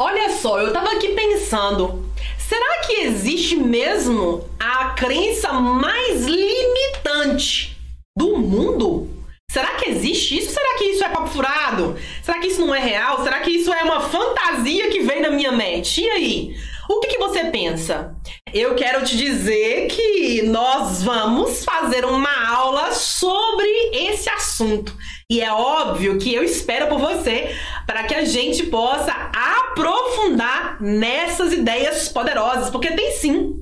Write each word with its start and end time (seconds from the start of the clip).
Olha 0.00 0.30
só, 0.30 0.60
eu 0.60 0.72
tava 0.72 0.92
aqui 0.92 1.08
pensando, 1.08 2.08
será 2.38 2.82
que 2.86 3.00
existe 3.00 3.56
mesmo 3.56 4.48
a 4.56 4.90
crença 4.90 5.52
mais 5.54 6.24
limitante 6.24 7.76
do 8.16 8.38
mundo? 8.38 9.10
Será 9.50 9.74
que 9.74 9.90
existe 9.90 10.38
isso? 10.38 10.52
Será 10.52 10.78
que 10.78 10.84
isso 10.84 11.02
é 11.02 11.08
papo 11.08 11.26
furado? 11.26 11.96
Será 12.22 12.38
que 12.38 12.46
isso 12.46 12.64
não 12.64 12.72
é 12.72 12.78
real? 12.78 13.24
Será 13.24 13.40
que 13.40 13.50
isso 13.50 13.72
é 13.72 13.82
uma 13.82 14.00
fantasia 14.02 14.88
que 14.88 15.00
vem 15.00 15.20
na 15.20 15.30
minha 15.30 15.50
mente? 15.50 16.00
E 16.00 16.08
aí? 16.08 16.56
O 16.88 17.00
que, 17.00 17.08
que 17.08 17.18
você 17.18 17.44
pensa? 17.44 18.16
Eu 18.52 18.74
quero 18.74 19.04
te 19.04 19.14
dizer 19.14 19.88
que 19.88 20.40
nós 20.42 21.02
vamos 21.02 21.62
fazer 21.62 22.02
uma 22.06 22.48
aula 22.48 22.92
sobre 22.92 23.68
esse 23.92 24.30
assunto. 24.30 24.96
E 25.30 25.42
é 25.42 25.52
óbvio 25.52 26.18
que 26.18 26.34
eu 26.34 26.42
espero 26.42 26.86
por 26.86 26.98
você 26.98 27.54
para 27.86 28.04
que 28.04 28.14
a 28.14 28.24
gente 28.24 28.64
possa 28.68 29.12
aprofundar 29.12 30.80
nessas 30.80 31.52
ideias 31.52 32.08
poderosas, 32.08 32.70
porque 32.70 32.90
tem 32.92 33.12
sim. 33.12 33.54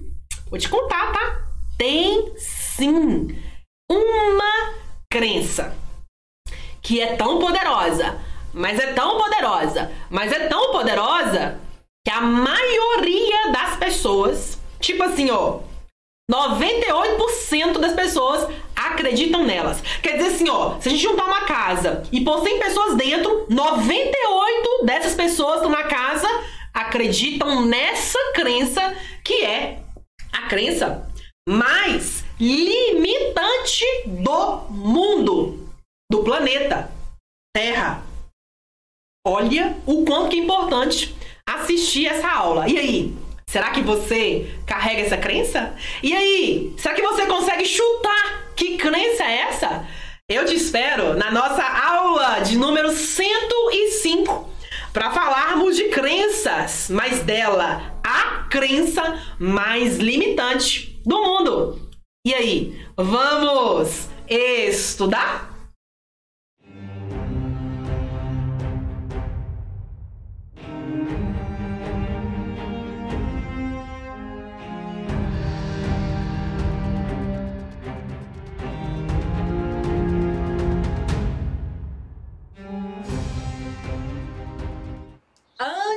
Vou 0.49 0.59
te 0.59 0.69
contar, 0.69 1.13
tá? 1.13 1.41
Tem 1.77 2.33
sim 2.37 3.37
uma 3.91 4.75
crença 5.11 5.77
que 6.81 7.01
é 7.01 7.17
tão 7.17 7.41
poderosa, 7.41 8.21
mas 8.55 8.79
é 8.79 8.93
tão 8.93 9.19
poderosa, 9.19 9.91
mas 10.09 10.31
é 10.31 10.47
tão 10.47 10.71
poderosa 10.71 11.66
que 12.07 12.11
a 12.13 12.21
maioria 12.21 13.51
das 13.51 13.77
pessoas, 13.79 14.61
tipo 14.79 15.03
assim, 15.03 15.29
ó, 15.29 15.59
98% 16.31 17.79
das 17.81 17.95
pessoas 17.95 18.49
acreditam 18.77 19.43
nelas. 19.43 19.83
Quer 20.01 20.17
dizer 20.17 20.29
assim, 20.29 20.49
ó, 20.49 20.79
se 20.79 20.89
a 20.89 20.93
gente 20.93 21.03
juntar 21.03 21.25
uma 21.25 21.47
casa 21.47 22.05
e 22.13 22.25
pôr 22.25 22.45
100 22.45 22.61
pessoas 22.61 22.95
dentro, 22.95 23.47
98 23.51 24.85
dessas 24.85 25.17
pessoas 25.17 25.57
estão 25.57 25.71
na 25.71 25.83
casa 25.83 26.29
acreditam 26.73 27.67
nessa 27.67 28.21
crença 28.35 28.81
que 29.25 29.45
é 29.45 29.83
a 30.33 30.43
crença 30.43 31.11
mais 31.49 32.25
limitante 32.39 33.85
do 34.07 34.59
mundo, 34.71 35.69
do 36.09 36.23
planeta 36.23 36.89
Terra. 37.53 38.05
Olha 39.27 39.77
o 39.85 40.05
quanto 40.05 40.31
que 40.31 40.37
é 40.37 40.45
importante 40.45 41.16
assistir 41.49 42.07
essa 42.07 42.29
aula. 42.29 42.69
E 42.69 42.79
aí? 42.79 43.17
Será 43.47 43.71
que 43.71 43.81
você 43.81 44.53
carrega 44.67 45.03
essa 45.03 45.17
crença? 45.17 45.75
E 46.03 46.13
aí? 46.15 46.75
Será 46.77 46.95
que 46.95 47.03
você 47.03 47.27
consegue 47.27 47.65
chutar 47.65 48.53
que 48.57 48.77
crença 48.77 49.25
é 49.25 49.43
essa? 49.43 49.87
Eu 50.29 50.45
te 50.45 50.57
espero 50.57 51.15
na 51.15 51.31
nossa 51.31 51.63
aula 51.63 52.41
de 52.41 52.59
número 52.59 52.91
105 52.91 54.51
para 54.93 55.13
falarmos 55.13 55.77
de 55.77 55.85
crenças, 55.85 56.89
mas 56.91 57.21
dela, 57.21 58.01
a 58.03 58.47
crença 58.51 59.23
mais 59.39 59.99
limitante 59.99 61.01
do 61.07 61.23
mundo. 61.23 61.91
E 62.27 62.35
aí, 62.35 62.85
vamos 62.97 64.09
estudar? 64.29 65.56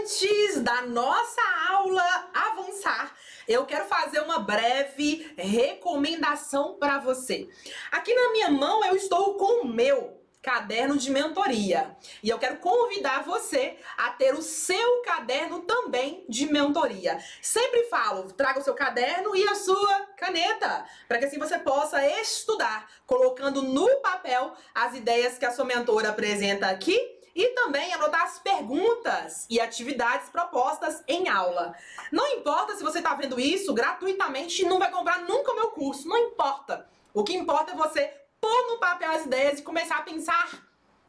Antes 0.10 0.62
da 0.62 0.82
nossa 0.82 1.42
aula 1.70 2.32
avançar, 2.34 3.16
eu 3.48 3.64
quero 3.68 3.86
fazer 3.86 4.20
uma 4.22 4.40
breve 4.40 5.32
recomendação 5.38 6.78
para 6.80 6.98
você. 6.98 7.48
Aqui 7.92 8.12
na 8.16 8.32
minha 8.32 8.50
mão 8.50 8.84
eu 8.84 8.96
estou 8.96 9.36
com 9.36 9.62
o 9.62 9.68
meu 9.68 10.20
caderno 10.42 10.98
de 10.98 11.12
mentoria. 11.12 11.96
E 12.24 12.30
eu 12.30 12.40
quero 12.40 12.58
convidar 12.58 13.24
você 13.24 13.78
a 14.00 14.10
ter 14.10 14.34
o 14.34 14.42
seu 14.42 15.04
caderno 15.04 15.62
também 15.62 16.26
de 16.28 16.52
mentoria. 16.52 17.24
Sempre 17.40 17.84
falo, 17.84 18.32
traga 18.34 18.62
o 18.62 18.64
seu 18.64 18.74
caderno 18.74 19.36
e 19.36 19.48
a 19.48 19.54
sua 19.54 20.08
caneta, 20.18 20.86
para 21.08 21.20
que 21.20 21.26
assim 21.26 21.38
você 21.38 21.60
possa 21.60 22.04
estudar, 22.20 22.90
colocando 23.06 23.62
no 23.62 23.88
papel 23.98 24.56
as 24.74 24.96
ideias 24.96 25.38
que 25.38 25.46
a 25.46 25.52
sua 25.52 25.66
mentora 25.66 26.10
apresenta 26.10 26.68
aqui 26.68 27.19
e 27.40 27.48
também 27.56 27.94
anotar 27.94 28.24
as 28.24 28.38
perguntas 28.38 29.46
e 29.50 29.62
atividades 29.62 30.30
propostas 30.30 31.02
em 31.08 31.30
aula. 31.30 31.74
Não 32.12 32.28
importa 32.34 32.76
se 32.76 32.84
você 32.84 32.98
está 32.98 33.16
vendo 33.16 33.40
isso 33.40 33.74
gratuitamente 33.74 34.62
e 34.62 34.66
não 34.66 34.78
vai 34.78 34.92
comprar 34.92 35.22
nunca 35.22 35.54
o 35.54 35.56
meu 35.56 35.70
curso, 35.70 36.10
não 36.10 36.18
importa. 36.18 36.86
O 37.14 37.24
que 37.24 37.34
importa 37.34 37.72
é 37.72 37.76
você 37.76 38.14
pôr 38.42 38.68
no 38.68 38.78
papel 38.78 39.12
as 39.12 39.26
ideias 39.26 39.60
e 39.60 39.64
começar 39.64 40.00
a 40.00 40.02
pensar 40.02 40.68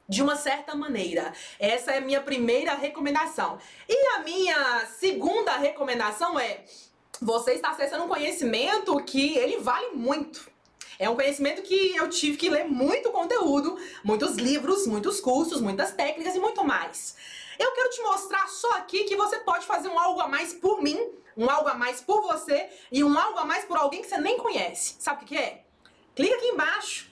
de 0.08 0.22
uma 0.22 0.36
certa 0.36 0.72
maneira. 0.76 1.32
Essa 1.58 1.94
é 1.94 1.98
a 1.98 2.00
minha 2.00 2.20
primeira 2.20 2.74
recomendação. 2.74 3.58
E 3.88 4.06
a 4.14 4.20
minha 4.20 4.86
segunda 4.86 5.56
recomendação 5.56 6.38
é 6.38 6.64
você 7.20 7.54
está 7.54 7.70
acessando 7.70 8.04
um 8.04 8.08
conhecimento 8.08 8.97
que 9.02 9.36
ele 9.36 9.58
vale 9.58 9.97
muito. 9.97 10.48
É 11.00 11.09
um 11.09 11.15
conhecimento 11.15 11.62
que 11.62 11.97
eu 11.97 12.11
tive 12.11 12.37
que 12.37 12.50
ler 12.50 12.65
muito 12.65 13.11
conteúdo, 13.11 13.78
muitos 14.05 14.37
livros, 14.37 14.87
muitos 14.87 15.19
cursos, 15.19 15.59
muitas 15.59 15.93
técnicas 15.93 16.37
e 16.37 16.38
muito 16.38 16.62
mais. 16.62 17.16
Eu 17.59 17.72
quero 17.72 17.88
te 17.88 18.03
mostrar 18.03 18.47
só 18.49 18.71
aqui 18.72 19.05
que 19.05 19.16
você 19.16 19.39
pode 19.39 19.65
fazer 19.65 19.89
um 19.89 19.99
algo 19.99 20.21
a 20.21 20.28
mais 20.28 20.53
por 20.53 20.83
mim, 20.83 21.00
um 21.34 21.49
algo 21.49 21.71
a 21.71 21.75
mais 21.75 22.03
por 22.03 22.21
você 22.21 22.69
e 22.93 23.03
um 23.03 23.19
algo 23.19 23.39
a 23.39 23.47
mais 23.47 23.65
por 23.65 23.78
alguém 23.78 24.03
que 24.03 24.09
você 24.09 24.19
nem 24.19 24.37
conhece. 24.37 24.97
Sabe 24.99 25.25
o 25.25 25.27
que 25.27 25.39
é? 25.39 25.65
Clica 26.15 26.34
aqui 26.34 26.49
embaixo, 26.49 27.10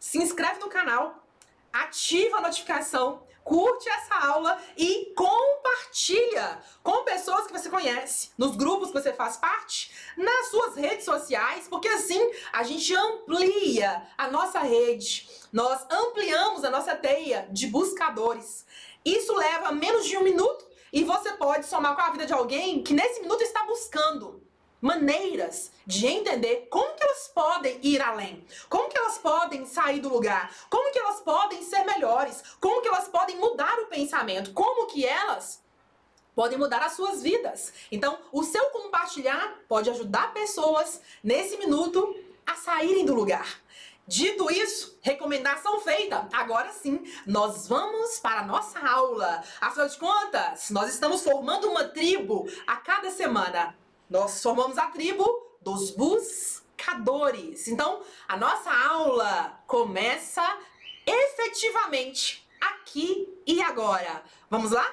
se 0.00 0.18
inscreve 0.18 0.58
no 0.58 0.68
canal, 0.68 1.24
ativa 1.72 2.38
a 2.38 2.40
notificação 2.40 3.22
curte 3.44 3.88
essa 3.88 4.14
aula 4.14 4.58
e 4.76 5.12
compartilha 5.14 6.60
com 6.82 7.04
pessoas 7.04 7.46
que 7.46 7.52
você 7.52 7.68
conhece, 7.68 8.30
nos 8.36 8.56
grupos 8.56 8.88
que 8.88 9.00
você 9.00 9.12
faz 9.12 9.36
parte, 9.36 9.92
nas 10.16 10.48
suas 10.48 10.76
redes 10.76 11.04
sociais, 11.04 11.66
porque 11.68 11.88
assim 11.88 12.20
a 12.52 12.62
gente 12.62 12.94
amplia 12.94 14.06
a 14.16 14.28
nossa 14.28 14.60
rede, 14.60 15.28
nós 15.52 15.84
ampliamos 15.90 16.64
a 16.64 16.70
nossa 16.70 16.94
teia 16.94 17.48
de 17.50 17.66
buscadores. 17.66 18.64
Isso 19.04 19.34
leva 19.34 19.72
menos 19.72 20.06
de 20.06 20.16
um 20.16 20.22
minuto 20.22 20.66
e 20.92 21.04
você 21.04 21.32
pode 21.32 21.66
somar 21.66 21.94
com 21.94 22.02
a 22.02 22.10
vida 22.10 22.26
de 22.26 22.32
alguém 22.32 22.82
que 22.82 22.92
nesse 22.92 23.20
minuto 23.20 23.42
está 23.42 23.64
buscando 23.64 24.42
maneiras 24.80 25.70
de 25.86 26.06
entender 26.06 26.68
como 26.70 26.94
que 26.94 27.04
elas 27.04 27.30
podem 27.34 27.78
ir 27.82 28.00
além, 28.00 28.44
como 28.68 28.88
que 28.88 28.98
elas 28.98 29.18
podem 29.18 29.66
sair 29.66 30.00
do 30.00 30.08
lugar, 30.08 30.54
como 30.70 30.90
que 30.92 30.98
elas 30.98 31.20
podem 31.20 31.62
ser 31.62 31.84
melhores, 31.84 32.42
como 32.60 32.80
que 32.80 32.88
elas 32.88 33.08
podem 33.08 33.36
mudar 33.36 33.78
o 33.80 33.86
pensamento, 33.86 34.52
como 34.52 34.86
que 34.86 35.04
elas 35.04 35.62
podem 36.34 36.56
mudar 36.56 36.82
as 36.82 36.92
suas 36.92 37.22
vidas. 37.22 37.72
Então, 37.92 38.18
o 38.32 38.42
seu 38.42 38.64
compartilhar 38.70 39.58
pode 39.68 39.90
ajudar 39.90 40.32
pessoas 40.32 41.00
nesse 41.22 41.56
minuto 41.58 42.16
a 42.46 42.54
saírem 42.54 43.04
do 43.04 43.14
lugar. 43.14 43.60
Dito 44.06 44.50
isso, 44.50 44.98
recomendação 45.02 45.78
feita. 45.80 46.28
Agora 46.32 46.72
sim, 46.72 47.00
nós 47.24 47.68
vamos 47.68 48.18
para 48.18 48.40
a 48.40 48.44
nossa 48.44 48.80
aula. 48.80 49.40
Afinal 49.60 49.86
de 49.86 49.96
contas, 49.98 50.70
nós 50.70 50.88
estamos 50.88 51.22
formando 51.22 51.68
uma 51.68 51.84
tribo 51.84 52.44
a 52.66 52.76
cada 52.76 53.10
semana. 53.10 53.76
Nós 54.10 54.42
formamos 54.42 54.76
a 54.76 54.86
tribo 54.86 55.24
dos 55.62 55.92
buscadores. 55.92 57.68
Então, 57.68 58.00
a 58.26 58.36
nossa 58.36 58.68
aula 58.68 59.62
começa 59.68 60.42
efetivamente 61.06 62.44
aqui 62.60 63.28
e 63.46 63.62
agora. 63.62 64.24
Vamos 64.50 64.72
lá? 64.72 64.84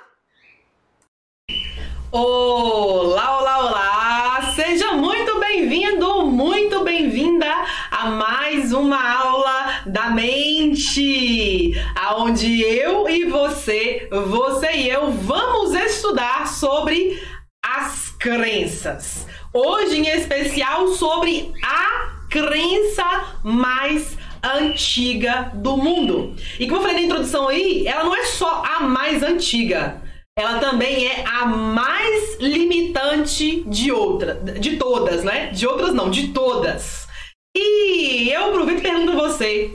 Olá, 2.11 3.39
olá, 3.39 3.59
olá! 3.65 4.53
Seja 4.53 4.93
muito 4.93 5.39
bem-vindo, 5.39 6.27
muito 6.27 6.83
bem-vinda 6.83 7.51
a 7.89 8.11
mais 8.11 8.71
uma 8.71 9.19
aula 9.19 9.81
da 9.87 10.11
mente, 10.11 11.73
aonde 11.95 12.61
eu 12.61 13.09
e 13.09 13.25
você, 13.25 14.07
você 14.11 14.73
e 14.73 14.89
eu 14.89 15.11
vamos 15.11 15.73
estudar 15.73 16.47
sobre 16.47 17.19
as 17.65 18.09
crenças. 18.19 19.27
Hoje, 19.53 19.97
em 19.97 20.07
especial, 20.07 20.87
sobre 20.89 21.53
a 21.63 22.17
crença 22.29 23.39
mais 23.43 24.17
antiga 24.43 25.51
do 25.53 25.77
mundo. 25.77 26.35
E 26.59 26.67
como 26.67 26.77
eu 26.77 26.81
falei 26.81 26.97
na 26.97 27.05
introdução 27.05 27.47
aí, 27.47 27.87
ela 27.87 28.03
não 28.03 28.15
é 28.15 28.25
só 28.25 28.63
a 28.63 28.81
mais 28.81 29.23
antiga. 29.23 30.01
Ela 30.37 30.59
também 30.59 31.07
é 31.07 31.25
a 31.25 31.45
mais 31.45 32.37
limitante 32.39 33.63
de 33.63 33.91
outra, 33.91 34.35
de 34.35 34.77
todas, 34.77 35.23
né? 35.23 35.47
De 35.47 35.65
outras 35.65 35.95
não, 35.95 36.11
de 36.11 36.27
todas. 36.27 37.07
E 37.55 38.29
eu 38.29 38.49
aproveito 38.49 38.79
e 38.79 38.83
pergunto 38.83 39.13
você: 39.13 39.71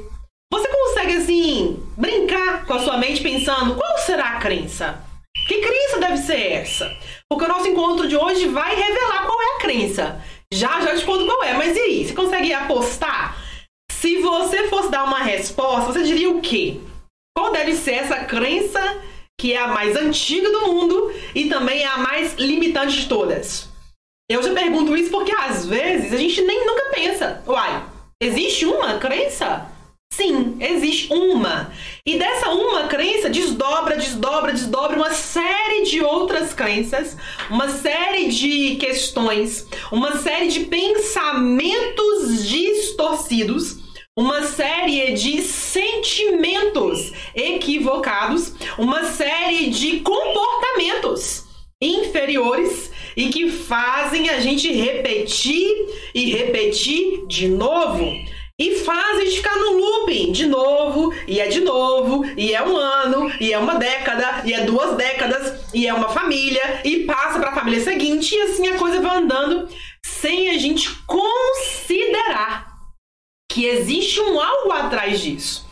você 0.53 0.69
consegue 0.69 1.17
assim 1.17 1.83
brincar 1.97 2.65
com 2.65 2.75
a 2.75 2.79
sua 2.79 2.97
mente 2.97 3.21
pensando 3.21 3.75
qual 3.75 3.99
será 3.99 4.37
a 4.37 4.39
crença? 4.39 5.03
Que 5.47 5.61
crença 5.61 5.99
deve 5.99 6.17
ser 6.19 6.53
essa? 6.53 6.97
Porque 7.29 7.45
o 7.45 7.49
nosso 7.49 7.69
encontro 7.69 8.07
de 8.07 8.17
hoje 8.17 8.47
vai 8.49 8.75
revelar 8.75 9.27
qual 9.27 9.41
é 9.41 9.57
a 9.57 9.61
crença. 9.61 10.23
Já 10.53 10.81
já 10.81 10.97
te 10.97 11.05
conto 11.05 11.27
qual 11.27 11.43
é, 11.43 11.55
mas 11.55 11.77
e 11.77 11.81
aí? 11.81 12.07
Você 12.07 12.15
consegue 12.15 12.53
apostar? 12.53 13.37
Se 13.91 14.19
você 14.19 14.69
fosse 14.69 14.91
dar 14.91 15.05
uma 15.05 15.21
resposta, 15.21 15.93
você 15.93 16.03
diria 16.03 16.31
o 16.31 16.41
quê? 16.41 16.81
Qual 17.37 17.53
deve 17.53 17.75
ser 17.75 17.93
essa 17.93 18.25
crença 18.25 19.01
que 19.41 19.53
é 19.53 19.59
a 19.59 19.69
mais 19.69 19.97
antiga 19.97 20.51
do 20.51 20.67
mundo 20.67 21.13
e 21.35 21.49
também 21.49 21.83
é 21.83 21.87
a 21.87 21.99
mais 21.99 22.35
limitante 22.35 23.01
de 23.01 23.09
todas? 23.09 23.69
Eu 24.31 24.43
já 24.43 24.53
pergunto 24.53 24.97
isso 24.97 25.11
porque 25.11 25.33
às 25.33 25.67
vezes 25.67 26.13
a 26.13 26.17
gente 26.17 26.41
nem 26.43 26.67
nunca 26.67 26.91
pensa. 26.95 27.43
Uai, 27.47 27.85
existe 28.23 28.65
uma 28.67 28.99
crença? 28.99 29.67
Sim, 30.13 30.59
existe 30.61 31.11
uma. 31.11 31.73
E 32.05 32.19
dessa 32.19 32.51
uma 32.51 32.87
crença 32.87 33.31
desdobra, 33.31 33.97
desdobra, 33.97 34.53
desdobra 34.53 34.95
uma 34.95 35.11
série 35.11 35.85
de 35.85 36.03
outras 36.03 36.53
crenças, 36.53 37.17
uma 37.49 37.71
série 37.71 38.29
de 38.29 38.77
questões, 38.77 39.67
uma 39.91 40.19
série 40.19 40.49
de 40.49 40.67
pensamentos 40.67 42.47
distorcidos, 42.47 43.79
uma 44.15 44.43
série 44.43 45.15
de 45.15 45.41
sentimentos 45.41 47.11
equivocados, 47.35 48.53
uma 48.77 49.05
série 49.05 49.71
de 49.71 50.01
comportamentos 50.01 51.47
inferiores 51.81 52.91
e 53.17 53.31
que 53.31 53.51
fazem 53.51 54.29
a 54.29 54.41
gente 54.41 54.71
repetir 54.71 55.71
e 56.15 56.31
repetir 56.33 57.27
de 57.27 57.49
novo 57.49 58.13
e 58.63 58.77
faz 58.77 59.19
a 59.19 59.25
gente 59.25 59.39
ficar 59.39 59.57
no 59.57 59.73
looping 59.73 60.31
de 60.31 60.47
novo, 60.47 61.13
e 61.27 61.41
é 61.41 61.49
de 61.49 61.63
novo, 61.63 62.25
e 62.37 62.55
é 62.55 62.63
um 62.63 62.77
ano, 62.77 63.29
e 63.41 63.53
é 63.53 63.59
uma 63.59 63.75
década, 63.75 64.43
e 64.45 64.55
é 64.55 64.61
duas 64.61 64.97
décadas, 64.97 65.65
e 65.75 65.89
é 65.89 65.93
uma 65.93 66.11
família, 66.11 66.81
e 66.85 67.01
passa 67.01 67.41
para 67.41 67.51
a 67.51 67.55
família 67.57 67.83
seguinte, 67.83 68.37
e 68.37 68.41
assim 68.43 68.69
a 68.69 68.79
coisa 68.79 69.01
vai 69.01 69.17
andando 69.17 69.69
sem 70.07 70.51
a 70.51 70.59
gente 70.59 70.89
considerar 71.09 72.73
que 73.51 73.67
existe 73.67 74.21
um 74.21 74.41
algo 74.41 74.71
atrás 74.71 75.21
disso. 75.21 75.67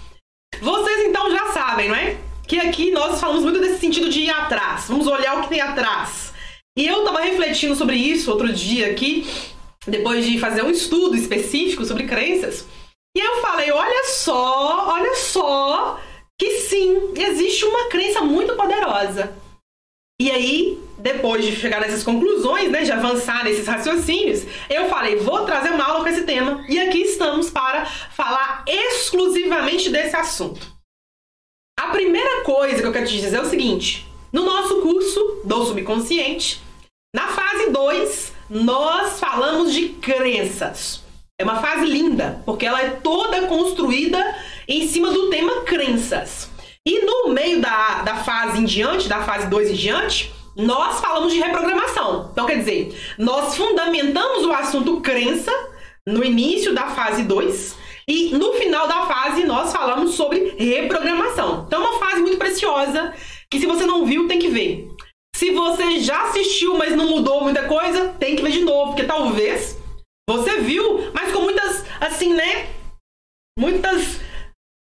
Vocês 0.60 1.06
então 1.06 1.31
já 1.31 1.52
sabem, 1.52 1.88
não 1.88 1.94
é? 1.94 2.16
Que 2.48 2.58
aqui 2.58 2.90
nós 2.90 3.20
falamos 3.20 3.44
muito 3.44 3.60
desse 3.60 3.78
sentido 3.78 4.10
de 4.10 4.22
ir 4.22 4.31
atrás. 4.31 4.87
Vamos 4.88 5.06
olhar 5.06 5.38
o 5.38 5.42
que 5.42 5.48
tem 5.48 5.60
atrás. 5.60 6.32
E 6.76 6.88
eu 6.88 7.04
tava 7.04 7.20
refletindo 7.20 7.76
sobre 7.76 7.94
isso 7.94 8.32
outro 8.32 8.52
dia 8.52 8.90
aqui, 8.90 9.28
depois 9.87 10.26
de 10.26 10.40
fazer 10.40 10.64
um 10.64 10.70
estudo 10.70 11.16
específico 11.16 11.84
sobre 11.84 12.08
crenças. 12.08 12.66
E 13.17 13.21
eu 13.21 13.41
falei, 13.41 13.73
olha 13.73 14.05
só, 14.05 14.89
olha 14.89 15.15
só, 15.17 16.01
que 16.39 16.61
sim, 16.61 17.12
existe 17.17 17.65
uma 17.65 17.89
crença 17.89 18.21
muito 18.21 18.55
poderosa. 18.55 19.35
E 20.21 20.31
aí, 20.31 20.79
depois 20.99 21.45
de 21.45 21.57
chegar 21.57 21.81
nessas 21.81 22.05
conclusões, 22.05 22.71
né, 22.71 22.83
de 22.83 22.93
avançar 22.93 23.43
nesses 23.43 23.67
raciocínios, 23.67 24.45
eu 24.69 24.89
falei, 24.89 25.17
vou 25.17 25.45
trazer 25.45 25.71
uma 25.71 25.85
aula 25.85 26.05
com 26.05 26.09
esse 26.11 26.25
tema. 26.25 26.65
E 26.69 26.79
aqui 26.79 27.01
estamos 27.03 27.51
para 27.51 27.87
falar 27.87 28.65
exclusivamente 28.67 29.89
desse 29.91 30.15
assunto. 30.15 30.79
A 31.79 31.89
primeira 31.89 32.43
coisa 32.45 32.81
que 32.81 32.87
eu 32.87 32.93
quero 32.93 33.07
te 33.07 33.19
dizer 33.19 33.35
é 33.37 33.41
o 33.41 33.49
seguinte: 33.49 34.07
no 34.31 34.45
nosso 34.45 34.83
curso 34.83 35.41
do 35.43 35.65
subconsciente, 35.65 36.61
na 37.15 37.29
fase 37.29 37.71
2, 37.71 38.33
nós 38.51 39.19
falamos 39.19 39.73
de 39.73 39.89
crenças. 39.89 41.03
É 41.40 41.42
uma 41.42 41.56
fase 41.56 41.87
linda, 41.87 42.42
porque 42.44 42.66
ela 42.66 42.82
é 42.82 42.90
toda 42.90 43.46
construída 43.46 44.22
em 44.69 44.87
cima 44.87 45.10
do 45.10 45.31
tema 45.31 45.62
crenças. 45.62 46.50
E 46.87 47.00
no 47.00 47.32
meio 47.32 47.62
da, 47.62 48.02
da 48.02 48.16
fase 48.16 48.60
em 48.60 48.66
diante, 48.66 49.08
da 49.08 49.22
fase 49.22 49.46
2 49.46 49.70
em 49.70 49.75
diante, 49.75 50.31
nós 50.54 51.00
falamos 51.00 51.32
de 51.32 51.40
reprogramação. 51.40 52.28
Então, 52.31 52.44
quer 52.44 52.58
dizer, 52.58 52.94
nós 53.16 53.56
fundamentamos 53.56 54.44
o 54.44 54.52
assunto 54.52 55.00
crença 55.00 55.50
no 56.06 56.22
início 56.22 56.75
da 56.75 56.88
fase 56.88 57.22
2 57.22 57.75
e 58.06 58.34
no 58.34 58.52
final 58.52 58.87
da 58.87 59.06
fase 59.06 59.42
nós 59.44 59.72
falamos 59.72 60.16
sobre 60.16 60.56
reprogramação. 60.58 61.64
Então, 61.66 61.82
é 61.82 61.88
uma 61.88 61.98
fase 61.98 62.20
muito 62.20 62.37
preciosa 62.37 63.14
que 63.50 63.58
se 63.58 63.64
você 63.64 63.87
não 63.87 64.04
viu, 64.04 64.28
tem 64.28 64.38
que 64.38 64.48
ver. 64.48 64.90
Se 65.34 65.52
você 65.52 66.00
já 66.00 66.25
assistiu, 66.25 66.76
mas 66.76 66.94
não 66.94 67.08
mudou 67.08 67.42
muita 67.42 67.62
coisa, 67.62 68.08
tem 68.19 68.37
que 68.37 68.42
ver 68.42 68.52
de 68.52 68.60
novo, 68.60 68.88
porque 68.88 69.04
talvez 69.04 69.81
você 70.31 70.60
viu, 70.60 71.10
assim, 72.20 72.34
né? 72.34 72.67
Muitas 73.58 74.20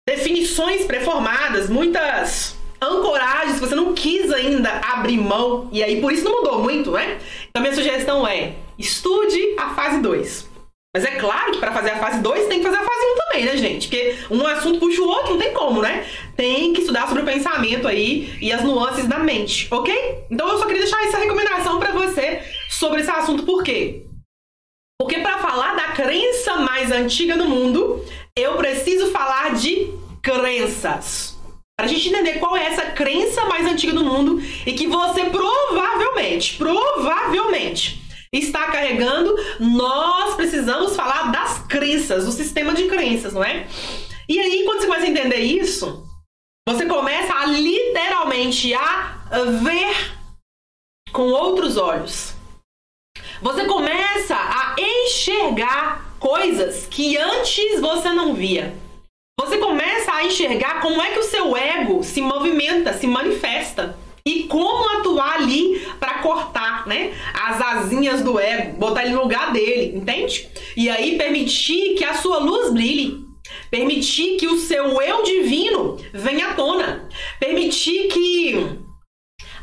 definições 0.07 0.85
preformadas, 0.85 1.69
muitas 1.69 2.55
ancoragens, 2.81 3.59
você 3.59 3.75
não 3.75 3.93
quis 3.93 4.31
ainda 4.31 4.69
abrir 4.69 5.17
mão, 5.17 5.69
e 5.71 5.83
aí 5.83 5.99
por 5.99 6.13
isso 6.13 6.23
não 6.23 6.37
mudou 6.37 6.63
muito, 6.63 6.91
né? 6.91 7.19
Então, 7.49 7.61
minha 7.61 7.75
sugestão 7.75 8.25
é: 8.25 8.55
estude 8.79 9.55
a 9.57 9.75
fase 9.75 9.99
2. 9.99 10.47
Mas 10.95 11.05
é 11.05 11.11
claro 11.11 11.51
que 11.51 11.59
para 11.59 11.73
fazer 11.73 11.91
a 11.91 11.99
fase 11.99 12.21
2 12.21 12.47
tem 12.47 12.59
que 12.59 12.65
fazer 12.65 12.77
a 12.77 12.83
fase 12.83 13.05
1 13.05 13.11
um 13.11 13.15
também, 13.17 13.45
né, 13.45 13.57
gente? 13.57 13.87
Porque 13.87 14.15
um 14.31 14.47
assunto 14.47 14.79
puxa 14.79 15.01
o 15.01 15.07
outro, 15.07 15.31
não 15.31 15.37
tem 15.37 15.53
como, 15.53 15.81
né? 15.81 16.07
Tem 16.35 16.73
que 16.73 16.79
estudar 16.79 17.07
sobre 17.07 17.23
o 17.23 17.25
pensamento 17.25 17.87
aí 17.87 18.35
e 18.41 18.51
as 18.51 18.63
nuances 18.63 19.05
da 19.05 19.19
mente, 19.19 19.67
ok? 19.69 20.25
Então 20.31 20.47
eu 20.47 20.57
só 20.57 20.65
queria 20.65 20.81
deixar 20.81 21.03
essa 21.03 21.17
recomendação 21.17 21.77
para 21.77 21.91
você 21.91 22.41
sobre 22.69 23.01
esse 23.01 23.11
assunto, 23.11 23.43
por 23.43 23.63
quê? 23.63 24.06
Porque 24.99 25.19
para 25.19 25.37
falar 25.37 25.75
da 25.75 25.91
crença 25.91 26.55
mais 26.57 26.91
antiga 26.91 27.37
do 27.37 27.45
mundo, 27.45 28.03
eu 28.35 28.55
preciso 28.57 29.11
falar 29.11 29.53
de 29.53 29.93
crenças. 30.21 31.37
Para 31.77 31.85
a 31.85 31.89
gente 31.89 32.09
entender 32.09 32.39
qual 32.39 32.57
é 32.57 32.65
essa 32.65 32.87
crença 32.87 33.45
mais 33.45 33.67
antiga 33.67 33.93
do 33.93 34.03
mundo 34.03 34.41
e 34.65 34.73
que 34.73 34.87
você 34.87 35.25
provavelmente, 35.25 36.57
provavelmente 36.57 38.01
está 38.33 38.71
carregando, 38.71 39.35
nós 39.59 40.35
precisamos 40.35 40.95
falar 40.95 41.31
das 41.31 41.59
crenças, 41.67 42.25
do 42.25 42.31
sistema 42.31 42.73
de 42.73 42.87
crenças, 42.87 43.33
não 43.33 43.43
é? 43.43 43.67
E 44.27 44.39
aí, 44.39 44.63
quando 44.65 44.81
você 44.81 44.87
começa 44.87 45.05
a 45.05 45.09
entender 45.09 45.39
isso, 45.39 46.03
você 46.67 46.85
começa 46.85 47.33
a 47.33 47.45
literalmente 47.45 48.73
a 48.73 49.17
ver 49.63 50.17
com 51.13 51.29
outros 51.29 51.77
olhos. 51.77 52.36
Você 53.41 53.65
começa 53.65 54.35
a 54.35 54.75
enxergar 54.79 56.15
coisas 56.19 56.87
que 56.89 57.17
antes 57.17 57.79
você 57.79 58.09
não 58.09 58.33
via. 58.33 58.75
Você 59.39 59.57
começa 59.57 60.11
a 60.11 60.25
enxergar 60.25 60.81
como 60.81 60.99
é 60.99 61.11
que 61.11 61.19
o 61.19 61.23
seu 61.23 61.55
ego 61.55 62.03
se 62.03 62.19
movimenta, 62.19 62.93
se 62.93 63.05
manifesta 63.05 63.95
e 64.25 64.43
como 64.43 64.89
atuar 64.97 65.35
ali 65.35 65.79
para 65.99 66.15
cortar, 66.15 66.87
né, 66.87 67.13
as 67.33 67.61
asinhas 67.61 68.23
do 68.23 68.39
ego, 68.39 68.77
botar 68.77 69.05
ele 69.05 69.13
no 69.13 69.21
lugar 69.21 69.53
dele, 69.53 69.95
entende? 69.95 70.49
E 70.75 70.89
aí 70.89 71.17
permitir 71.17 71.95
que 71.95 72.03
a 72.03 72.15
sua 72.15 72.39
luz 72.39 72.73
brilhe, 72.73 73.23
permitir 73.69 74.37
que 74.37 74.47
o 74.47 74.57
seu 74.57 74.99
eu 74.99 75.23
divino 75.23 75.97
venha 76.11 76.47
à 76.47 76.53
tona, 76.55 77.07
permitir 77.39 78.07
que 78.07 78.79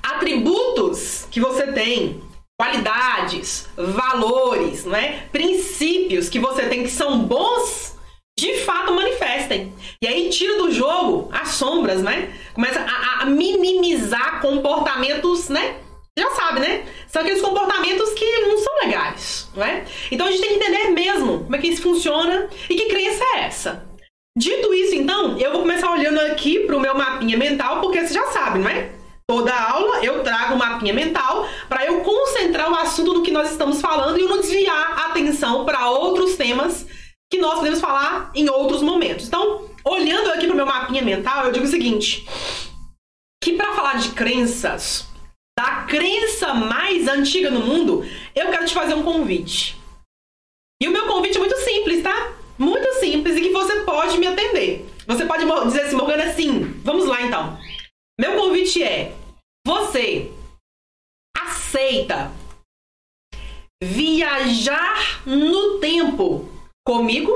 atributos 0.02 1.26
que 1.30 1.40
você 1.40 1.66
tem, 1.72 2.22
qualidades, 2.58 3.68
valores, 3.76 4.84
não 4.84 4.96
é? 4.96 5.26
Princípios 5.32 6.28
que 6.28 6.38
você 6.38 6.68
tem 6.68 6.82
que 6.82 6.90
são 6.90 7.20
bons 7.20 7.94
de 8.38 8.58
fato 8.64 8.92
manifestem. 8.92 9.72
E 10.02 10.06
aí 10.06 10.28
tira 10.28 10.58
do 10.58 10.70
jogo 10.70 11.28
as 11.32 11.48
sombras, 11.50 12.02
né? 12.02 12.32
Começa 12.52 12.80
a, 12.80 13.22
a 13.22 13.26
minimizar 13.26 14.40
comportamentos, 14.40 15.48
né? 15.48 15.76
Já 16.18 16.30
sabe, 16.30 16.60
né? 16.60 16.84
São 17.08 17.22
aqueles 17.22 17.42
comportamentos 17.42 18.10
que 18.14 18.40
não 18.40 18.58
são 18.58 18.72
legais, 18.84 19.50
né? 19.54 19.84
Então 20.10 20.26
a 20.26 20.30
gente 20.30 20.40
tem 20.40 20.50
que 20.50 20.64
entender 20.64 20.90
mesmo 20.90 21.44
como 21.44 21.56
é 21.56 21.58
que 21.58 21.68
isso 21.68 21.82
funciona 21.82 22.48
e 22.68 22.74
que 22.74 22.86
crença 22.86 23.24
é 23.34 23.40
essa. 23.40 23.84
Dito 24.36 24.74
isso, 24.74 24.96
então, 24.96 25.38
eu 25.38 25.52
vou 25.52 25.60
começar 25.60 25.92
olhando 25.92 26.18
aqui 26.20 26.60
para 26.60 26.76
o 26.76 26.80
meu 26.80 26.92
mapinha 26.92 27.38
mental, 27.38 27.80
porque 27.80 28.00
você 28.00 28.14
já 28.14 28.26
sabe, 28.32 28.58
não 28.58 28.68
é? 28.68 28.90
Toda 29.26 29.54
aula 29.54 30.04
eu 30.04 30.22
trago 30.22 30.54
um 30.54 30.58
mapinha 30.58 30.92
mental 30.92 31.48
para 31.68 31.86
eu 31.86 32.02
concentrar 32.02 32.70
o 32.70 32.76
assunto 32.76 33.14
no 33.14 33.22
que 33.22 33.30
nós 33.30 33.50
estamos 33.50 33.80
falando 33.80 34.18
e 34.18 34.22
eu 34.22 34.28
não 34.28 34.40
desviar 34.40 34.98
a 34.98 35.06
atenção 35.06 35.64
para 35.64 35.88
outros 35.88 36.36
temas 36.36 36.86
que 37.30 37.38
nós 37.38 37.54
podemos 37.54 37.80
falar 37.80 38.30
em 38.34 38.50
outros 38.50 38.82
momentos. 38.82 39.26
Então, 39.26 39.68
olhando 39.84 40.30
aqui 40.30 40.46
para 40.46 40.52
o 40.52 40.56
meu 40.56 40.66
mapinha 40.66 41.02
mental, 41.02 41.46
eu 41.46 41.52
digo 41.52 41.64
o 41.64 41.68
seguinte: 41.68 42.26
que 43.42 43.54
para 43.54 43.72
falar 43.72 43.94
de 43.94 44.10
crenças, 44.10 45.08
da 45.58 45.84
crença 45.86 46.52
mais 46.52 47.08
antiga 47.08 47.50
no 47.50 47.60
mundo, 47.60 48.06
eu 48.34 48.50
quero 48.50 48.66
te 48.66 48.74
fazer 48.74 48.92
um 48.92 49.02
convite. 49.02 49.76
E 50.82 50.86
o 50.86 50.90
meu 50.90 51.06
convite 51.06 51.38
é 51.38 51.40
muito 51.40 51.56
simples, 51.58 52.02
tá? 52.02 52.32
Muito 52.58 52.92
simples 53.00 53.36
e 53.36 53.40
que 53.40 53.50
você 53.50 53.80
pode 53.80 54.18
me 54.18 54.26
atender. 54.26 54.86
Você 55.06 55.24
pode 55.24 55.44
dizer 55.66 55.82
assim, 55.82 55.96
Morgana, 55.96 56.32
sim. 56.34 56.80
Vamos 56.84 57.06
lá 57.06 57.22
então. 57.22 57.58
Meu 58.18 58.36
convite 58.36 58.82
é: 58.82 59.12
você 59.66 60.32
aceita 61.36 62.30
viajar 63.82 65.26
no 65.26 65.80
tempo 65.80 66.48
comigo? 66.86 67.32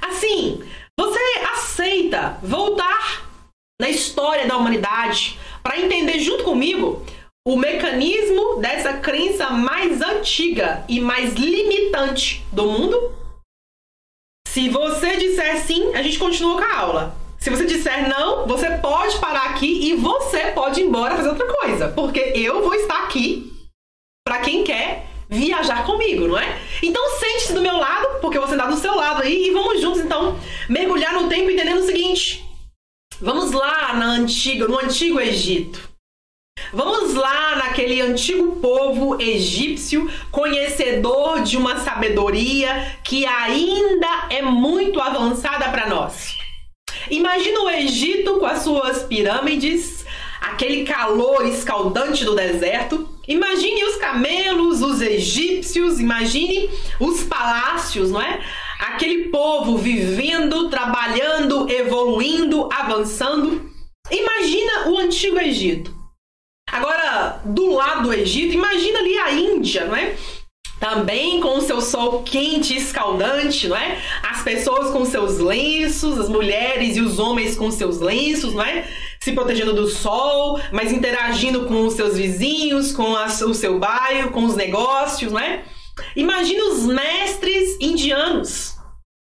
Assim, 0.00 0.62
você 0.98 1.20
aceita 1.52 2.38
voltar 2.42 3.28
na 3.80 3.88
história 3.88 4.46
da 4.46 4.56
humanidade, 4.56 5.38
para 5.62 5.78
entender 5.78 6.18
junto 6.20 6.44
comigo 6.44 7.04
o 7.46 7.56
mecanismo 7.56 8.56
dessa 8.60 8.94
crença 8.94 9.50
mais 9.50 10.00
antiga 10.00 10.84
e 10.88 11.00
mais 11.00 11.34
limitante 11.34 12.42
do 12.52 12.64
mundo? 12.66 13.12
Se 14.48 14.68
você 14.68 15.16
disser 15.16 15.60
sim, 15.66 15.94
a 15.94 16.02
gente 16.02 16.18
continua 16.18 16.56
com 16.56 16.64
a 16.64 16.78
aula. 16.78 17.23
Se 17.44 17.50
você 17.50 17.66
disser 17.66 18.08
não, 18.08 18.46
você 18.46 18.70
pode 18.78 19.18
parar 19.18 19.50
aqui 19.50 19.90
e 19.90 19.94
você 19.96 20.52
pode 20.52 20.80
ir 20.80 20.84
embora 20.84 21.14
fazer 21.14 21.28
outra 21.28 21.46
coisa, 21.46 21.88
porque 21.88 22.32
eu 22.34 22.62
vou 22.62 22.74
estar 22.74 23.04
aqui 23.04 23.52
para 24.26 24.38
quem 24.38 24.64
quer 24.64 25.04
viajar 25.28 25.84
comigo, 25.84 26.26
não 26.26 26.38
é? 26.38 26.58
Então 26.82 27.06
sente-se 27.18 27.52
do 27.52 27.60
meu 27.60 27.76
lado, 27.76 28.18
porque 28.22 28.38
você 28.38 28.54
está 28.54 28.66
do 28.66 28.78
seu 28.78 28.94
lado 28.94 29.20
aí, 29.20 29.48
e 29.48 29.50
vamos 29.50 29.78
juntos 29.78 30.00
então 30.00 30.38
mergulhar 30.70 31.12
no 31.12 31.28
tempo 31.28 31.50
entendendo 31.50 31.80
o 31.80 31.86
seguinte. 31.86 32.42
Vamos 33.20 33.52
lá 33.52 33.92
na 33.92 34.06
antiga, 34.06 34.66
no 34.66 34.78
antigo 34.78 35.20
Egito. 35.20 35.90
Vamos 36.72 37.12
lá 37.12 37.56
naquele 37.56 38.00
antigo 38.00 38.56
povo 38.56 39.20
egípcio, 39.20 40.10
conhecedor 40.30 41.42
de 41.42 41.58
uma 41.58 41.76
sabedoria 41.80 42.96
que 43.04 43.26
ainda 43.26 44.28
é 44.30 44.40
muito 44.40 44.98
avançada 44.98 45.68
para 45.68 45.86
nós. 45.90 46.42
Imagina 47.10 47.60
o 47.60 47.70
Egito 47.70 48.38
com 48.38 48.46
as 48.46 48.62
suas 48.62 49.02
pirâmides, 49.02 50.04
aquele 50.40 50.84
calor 50.84 51.46
escaldante 51.46 52.24
do 52.24 52.34
deserto. 52.34 53.08
Imagine 53.26 53.84
os 53.84 53.96
camelos, 53.96 54.82
os 54.82 55.00
egípcios, 55.00 55.98
imagine 55.98 56.68
os 57.00 57.24
palácios, 57.24 58.10
não 58.10 58.20
é? 58.20 58.40
Aquele 58.78 59.28
povo 59.28 59.78
vivendo, 59.78 60.68
trabalhando, 60.68 61.70
evoluindo, 61.70 62.68
avançando. 62.72 63.70
Imagina 64.10 64.90
o 64.90 64.98
antigo 64.98 65.38
Egito. 65.38 65.94
Agora, 66.70 67.40
do 67.44 67.72
lado 67.72 68.02
do 68.04 68.12
Egito, 68.12 68.54
imagina 68.54 68.98
ali 68.98 69.18
a 69.18 69.32
Índia, 69.32 69.84
não 69.86 69.96
é? 69.96 70.16
Também 70.84 71.40
com 71.40 71.56
o 71.56 71.62
seu 71.62 71.80
sol 71.80 72.22
quente 72.22 72.74
e 72.74 72.76
escaldante, 72.76 73.68
não 73.68 73.76
é? 73.76 73.98
As 74.22 74.42
pessoas 74.42 74.90
com 74.90 75.02
seus 75.06 75.38
lenços, 75.38 76.20
as 76.20 76.28
mulheres 76.28 76.98
e 76.98 77.00
os 77.00 77.18
homens 77.18 77.56
com 77.56 77.70
seus 77.70 78.00
lenços, 78.00 78.52
não 78.52 78.62
é? 78.62 78.86
Se 79.18 79.32
protegendo 79.32 79.72
do 79.72 79.88
sol, 79.88 80.60
mas 80.70 80.92
interagindo 80.92 81.64
com 81.64 81.86
os 81.86 81.94
seus 81.94 82.18
vizinhos, 82.18 82.92
com 82.92 83.12
o 83.12 83.54
seu 83.54 83.78
bairro, 83.78 84.30
com 84.30 84.44
os 84.44 84.56
negócios, 84.56 85.32
não 85.32 85.40
é? 85.40 85.64
Imagine 86.14 86.60
os 86.60 86.82
mestres 86.82 87.78
indianos. 87.80 88.76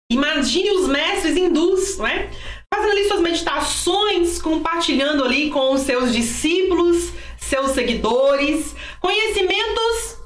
Imagine 0.08 0.70
os 0.70 0.86
mestres 0.86 1.36
hindus, 1.36 1.98
não 1.98 2.06
é? 2.06 2.30
Fazendo 2.72 2.92
ali 2.92 3.08
suas 3.08 3.20
meditações, 3.20 4.40
compartilhando 4.40 5.24
ali 5.24 5.50
com 5.50 5.72
os 5.72 5.80
seus 5.80 6.12
discípulos, 6.12 7.10
seus 7.38 7.72
seguidores, 7.72 8.76
conhecimentos 9.00 10.19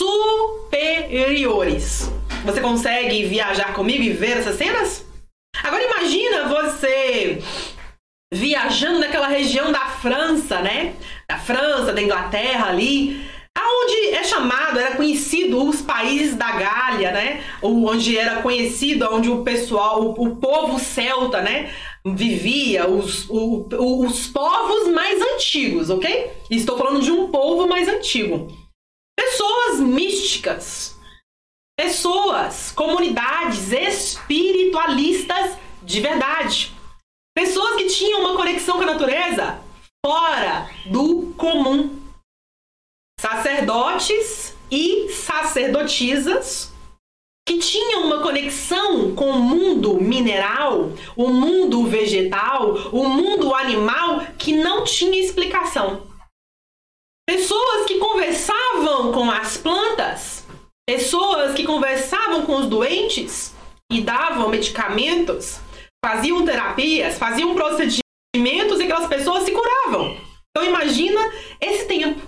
superiores. 0.00 2.10
Você 2.44 2.60
consegue 2.60 3.26
viajar 3.26 3.74
comigo 3.74 4.02
e 4.02 4.10
ver 4.10 4.38
essas 4.38 4.56
cenas? 4.56 5.04
Agora 5.62 5.82
imagina 5.82 6.48
você 6.48 7.42
viajando 8.32 9.00
naquela 9.00 9.26
região 9.26 9.70
da 9.70 9.80
França, 9.80 10.62
né? 10.62 10.94
Da 11.28 11.38
França, 11.38 11.92
da 11.92 12.00
Inglaterra 12.00 12.68
ali, 12.68 13.28
aonde 13.54 14.14
é 14.14 14.24
chamado, 14.24 14.78
era 14.78 14.96
conhecido 14.96 15.62
os 15.62 15.82
países 15.82 16.34
da 16.34 16.50
Gália, 16.52 17.12
né? 17.12 17.44
Onde 17.60 18.16
era 18.16 18.40
conhecido, 18.40 19.06
onde 19.12 19.28
o 19.28 19.42
pessoal, 19.42 20.02
o, 20.02 20.28
o 20.28 20.36
povo 20.36 20.78
celta, 20.78 21.42
né? 21.42 21.70
Vivia, 22.06 22.88
os, 22.88 23.28
o, 23.28 23.68
os 24.06 24.28
povos 24.28 24.88
mais 24.88 25.20
antigos, 25.20 25.90
ok? 25.90 26.30
Estou 26.50 26.78
falando 26.78 27.02
de 27.02 27.12
um 27.12 27.28
povo 27.28 27.68
mais 27.68 27.86
antigo. 27.86 28.48
Pessoas 29.70 29.80
místicas, 29.80 30.96
pessoas, 31.78 32.72
comunidades 32.72 33.70
espiritualistas 33.70 35.56
de 35.82 36.00
verdade. 36.00 36.72
Pessoas 37.32 37.76
que 37.76 37.86
tinham 37.86 38.20
uma 38.20 38.36
conexão 38.36 38.78
com 38.78 38.82
a 38.82 38.86
natureza 38.86 39.60
fora 40.04 40.68
do 40.86 41.32
comum. 41.36 42.00
Sacerdotes 43.20 44.56
e 44.72 45.08
sacerdotisas 45.10 46.72
que 47.46 47.58
tinham 47.58 48.06
uma 48.06 48.22
conexão 48.22 49.14
com 49.14 49.30
o 49.30 49.38
mundo 49.38 50.00
mineral, 50.00 50.90
o 51.14 51.28
mundo 51.28 51.86
vegetal, 51.86 52.74
o 52.90 53.08
mundo 53.08 53.54
animal 53.54 54.26
que 54.36 54.52
não 54.52 54.82
tinha 54.82 55.20
explicação. 55.20 56.09
Pessoas 57.30 57.86
que 57.86 57.96
conversavam 57.98 59.12
com 59.12 59.30
as 59.30 59.56
plantas, 59.56 60.44
pessoas 60.84 61.54
que 61.54 61.62
conversavam 61.62 62.44
com 62.44 62.56
os 62.56 62.66
doentes 62.66 63.54
e 63.88 64.00
davam 64.00 64.48
medicamentos, 64.48 65.60
faziam 66.04 66.44
terapias, 66.44 67.18
faziam 67.18 67.54
procedimentos 67.54 68.80
e 68.80 68.82
aquelas 68.82 69.06
pessoas 69.06 69.44
se 69.44 69.52
curavam. 69.52 70.18
Então 70.50 70.68
imagina 70.68 71.20
esse 71.60 71.86
tempo 71.86 72.20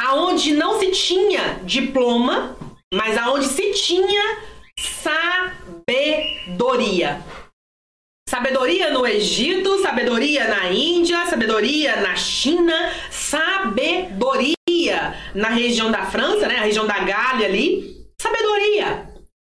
aonde 0.00 0.52
não 0.52 0.78
se 0.78 0.92
tinha 0.92 1.58
diploma, 1.64 2.56
mas 2.94 3.18
aonde 3.18 3.48
se 3.48 3.72
tinha 3.72 4.38
sabedoria. 5.98 7.20
Sabedoria 8.28 8.90
no 8.90 9.06
Egito, 9.06 9.80
sabedoria 9.80 10.48
na 10.48 10.70
Índia, 10.70 11.24
sabedoria 11.24 11.96
na 12.02 12.14
China, 12.14 12.92
sabedoria 13.10 14.54
na 15.34 15.48
região 15.48 15.90
da 15.90 16.04
França, 16.04 16.46
né, 16.46 16.56
a 16.56 16.64
região 16.64 16.86
da 16.86 16.98
Gália 16.98 17.46
ali. 17.46 18.04
Sabedoria. 18.20 19.08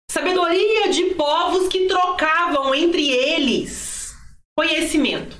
Sabedoria 0.09 0.88
de 0.91 1.13
povos 1.15 1.67
que 1.67 1.88
trocavam 1.88 2.74
entre 2.74 3.12
eles 3.12 4.15
conhecimento. 4.57 5.36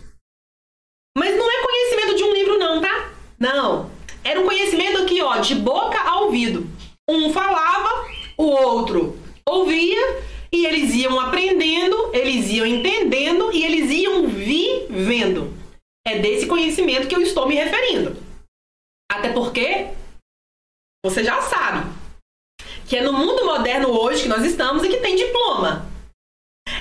Mas 1.18 1.38
não 1.38 1.50
é 1.50 1.64
conhecimento 1.64 2.16
de 2.18 2.24
um 2.26 2.34
livro 2.34 2.58
não, 2.58 2.82
tá? 2.82 3.14
Não. 3.40 3.90
Era 4.22 4.42
um 4.42 4.46
conhecimento 4.46 5.04
aqui, 5.04 5.22
ó, 5.22 5.38
de 5.38 5.56
boca 5.56 5.98
a 5.98 6.20
ouvido. 6.20 6.70
Um 7.10 7.32
falava, 7.32 8.06
o 8.38 8.48
outro 8.48 9.18
ouvia 9.48 10.28
e 10.52 10.66
eles 10.66 10.94
iam 10.96 11.20
aprendendo, 11.20 12.12
eles 12.14 12.50
iam 12.50 12.66
entendendo 12.66 13.52
e 13.54 13.64
eles 13.64 13.92
iam 13.92 14.28
vivendo. 14.28 15.54
É 16.06 16.20
desse 16.20 16.48
conhecimento 16.48 17.08
que 17.08 17.16
eu 17.16 17.22
estou 17.22 17.48
me 17.48 17.56
referindo. 17.56 18.18
Até 19.12 19.32
porque 19.32 19.88
você 21.06 21.24
já 21.24 21.42
sabe 21.42 21.90
que 22.88 22.98
é 22.98 23.02
no 23.02 23.14
mundo 23.14 23.46
moderno 23.46 23.90
hoje 23.90 24.24
que 24.24 24.30
nós 24.30 24.44
estamos 24.44 24.84
e 24.84 24.90
que 24.90 24.98
tem 24.98 25.16
diploma. 25.16 25.88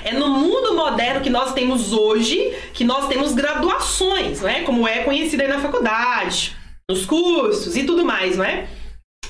É 0.03 0.13
no 0.13 0.29
mundo 0.29 0.73
moderno 0.75 1.21
que 1.21 1.29
nós 1.29 1.53
temos 1.53 1.93
hoje 1.93 2.51
que 2.73 2.83
nós 2.83 3.07
temos 3.07 3.33
graduações, 3.33 4.41
né? 4.41 4.63
Como 4.63 4.87
é 4.87 5.03
conhecido 5.03 5.41
aí 5.41 5.47
na 5.47 5.59
faculdade, 5.59 6.55
nos 6.89 7.05
cursos 7.05 7.75
e 7.75 7.83
tudo 7.83 8.05
mais, 8.05 8.37
não 8.37 8.43
é? 8.43 8.67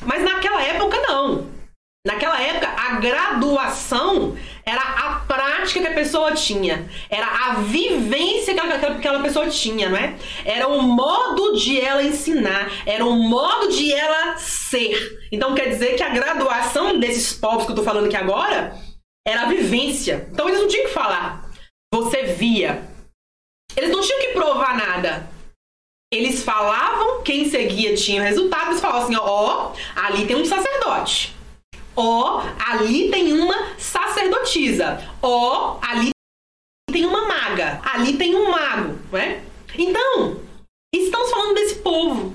Mas 0.06 0.24
naquela 0.24 0.62
época 0.62 0.98
não. 1.02 1.59
Naquela 2.08 2.42
época, 2.42 2.68
a 2.68 2.96
graduação 3.00 4.38
era 4.66 4.82
a 4.82 5.20
prática 5.28 5.82
que 5.82 5.88
a 5.88 5.94
pessoa 5.94 6.32
tinha, 6.32 6.90
era 7.10 7.28
a 7.28 7.54
vivência 7.56 8.54
que 8.54 8.60
aquela, 8.60 8.80
que 8.80 8.86
aquela 8.86 9.22
pessoa 9.22 9.50
tinha, 9.50 9.90
não 9.90 9.98
é? 9.98 10.16
Era 10.46 10.70
o 10.70 10.82
modo 10.82 11.58
de 11.58 11.80
ela 11.80 12.02
ensinar, 12.02 12.72
era 12.86 13.06
o 13.06 13.14
modo 13.14 13.68
de 13.68 13.92
ela 13.92 14.38
ser. 14.38 15.28
Então 15.30 15.54
quer 15.54 15.70
dizer 15.70 15.98
que 15.98 16.04
a 16.04 16.10
graduação 16.10 16.98
desses 16.98 17.34
povos 17.34 17.66
que 17.66 17.72
eu 17.72 17.76
tô 17.76 17.84
falando 17.84 18.06
aqui 18.06 18.16
agora 18.16 18.78
era 19.28 19.42
a 19.42 19.50
vivência. 19.50 20.30
Então 20.32 20.48
eles 20.48 20.62
não 20.62 20.70
tinham 20.70 20.86
que 20.86 20.94
falar, 20.94 21.52
você 21.94 22.24
via. 22.24 22.82
Eles 23.76 23.92
não 23.92 24.02
tinham 24.02 24.22
que 24.22 24.30
provar 24.30 24.78
nada. 24.78 25.30
Eles 26.14 26.44
falavam, 26.44 27.22
quem 27.24 27.50
seguia 27.50 27.94
tinha 27.94 28.24
resultado, 28.24 28.70
eles 28.70 28.82
falavam 28.82 29.04
assim: 29.04 29.16
ó, 29.18 29.74
ali 29.96 30.26
tem 30.26 30.38
um 30.38 30.46
sacerdote. 30.46 31.39
Ó, 32.02 32.42
ali 32.58 33.12
tem 33.12 33.34
uma 33.34 33.76
sacerdotisa. 33.78 35.06
Ó, 35.22 35.78
ali 35.82 36.12
tem 36.90 37.06
uma 37.06 37.28
maga. 37.28 37.82
Ali 37.84 38.16
tem 38.18 38.34
um 38.36 38.50
mago, 38.50 38.98
né? 39.12 39.44
Então, 39.78 40.40
estamos 40.96 41.30
falando 41.30 41.56
desse 41.56 41.76
povo. 41.80 42.34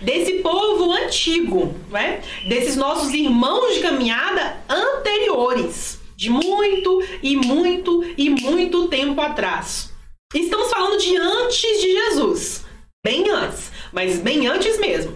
Desse 0.00 0.34
povo 0.34 0.92
antigo, 0.92 1.74
né? 1.90 2.22
Desses 2.48 2.76
nossos 2.76 3.12
irmãos 3.12 3.74
de 3.74 3.80
caminhada 3.80 4.62
anteriores. 4.68 5.98
De 6.14 6.30
muito 6.30 7.02
e 7.24 7.36
muito 7.36 8.04
e 8.16 8.30
muito 8.30 8.86
tempo 8.86 9.20
atrás. 9.20 9.92
Estamos 10.32 10.70
falando 10.70 10.96
de 11.00 11.16
antes 11.16 11.80
de 11.80 11.92
Jesus. 11.92 12.64
Bem 13.04 13.28
antes, 13.30 13.72
mas 13.92 14.20
bem 14.20 14.46
antes 14.46 14.78
mesmo. 14.78 15.12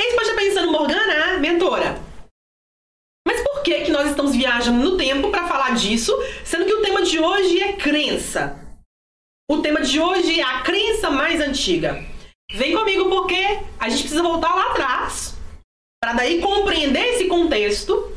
Eles 0.00 0.14
pode 0.14 0.28
estar 0.28 0.40
pensando, 0.40 0.72
Morgana, 0.72 1.38
mentora, 1.38 2.07
nós 3.98 4.10
estamos 4.10 4.36
viajando 4.36 4.78
no 4.78 4.96
tempo 4.96 5.28
para 5.28 5.48
falar 5.48 5.74
disso, 5.74 6.16
sendo 6.44 6.66
que 6.66 6.72
o 6.72 6.82
tema 6.82 7.02
de 7.02 7.18
hoje 7.18 7.60
é 7.60 7.72
crença? 7.72 8.56
O 9.50 9.58
tema 9.58 9.80
de 9.80 9.98
hoje 9.98 10.38
é 10.38 10.42
a 10.44 10.60
crença 10.60 11.10
mais 11.10 11.40
antiga. 11.40 12.04
Vem 12.52 12.76
comigo 12.76 13.08
porque 13.08 13.58
a 13.78 13.88
gente 13.88 14.02
precisa 14.02 14.22
voltar 14.22 14.54
lá 14.54 14.70
atrás 14.70 15.34
para 16.00 16.12
daí 16.12 16.40
compreender 16.40 17.14
esse 17.14 17.24
contexto 17.24 18.12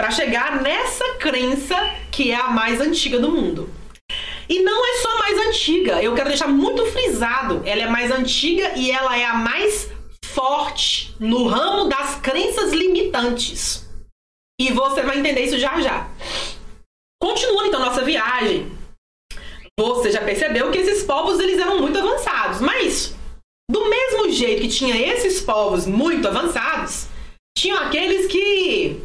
para 0.00 0.10
chegar 0.10 0.62
nessa 0.62 1.04
crença 1.16 1.76
que 2.10 2.30
é 2.30 2.36
a 2.36 2.48
mais 2.48 2.80
antiga 2.80 3.18
do 3.18 3.30
mundo. 3.30 3.68
E 4.48 4.60
não 4.62 4.86
é 4.86 5.02
só 5.02 5.18
mais 5.18 5.48
antiga, 5.48 6.02
eu 6.02 6.14
quero 6.14 6.30
deixar 6.30 6.48
muito 6.48 6.86
frisado, 6.86 7.62
ela 7.66 7.82
é 7.82 7.86
mais 7.86 8.10
antiga 8.10 8.72
e 8.74 8.90
ela 8.90 9.18
é 9.18 9.24
a 9.26 9.34
mais 9.34 9.90
forte 10.24 11.14
no 11.20 11.46
ramo 11.46 11.90
das 11.90 12.16
crenças 12.16 12.72
limitantes. 12.72 13.89
E 14.60 14.70
você 14.72 15.00
vai 15.00 15.18
entender 15.18 15.40
isso 15.40 15.58
já 15.58 15.80
já. 15.80 16.06
Continuando 17.18 17.68
então 17.68 17.80
nossa 17.80 18.04
viagem, 18.04 18.70
você 19.78 20.10
já 20.10 20.20
percebeu 20.20 20.70
que 20.70 20.76
esses 20.76 21.02
povos 21.02 21.40
eles 21.40 21.58
eram 21.58 21.80
muito 21.80 21.98
avançados, 21.98 22.60
mas 22.60 23.14
do 23.70 23.88
mesmo 23.88 24.30
jeito 24.30 24.60
que 24.60 24.68
tinha 24.68 24.94
esses 24.94 25.40
povos 25.40 25.86
muito 25.86 26.28
avançados, 26.28 27.06
tinham 27.56 27.78
aqueles 27.78 28.26
que 28.26 29.02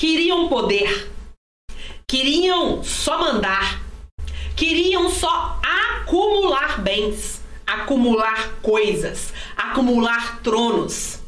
queriam 0.00 0.48
poder, 0.48 1.12
queriam 2.08 2.82
só 2.82 3.18
mandar, 3.18 3.82
queriam 4.56 5.10
só 5.10 5.60
acumular 6.00 6.80
bens, 6.80 7.42
acumular 7.66 8.54
coisas, 8.62 9.30
acumular 9.54 10.40
tronos. 10.40 11.18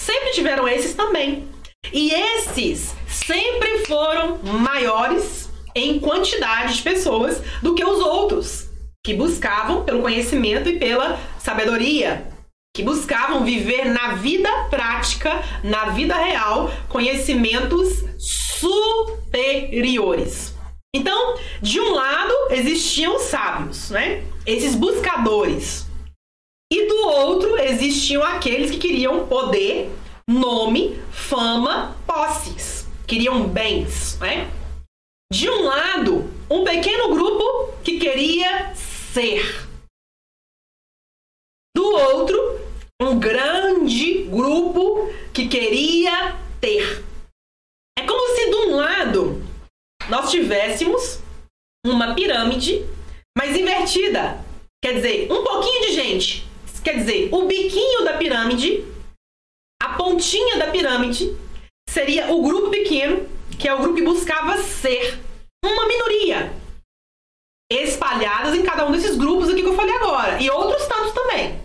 Sempre 0.00 0.32
tiveram 0.32 0.66
esses 0.66 0.94
também. 0.94 1.48
E 1.92 2.10
esses 2.10 2.96
sempre 3.12 3.84
foram 3.86 4.38
maiores 4.42 5.50
em 5.74 6.00
quantidade 6.00 6.74
de 6.76 6.82
pessoas 6.82 7.42
do 7.62 7.74
que 7.74 7.84
os 7.84 8.00
outros, 8.00 8.68
que 9.04 9.14
buscavam 9.14 9.84
pelo 9.84 10.02
conhecimento 10.02 10.68
e 10.68 10.78
pela 10.78 11.18
sabedoria, 11.38 12.26
que 12.74 12.82
buscavam 12.82 13.44
viver 13.44 13.84
na 13.86 14.14
vida 14.14 14.48
prática, 14.70 15.42
na 15.62 15.90
vida 15.90 16.16
real, 16.16 16.70
conhecimentos 16.88 18.02
superiores. 18.58 20.54
Então, 20.94 21.36
de 21.60 21.80
um 21.80 21.92
lado 21.92 22.32
existiam 22.50 23.16
os 23.16 23.22
sábios, 23.22 23.90
né? 23.90 24.24
Esses 24.46 24.74
buscadores. 24.74 25.86
E 26.70 26.86
do 26.86 27.06
outro 27.08 27.58
existiam 27.58 28.22
aqueles 28.22 28.70
que 28.70 28.78
queriam 28.78 29.26
poder, 29.26 29.90
nome, 30.28 30.98
fama, 31.10 31.96
posses. 32.06 32.71
Queriam 33.12 33.46
bens, 33.46 34.18
né? 34.20 34.50
De 35.30 35.50
um 35.50 35.64
lado, 35.64 36.32
um 36.50 36.64
pequeno 36.64 37.10
grupo 37.10 37.70
que 37.84 37.98
queria 37.98 38.74
ser. 38.74 39.68
Do 41.76 41.84
outro, 41.84 42.58
um 43.02 43.20
grande 43.20 44.22
grupo 44.24 45.12
que 45.30 45.46
queria 45.46 46.38
ter. 46.58 47.04
É 47.98 48.06
como 48.06 48.34
se 48.34 48.48
de 48.48 48.56
um 48.56 48.76
lado 48.76 49.42
nós 50.08 50.30
tivéssemos 50.30 51.20
uma 51.84 52.14
pirâmide, 52.14 52.82
mas 53.36 53.54
invertida. 53.54 54.42
Quer 54.82 54.94
dizer, 54.94 55.30
um 55.30 55.44
pouquinho 55.44 55.82
de 55.82 55.92
gente. 55.92 56.48
Quer 56.82 56.94
dizer, 56.94 57.28
o 57.30 57.44
biquinho 57.44 58.04
da 58.04 58.16
pirâmide, 58.16 58.82
a 59.82 59.98
pontinha 59.98 60.56
da 60.56 60.70
pirâmide, 60.70 61.36
seria 61.92 62.32
o 62.32 62.42
grupo 62.42 62.70
pequeno 62.70 63.28
que 63.58 63.68
é 63.68 63.74
o 63.74 63.78
grupo 63.78 63.94
que 63.94 64.02
buscava 64.02 64.58
ser 64.58 65.20
uma 65.64 65.86
minoria, 65.86 66.52
espalhadas 67.70 68.54
em 68.54 68.62
cada 68.62 68.86
um 68.86 68.90
desses 68.90 69.16
grupos 69.16 69.48
aqui 69.48 69.62
que 69.62 69.68
eu 69.68 69.76
falei 69.76 69.94
agora, 69.94 70.42
e 70.42 70.50
outros 70.50 70.84
tantos 70.86 71.12
também. 71.12 71.60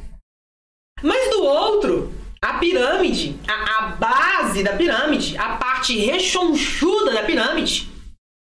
Mas 1.01 1.29
do 1.31 1.43
outro, 1.43 2.13
a 2.41 2.53
pirâmide, 2.59 3.39
a, 3.47 3.77
a 3.77 3.81
base 3.95 4.63
da 4.63 4.75
pirâmide, 4.75 5.37
a 5.37 5.57
parte 5.57 5.97
rechonchuda 5.97 7.13
da 7.13 7.23
pirâmide, 7.23 7.89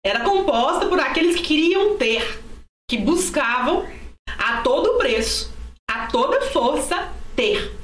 era 0.05 0.23
composta 0.23 0.87
por 0.87 0.99
aqueles 0.99 1.35
que 1.35 1.43
queriam 1.43 1.97
ter, 1.97 2.43
que 2.87 2.97
buscavam 2.97 3.87
a 4.37 4.61
todo 4.61 4.97
preço, 4.97 5.51
a 5.89 6.07
toda 6.07 6.41
força 6.51 7.11
ter. 7.35 7.75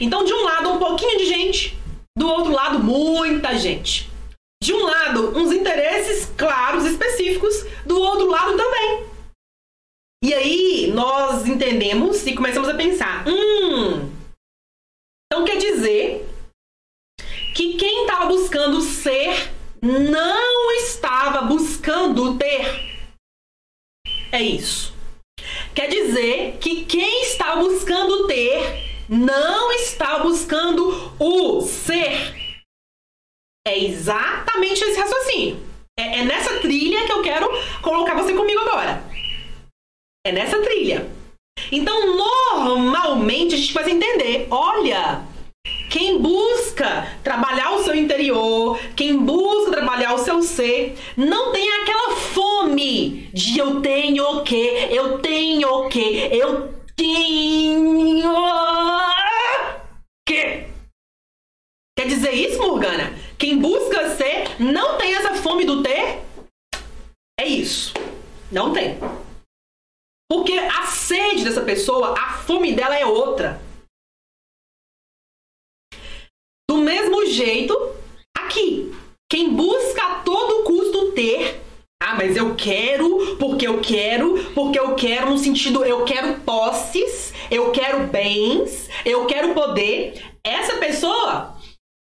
Então, 0.00 0.24
de 0.24 0.34
um 0.34 0.44
lado, 0.44 0.70
um 0.70 0.78
pouquinho 0.78 1.18
de 1.18 1.26
gente, 1.26 1.78
do 2.16 2.28
outro 2.28 2.45
lado, 2.56 2.78
muita 2.80 3.56
gente. 3.58 4.10
De 4.62 4.72
um 4.72 4.84
lado, 4.84 5.38
uns 5.38 5.52
interesses 5.52 6.32
claros, 6.36 6.84
específicos, 6.84 7.54
do 7.84 8.00
outro 8.00 8.26
lado 8.26 8.56
também. 8.56 9.06
E 10.24 10.34
aí 10.34 10.90
nós 10.92 11.46
entendemos 11.46 12.26
e 12.26 12.34
começamos 12.34 12.68
a 12.68 12.74
pensar: 12.74 13.24
hum, 13.28 14.10
então 15.26 15.44
quer 15.44 15.58
dizer 15.58 16.26
que 17.54 17.74
quem 17.74 18.02
estava 18.02 18.26
buscando 18.26 18.80
ser 18.80 19.52
não 19.82 20.72
estava 20.72 21.42
buscando 21.42 22.36
ter. 22.38 22.96
É 24.32 24.40
isso. 24.42 24.94
Quer 25.74 25.88
dizer 25.88 26.56
que 26.58 26.84
quem 26.86 27.22
está 27.22 27.56
buscando 27.56 28.26
ter 28.26 28.86
não 29.08 29.70
está 29.72 30.18
buscando 30.18 31.12
o 31.18 31.60
ser. 31.60 32.62
É 33.76 33.84
exatamente 33.84 34.82
esse 34.82 34.98
raciocínio. 34.98 35.60
É, 35.98 36.20
é 36.20 36.24
nessa 36.24 36.60
trilha 36.60 37.04
que 37.04 37.12
eu 37.12 37.20
quero 37.20 37.46
colocar 37.82 38.14
você 38.14 38.32
comigo 38.32 38.58
agora. 38.60 39.04
É 40.26 40.32
nessa 40.32 40.58
trilha. 40.62 41.06
Então, 41.70 42.16
normalmente 42.16 43.54
a 43.54 43.58
gente 43.58 43.74
vai 43.74 43.90
entender: 43.90 44.46
olha, 44.50 45.20
quem 45.90 46.22
busca 46.22 47.18
trabalhar 47.22 47.72
o 47.72 47.84
seu 47.84 47.94
interior, 47.94 48.80
quem 48.96 49.18
busca 49.18 49.72
trabalhar 49.72 50.14
o 50.14 50.18
seu 50.18 50.40
ser, 50.40 50.96
não 51.14 51.52
tem 51.52 51.70
aquela 51.70 52.16
fome 52.16 53.28
de 53.34 53.58
eu 53.58 53.82
tenho 53.82 54.38
o 54.38 54.42
quê, 54.42 54.88
eu 54.90 55.18
tenho 55.18 55.68
o 55.68 55.88
quê, 55.90 56.30
eu 56.32 56.74
tenho 56.96 58.32
que. 60.26 60.64
Quer 61.94 62.06
dizer 62.06 62.32
isso, 62.32 62.58
Morgana? 62.58 63.15
Quem 63.46 63.60
busca 63.60 64.10
ser 64.16 64.60
não 64.60 64.98
tem 64.98 65.14
essa 65.14 65.36
fome 65.36 65.64
do 65.64 65.80
ter? 65.80 66.20
É 67.38 67.46
isso. 67.46 67.94
Não 68.50 68.72
tem. 68.72 68.98
Porque 70.28 70.54
a 70.54 70.82
sede 70.86 71.44
dessa 71.44 71.60
pessoa, 71.60 72.18
a 72.18 72.32
fome 72.38 72.72
dela 72.72 72.98
é 72.98 73.06
outra. 73.06 73.62
Do 76.68 76.78
mesmo 76.78 77.24
jeito, 77.26 77.72
aqui. 78.36 78.92
Quem 79.30 79.54
busca 79.54 80.02
a 80.02 80.22
todo 80.24 80.64
custo 80.64 81.12
ter. 81.12 81.62
Ah, 82.02 82.16
mas 82.16 82.36
eu 82.36 82.56
quero, 82.56 83.36
porque 83.36 83.68
eu 83.68 83.80
quero, 83.80 84.52
porque 84.54 84.80
eu 84.80 84.96
quero 84.96 85.30
no 85.30 85.38
sentido 85.38 85.84
eu 85.84 86.04
quero 86.04 86.40
posses, 86.40 87.32
eu 87.48 87.70
quero 87.70 88.08
bens, 88.08 88.88
eu 89.04 89.24
quero 89.26 89.54
poder. 89.54 90.20
Essa 90.42 90.78
pessoa 90.78 91.55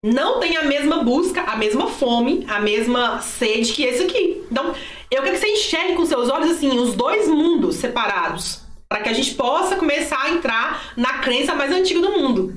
não 0.06 0.40
tem 0.40 0.56
a 0.56 0.64
mesma 0.64 1.04
busca, 1.04 1.42
a 1.42 1.56
mesma 1.56 1.88
fome, 1.88 2.46
a 2.48 2.60
mesma 2.60 3.20
sede 3.22 3.74
que 3.74 3.82
esse 3.82 4.04
aqui. 4.04 4.46
Então, 4.52 4.76
eu 5.10 5.24
quero 5.24 5.34
que 5.34 5.40
você 5.40 5.48
enxergue 5.48 5.96
com 5.96 6.06
seus 6.06 6.30
olhos 6.30 6.52
assim 6.52 6.78
os 6.78 6.94
dois 6.94 7.28
mundos 7.28 7.78
separados, 7.78 8.62
para 8.88 9.02
que 9.02 9.10
a 9.10 9.14
gente 9.14 9.34
possa 9.34 9.76
começar 9.76 10.22
a 10.22 10.30
entrar 10.30 10.94
na 10.96 11.20
crença 11.20 11.56
mais 11.56 11.72
antiga 11.72 12.02
do 12.02 12.12
mundo. 12.12 12.54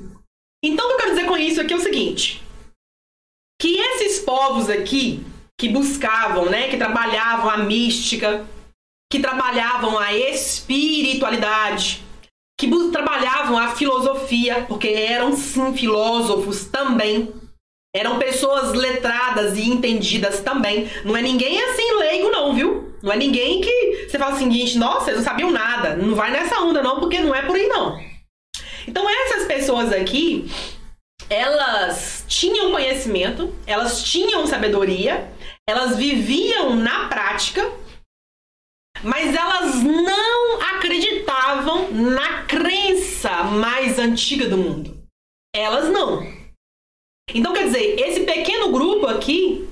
Então, 0.63 0.85
o 0.85 0.89
que 0.89 0.93
eu 0.93 0.97
quero 0.99 1.15
dizer 1.15 1.25
com 1.25 1.37
isso 1.37 1.59
aqui 1.59 1.73
é 1.73 1.75
o 1.75 1.81
seguinte: 1.81 2.43
que 3.59 3.79
esses 3.79 4.19
povos 4.19 4.69
aqui 4.69 5.25
que 5.59 5.69
buscavam, 5.69 6.45
né, 6.45 6.69
que 6.69 6.77
trabalhavam 6.77 7.49
a 7.49 7.57
mística, 7.57 8.45
que 9.11 9.19
trabalhavam 9.19 9.97
a 9.97 10.13
espiritualidade, 10.13 12.03
que 12.59 12.67
trabalhavam 12.91 13.57
a 13.57 13.69
filosofia, 13.69 14.65
porque 14.67 14.89
eram 14.89 15.31
sim 15.31 15.73
filósofos 15.73 16.65
também. 16.65 17.33
Eram 17.95 18.19
pessoas 18.19 18.73
letradas 18.73 19.57
e 19.57 19.69
entendidas 19.69 20.41
também. 20.41 20.91
Não 21.05 21.15
é 21.15 21.21
ninguém 21.21 21.59
assim 21.63 21.89
leigo, 21.97 22.29
não, 22.29 22.53
viu? 22.53 22.93
Não 23.01 23.13
é 23.13 23.15
ninguém 23.15 23.61
que 23.61 24.07
você 24.09 24.19
fala 24.19 24.35
assim, 24.35 24.51
gente, 24.51 24.77
nossa, 24.77 25.09
eles 25.09 25.23
não 25.23 25.31
sabiam 25.31 25.49
nada. 25.49 25.95
Não 25.95 26.13
vai 26.13 26.31
nessa 26.31 26.59
onda, 26.59 26.83
não, 26.83 26.99
porque 26.99 27.19
não 27.19 27.33
é 27.33 27.41
por 27.41 27.55
aí, 27.55 27.67
não. 27.67 27.97
Então, 28.85 29.09
essas 29.09 29.47
pessoas 29.47 29.93
aqui, 29.93 30.51
elas 31.29 32.25
tinham 32.27 32.71
conhecimento, 32.71 33.55
elas 33.65 34.03
tinham 34.03 34.45
sabedoria, 34.45 35.31
elas 35.65 35.95
viviam 35.95 36.75
na 36.75 37.07
prática 37.07 37.71
mas 39.03 39.33
elas 39.33 39.75
não 39.75 40.61
acreditavam 40.75 41.89
na 41.91 42.43
crença 42.43 43.43
mais 43.59 43.99
antiga 43.99 44.47
do 44.47 44.57
mundo. 44.57 44.97
Elas 45.53 45.89
não. 45.89 46.25
Então, 47.33 47.53
quer 47.53 47.65
dizer, 47.65 47.99
esse 47.99 48.21
pequeno 48.21 48.71
grupo 48.71 49.05
aqui, 49.05 49.67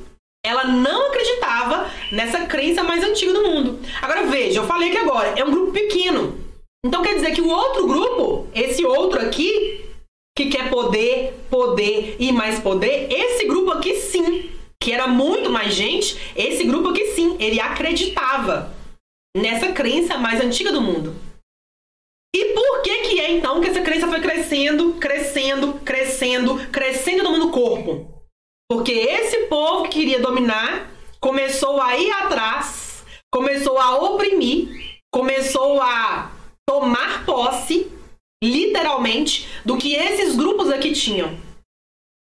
ela 0.46 0.66
não 0.66 1.08
acreditava 1.08 1.90
nessa 2.12 2.46
crença 2.46 2.84
mais 2.84 3.04
antiga 3.04 3.34
do 3.34 3.44
mundo. 3.44 3.80
Agora 4.02 4.28
veja, 4.28 4.60
eu 4.60 4.68
falei 4.68 4.92
que 4.92 4.98
agora 4.98 5.30
é 5.30 5.44
um 5.44 5.52
grupo 5.52 5.72
pequeno. 5.72 6.38
Então 6.86 7.02
quer 7.02 7.16
dizer 7.16 7.34
que 7.34 7.42
o 7.42 7.50
outro 7.50 7.86
grupo, 7.86 8.48
esse 8.54 8.86
outro 8.86 9.20
aqui, 9.20 9.86
que 10.38 10.50
quer 10.50 10.70
poder, 10.70 11.34
poder 11.50 12.16
e 12.20 12.32
mais 12.32 12.60
poder, 12.60 13.12
esse 13.12 13.46
grupo 13.46 13.72
aqui 13.72 13.96
sim, 13.96 14.50
que 14.82 14.94
era 14.94 15.08
muito 15.08 15.50
mais 15.50 15.74
gente, 15.74 16.18
esse 16.36 16.64
grupo 16.64 16.90
aqui 16.90 17.08
sim, 17.08 17.36
ele 17.40 17.60
acreditava 17.60 18.74
nessa 19.36 19.72
crença 19.74 20.18
mais 20.18 20.40
antiga 20.40 20.72
do 20.72 20.82
mundo. 20.82 21.16
E 22.34 22.46
por 22.54 22.82
que 22.84 22.98
que 23.00 23.17
então 23.32 23.62
que 23.62 23.70
essa 23.70 23.82
crença 23.82 24.08
foi 24.08 24.22
crescendo, 24.22 24.94
crescendo, 24.94 25.74
crescendo, 25.86 26.68
crescendo 26.72 27.38
no 27.38 27.52
corpo? 27.52 28.24
Porque 28.70 28.92
esse 28.92 29.48
povo 29.48 29.84
que 29.84 30.00
queria 30.00 30.20
dominar 30.20 30.92
começou 31.20 31.82
a 31.82 31.98
ir 31.98 32.12
atrás, 32.12 33.04
começou 33.34 33.78
a 33.78 33.96
oprimir, 33.98 35.00
começou 35.14 35.82
a 35.82 36.32
tomar 36.68 37.26
posse, 37.26 37.92
literalmente, 38.44 39.48
do 39.66 39.78
que 39.78 39.96
esses 39.96 40.36
grupos 40.36 40.70
aqui 40.70 40.92
tinham. 40.92 41.38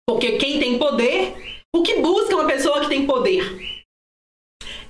Porque 0.09 0.39
quem 0.39 0.59
tem 0.59 0.79
poder, 0.79 1.63
o 1.75 1.83
que 1.83 1.97
busca 1.97 2.35
uma 2.35 2.47
pessoa 2.47 2.81
que 2.81 2.89
tem 2.89 3.07
poder? 3.07 3.85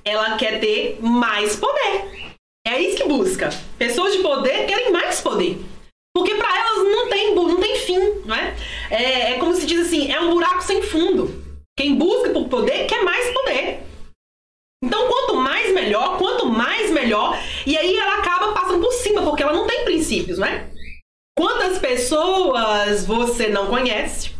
Ela 0.04 0.36
quer 0.36 0.60
ter 0.60 0.98
mais 1.00 1.56
poder. 1.56 2.34
É 2.66 2.80
isso 2.80 2.98
que 2.98 3.08
busca. 3.08 3.48
Pessoas 3.78 4.12
de 4.12 4.22
poder 4.22 4.66
querem 4.66 4.92
mais 4.92 5.20
poder. 5.20 5.58
Porque 6.18 6.34
para 6.34 6.58
elas 6.58 6.78
não 6.78 7.08
tem, 7.08 7.34
não 7.34 7.60
tem 7.60 7.76
fim, 7.76 7.98
não 8.24 8.34
é? 8.34 8.56
é? 8.90 9.32
É 9.32 9.38
como 9.38 9.54
se 9.54 9.64
diz 9.64 9.86
assim, 9.86 10.10
é 10.10 10.20
um 10.20 10.30
buraco 10.30 10.62
sem 10.62 10.82
fundo. 10.82 11.42
Quem 11.76 11.94
busca 11.94 12.30
por 12.30 12.48
poder 12.48 12.86
quer 12.86 13.04
mais 13.04 13.30
poder. 13.30 13.80
Então, 14.82 15.08
quanto 15.08 15.36
mais 15.36 15.72
melhor, 15.72 16.18
quanto 16.18 16.46
mais 16.46 16.90
melhor. 16.90 17.40
E 17.64 17.76
aí 17.76 17.96
ela 17.96 18.18
acaba 18.18 18.52
passando 18.52 18.80
por 18.80 18.92
cima, 18.92 19.22
porque 19.22 19.42
ela 19.42 19.52
não 19.52 19.66
tem 19.66 19.84
princípios, 19.84 20.38
né? 20.38 20.70
Quantas 21.36 21.78
pessoas 21.78 23.06
você 23.06 23.48
não 23.48 23.68
conhece? 23.68 24.32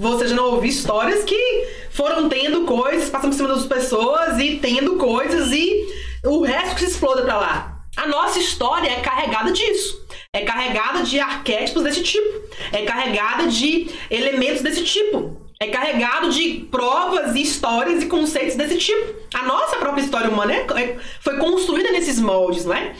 Você 0.00 0.28
já 0.28 0.34
não 0.34 0.52
ouviu 0.54 0.70
histórias 0.70 1.22
que 1.22 1.68
foram 1.90 2.30
tendo 2.30 2.64
coisas, 2.64 3.10
passando 3.10 3.30
por 3.30 3.36
cima 3.36 3.48
das 3.48 3.66
pessoas 3.66 4.38
e 4.38 4.58
tendo 4.58 4.96
coisas 4.96 5.52
e 5.52 5.86
o 6.24 6.42
resto 6.42 6.74
que 6.74 6.80
se 6.80 6.92
exploda 6.92 7.22
para 7.22 7.38
lá. 7.38 7.73
A 7.96 8.06
nossa 8.08 8.38
história 8.38 8.88
é 8.88 9.00
carregada 9.00 9.52
disso. 9.52 10.04
É 10.32 10.42
carregada 10.42 11.02
de 11.02 11.20
arquétipos 11.20 11.82
desse 11.82 12.02
tipo. 12.02 12.42
É 12.72 12.82
carregada 12.84 13.46
de 13.46 13.88
elementos 14.10 14.62
desse 14.62 14.84
tipo. 14.84 15.40
É 15.60 15.68
carregado 15.68 16.30
de 16.30 16.66
provas 16.70 17.34
e 17.34 17.42
histórias 17.42 18.02
e 18.02 18.06
conceitos 18.06 18.56
desse 18.56 18.76
tipo. 18.78 19.14
A 19.32 19.44
nossa 19.44 19.76
própria 19.76 20.02
história 20.02 20.28
humana 20.28 20.52
é, 20.52 20.66
é, 20.82 20.98
foi 21.20 21.38
construída 21.38 21.92
nesses 21.92 22.18
moldes, 22.20 22.64
não 22.64 22.74
é? 22.74 22.94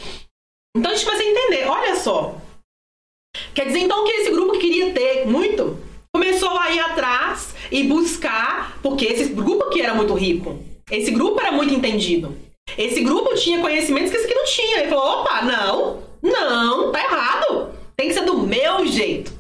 Então 0.77 0.93
a 0.93 0.95
gente 0.95 1.11
a 1.11 1.25
entender, 1.25 1.67
olha 1.67 1.97
só. 1.97 2.37
Quer 3.53 3.67
dizer 3.67 3.81
então 3.81 4.05
que 4.05 4.13
esse 4.13 4.31
grupo 4.31 4.53
que 4.53 4.59
queria 4.59 4.93
ter 4.93 5.27
muito 5.27 5.79
começou 6.13 6.57
a 6.57 6.71
ir 6.71 6.81
atrás 6.81 7.55
e 7.71 7.83
buscar, 7.83 8.79
porque 8.81 9.05
esse 9.05 9.27
grupo 9.27 9.65
aqui 9.65 9.81
era 9.81 9.95
muito 9.95 10.15
rico. 10.15 10.63
Esse 10.91 11.11
grupo 11.11 11.41
era 11.41 11.51
muito 11.51 11.75
entendido. 11.75 12.37
Esse 12.77 13.03
grupo 13.03 13.35
tinha 13.35 13.61
conhecimentos 13.61 14.11
que 14.11 14.17
esse 14.17 14.27
aqui 14.27 14.35
não 14.35 14.45
tinha. 14.45 14.81
Ele 14.81 14.89
falou: 14.89 15.21
opa, 15.21 15.43
não, 15.43 16.03
não, 16.23 16.93
tá 16.93 17.03
errado. 17.03 17.73
Tem 17.97 18.09
que 18.09 18.15
ser 18.15 18.25
do 18.25 18.39
meu 18.39 18.87
jeito. 18.87 19.33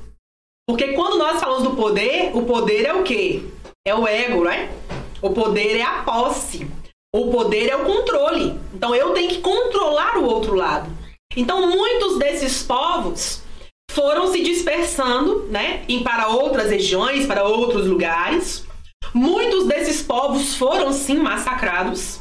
Porque 0.69 0.93
quando 0.93 1.19
nós 1.19 1.41
falamos 1.41 1.63
do 1.63 1.77
poder, 1.77 2.31
o 2.35 2.43
poder 2.45 2.87
é 2.87 2.95
o 2.95 3.03
quê? 3.03 3.43
É 3.87 3.95
o 3.95 4.07
ego, 4.07 4.45
né? 4.45 4.73
O 5.21 5.31
poder 5.31 5.77
é 5.77 5.83
a 5.83 6.03
posse. 6.03 6.67
O 7.15 7.31
poder 7.31 7.69
é 7.69 7.77
o 7.77 7.85
controle. 7.85 8.59
Então 8.73 8.95
eu 8.95 9.13
tenho 9.13 9.29
que 9.29 9.41
controlar 9.41 10.19
o 10.19 10.25
outro 10.25 10.55
lado. 10.55 10.91
Então 11.37 11.71
muitos 11.71 12.19
desses 12.19 12.63
povos 12.63 13.43
foram 13.91 14.33
se 14.33 14.43
dispersando, 14.43 15.47
né, 15.51 15.85
em 15.89 16.03
para 16.03 16.29
outras 16.29 16.71
regiões, 16.71 17.27
para 17.27 17.45
outros 17.45 17.87
lugares. 17.87 18.65
Muitos 19.13 19.67
desses 19.67 20.03
povos 20.03 20.57
foram 20.57 20.93
sim 20.93 21.19
massacrados. 21.19 22.19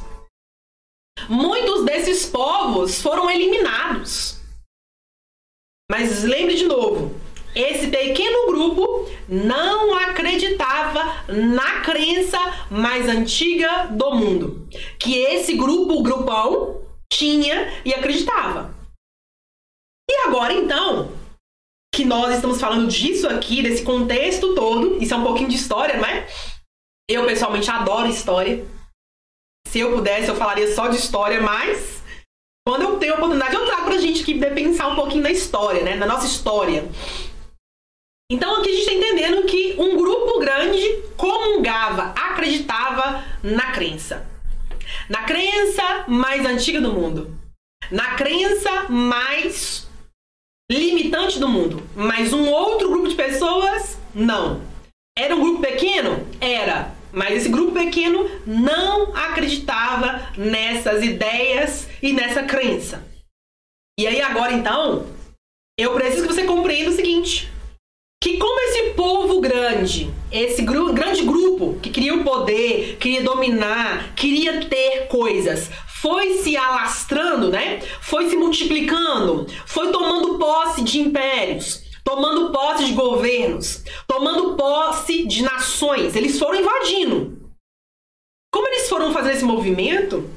Muitos 1.30 1.86
desses 1.86 2.26
povos 2.26 3.02
foram 3.02 3.30
eliminados. 3.30 4.42
Mas 5.90 6.24
lembre 6.24 6.56
de 6.56 6.66
novo, 6.66 7.16
esse 7.56 7.88
pequeno 7.88 8.48
grupo 8.48 9.08
não 9.28 9.96
acreditava 9.96 11.24
na 11.28 11.82
crença 11.82 12.40
mais 12.70 13.08
antiga 13.08 13.88
do 13.88 14.16
mundo, 14.16 14.68
que 15.00 15.18
esse 15.18 15.56
grupo, 15.56 15.94
o 15.94 16.04
grupão, 16.04 16.82
tinha 17.12 17.82
e 17.86 17.94
acreditava. 17.94 18.74
E 20.10 20.16
agora 20.28 20.54
então, 20.54 21.12
que 21.94 22.04
nós 22.04 22.36
estamos 22.36 22.60
falando 22.60 22.88
disso 22.88 23.28
aqui, 23.28 23.62
desse 23.62 23.84
contexto 23.84 24.56
todo, 24.56 25.02
isso 25.02 25.14
é 25.14 25.18
um 25.18 25.24
pouquinho 25.24 25.50
de 25.50 25.56
história, 25.56 25.98
não 25.98 26.06
é? 26.06 26.28
Eu 27.08 27.26
pessoalmente 27.28 27.70
adoro 27.70 28.10
história. 28.10 28.66
Se 29.74 29.80
eu 29.80 29.92
pudesse, 29.92 30.30
eu 30.30 30.36
falaria 30.36 30.72
só 30.76 30.88
de 30.88 30.98
história, 30.98 31.42
mas 31.42 32.04
quando 32.64 32.84
eu 32.84 33.00
tenho 33.00 33.14
a 33.14 33.16
oportunidade, 33.16 33.56
eu 33.56 33.66
trago 33.66 33.86
pra 33.86 33.98
gente 33.98 34.22
aqui 34.22 34.36
pensar 34.36 34.90
um 34.90 34.96
pouquinho 34.96 35.24
na 35.24 35.32
história, 35.32 35.82
né? 35.82 35.96
Na 35.96 36.06
nossa 36.06 36.28
história. 36.28 36.88
Então 38.32 38.58
aqui 38.58 38.70
a 38.70 38.72
gente 38.72 38.82
está 38.82 38.94
entendendo 38.94 39.48
que 39.48 39.76
um 39.80 39.98
grupo 39.98 40.40
grande 40.40 40.80
comungava, 41.18 42.14
acreditava 42.16 43.24
na 43.42 43.72
crença. 43.72 44.30
Na 45.10 45.24
crença 45.24 46.06
mais 46.08 46.46
antiga 46.46 46.80
do 46.80 46.94
mundo. 46.94 47.36
Na 47.90 48.14
crença 48.14 48.86
mais 48.90 49.90
limitante 50.72 51.40
do 51.40 51.50
mundo. 51.50 51.82
Mas 51.96 52.32
um 52.32 52.48
outro 52.48 52.92
grupo 52.92 53.10
de 53.10 53.16
pessoas, 53.16 53.98
não. 54.14 54.62
Era 55.18 55.36
um 55.36 55.42
grupo 55.42 55.62
pequeno? 55.62 56.28
Era. 56.40 56.94
Mas 57.14 57.38
esse 57.38 57.50
grupo 57.50 57.74
pequeno 57.74 58.28
não 58.46 59.16
acreditava 59.16 60.34
nessas 60.36 61.04
ideias 61.04 61.88
e 62.02 62.12
nessa 62.12 62.42
crença. 62.44 63.08
E 64.00 64.08
aí 64.08 64.20
agora 64.20 64.52
então, 64.52 65.06
eu 65.78 65.94
preciso 65.94 66.28
que 66.28 66.34
você 66.34 66.44
compreenda 66.44 66.90
o 66.90 66.96
seguinte: 66.96 67.52
que 68.20 68.38
como 68.38 68.60
esse 68.62 68.94
povo 68.96 69.40
grande, 69.40 70.12
esse 70.32 70.64
gru 70.64 70.92
grande 70.92 71.24
grupo 71.24 71.78
que 71.80 71.92
queria 71.92 72.16
o 72.16 72.24
poder, 72.24 72.98
queria 73.00 73.22
dominar, 73.22 74.16
queria 74.16 74.66
ter 74.66 75.08
coisas, 75.08 75.70
foi 76.02 76.38
se 76.38 76.58
alastrando, 76.58 77.52
né? 77.52 77.80
Foi 78.02 78.28
se 78.28 78.36
multiplicando, 78.36 79.46
foi 79.68 79.92
tomando 79.92 80.40
posse 80.40 80.84
de 80.84 81.00
impérios, 81.00 81.83
tomando 82.04 82.52
posse 82.52 82.86
de 82.86 82.94
governos, 82.94 83.84
tomando 84.08 84.56
posse 84.56 85.26
de 85.26 85.42
nações. 85.42 86.16
Eles 86.16 86.38
foram 86.38 86.60
invadindo. 86.60 87.42
Como 88.54 88.68
eles 88.68 88.90
foram 88.90 89.14
fazer 89.14 89.34
esse 89.34 89.44
movimento, 89.44 90.30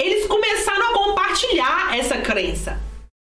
eles 0.00 0.26
começaram 0.26 0.90
a 0.90 0.92
compartilhar 0.92 1.96
essa 1.96 2.18
crença. 2.18 2.80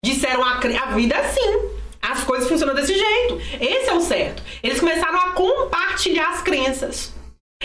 Disseram 0.04 0.44
a, 0.44 0.58
a 0.58 0.92
vida 0.94 1.16
é 1.16 1.20
assim. 1.20 1.80
As 2.02 2.24
coisas 2.24 2.48
funcionam 2.48 2.74
desse 2.74 2.94
jeito. 2.94 3.40
Esse 3.62 3.90
é 3.90 3.94
o 3.94 4.02
certo. 4.02 4.44
Eles 4.64 4.80
começaram 4.80 5.20
a 5.20 5.32
compartilhar 5.32 6.30
as 6.30 6.42
crenças. 6.42 7.14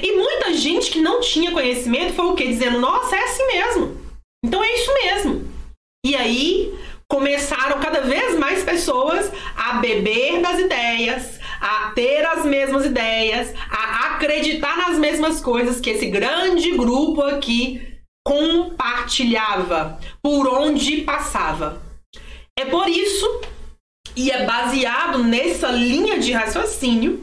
E 0.00 0.12
muita 0.12 0.52
gente 0.54 0.90
que 0.90 1.00
não 1.00 1.20
tinha 1.20 1.52
conhecimento 1.52 2.14
foi 2.14 2.26
o 2.26 2.34
quê? 2.34 2.48
Dizendo, 2.48 2.80
nossa, 2.80 3.16
é 3.16 3.24
assim 3.24 3.46
mesmo. 3.46 4.00
Então 4.44 4.62
é 4.62 4.74
isso 4.74 4.92
mesmo. 4.92 5.54
E 6.04 6.14
aí 6.14 6.78
começaram 7.08 7.80
cada 7.80 8.00
vez 8.00 8.38
mais 8.38 8.62
pessoas 8.62 9.30
a 9.56 9.74
beber 9.74 10.40
das 10.40 10.58
ideias, 10.58 11.38
a 11.60 11.92
ter 11.94 12.24
as 12.26 12.44
mesmas 12.44 12.84
ideias, 12.84 13.54
a 13.70 14.14
acreditar 14.14 14.76
nas 14.76 14.98
mesmas 14.98 15.40
coisas 15.40 15.80
que 15.80 15.90
esse 15.90 16.06
grande 16.06 16.72
grupo 16.72 17.22
aqui 17.22 17.94
compartilhava 18.26 19.98
por 20.22 20.48
onde 20.48 21.02
passava. 21.02 21.82
É 22.58 22.64
por 22.64 22.88
isso, 22.88 23.42
e 24.16 24.30
é 24.30 24.46
baseado 24.46 25.22
nessa 25.22 25.68
linha 25.68 26.18
de 26.18 26.32
raciocínio, 26.32 27.22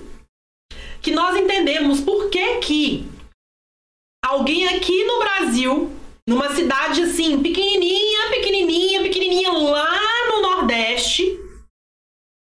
que 1.01 1.11
nós 1.11 1.35
entendemos 1.35 1.99
por 2.01 2.29
que 2.29 2.59
que 2.59 3.09
alguém 4.23 4.67
aqui 4.67 5.03
no 5.05 5.19
Brasil 5.19 5.91
numa 6.27 6.53
cidade 6.53 7.01
assim, 7.01 7.41
pequenininha, 7.41 8.29
pequenininha, 8.29 8.90
lá 9.39 9.97
no 10.29 10.41
Nordeste, 10.41 11.39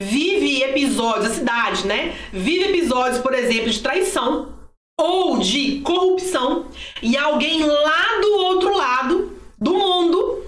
vive 0.00 0.62
episódios, 0.62 1.32
a 1.32 1.34
cidade, 1.34 1.86
né? 1.86 2.16
Vive 2.32 2.64
episódios, 2.64 3.20
por 3.20 3.34
exemplo, 3.34 3.70
de 3.70 3.82
traição 3.82 4.54
ou 4.98 5.38
de 5.38 5.80
corrupção 5.80 6.66
e 7.02 7.16
alguém 7.16 7.64
lá 7.64 8.20
do 8.20 8.36
outro 8.38 8.76
lado 8.76 9.38
do 9.58 9.74
mundo, 9.74 10.44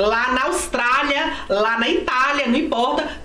lá 0.00 0.32
na 0.32 0.44
Austrália, 0.44 1.44
lá 1.48 1.78
na 1.78 1.88
Itália, 1.88 2.46
não 2.46 2.58
importa, 2.58 3.23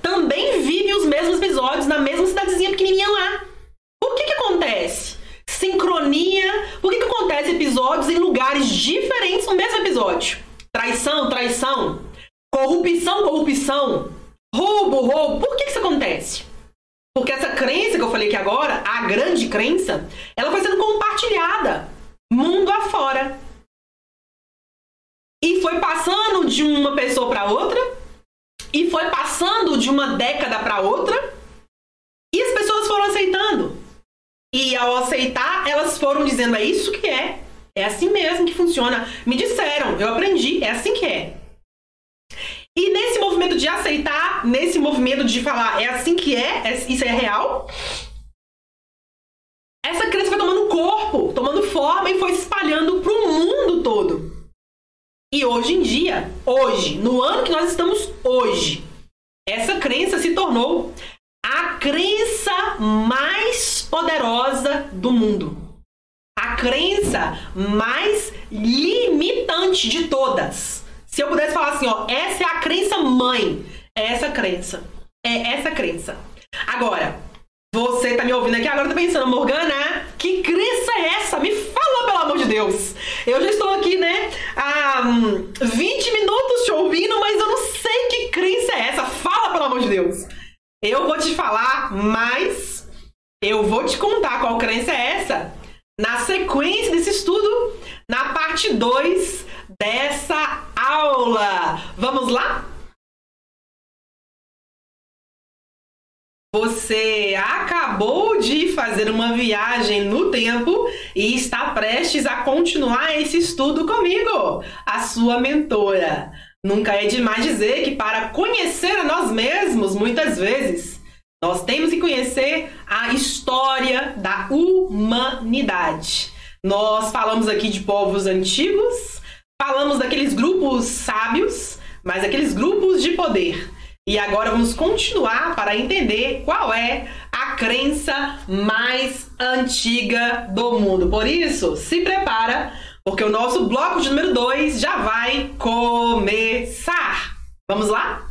prepara, 142.03 142.73
porque 143.03 143.23
o 143.23 143.29
nosso 143.29 143.67
bloco 143.67 144.01
de 144.01 144.09
número 144.09 144.33
2 144.33 144.79
já 144.79 144.97
vai 144.97 145.53
começar. 145.57 147.37
Vamos 147.69 147.87
lá? 147.87 148.27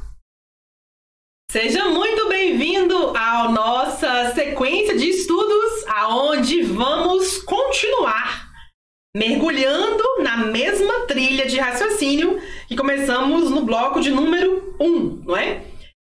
Seja 1.50 1.88
muito 1.88 2.28
bem-vindo 2.28 3.16
à 3.16 3.48
nossa 3.48 4.33
sequência 4.35 4.96
de 4.96 5.09
estudos, 5.09 5.87
aonde 5.88 6.62
vamos 6.62 7.38
continuar 7.38 8.48
mergulhando 9.16 10.04
na 10.20 10.37
mesma 10.37 11.07
trilha 11.07 11.46
de 11.46 11.59
raciocínio 11.59 12.40
que 12.68 12.76
começamos 12.76 13.50
no 13.50 13.62
bloco 13.62 14.00
de 14.00 14.11
número 14.11 14.74
1, 14.78 14.87
um, 14.87 15.22
não 15.24 15.37
é? 15.37 15.64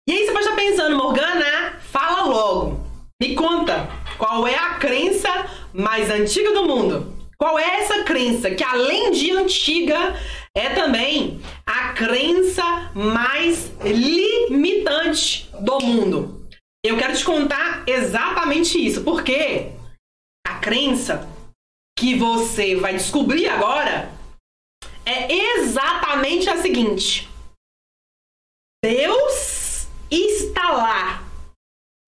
E 0.09 0.13
aí 0.13 0.27
você 0.27 0.33
pode 0.33 0.45
estar 0.45 0.57
pensando, 0.57 0.97
Morgana, 0.97 1.79
fala 1.81 2.25
logo. 2.27 2.81
Me 3.21 3.35
conta, 3.35 3.89
qual 4.17 4.47
é 4.47 4.57
a 4.57 4.75
crença 4.75 5.29
mais 5.73 6.11
antiga 6.11 6.53
do 6.53 6.65
mundo? 6.65 7.18
Qual 7.41 7.57
é 7.57 7.81
essa 7.81 8.03
crença 8.03 8.53
que 8.53 8.65
além 8.65 9.13
de 9.13 9.31
antiga 9.31 10.15
é 10.53 10.75
também 10.75 11.41
a 11.65 11.93
crença 11.93 12.91
mais 12.95 13.71
limitante 13.81 15.49
do 15.61 15.79
mundo? 15.79 16.49
Eu 16.85 16.99
quero 16.99 17.17
te 17.17 17.25
contar 17.25 17.85
exatamente 17.87 18.85
isso, 18.85 19.05
porque 19.05 19.71
a 20.45 20.59
crença 20.59 21.29
que 21.97 22.17
você 22.17 22.75
vai 22.75 22.95
descobrir 22.95 23.49
agora 23.49 24.13
é 25.07 25.33
exatamente 25.33 26.51
a 26.51 26.57
seguinte: 26.57 27.29
Deus 28.85 29.87
está 30.11 30.71
lá 30.71 31.23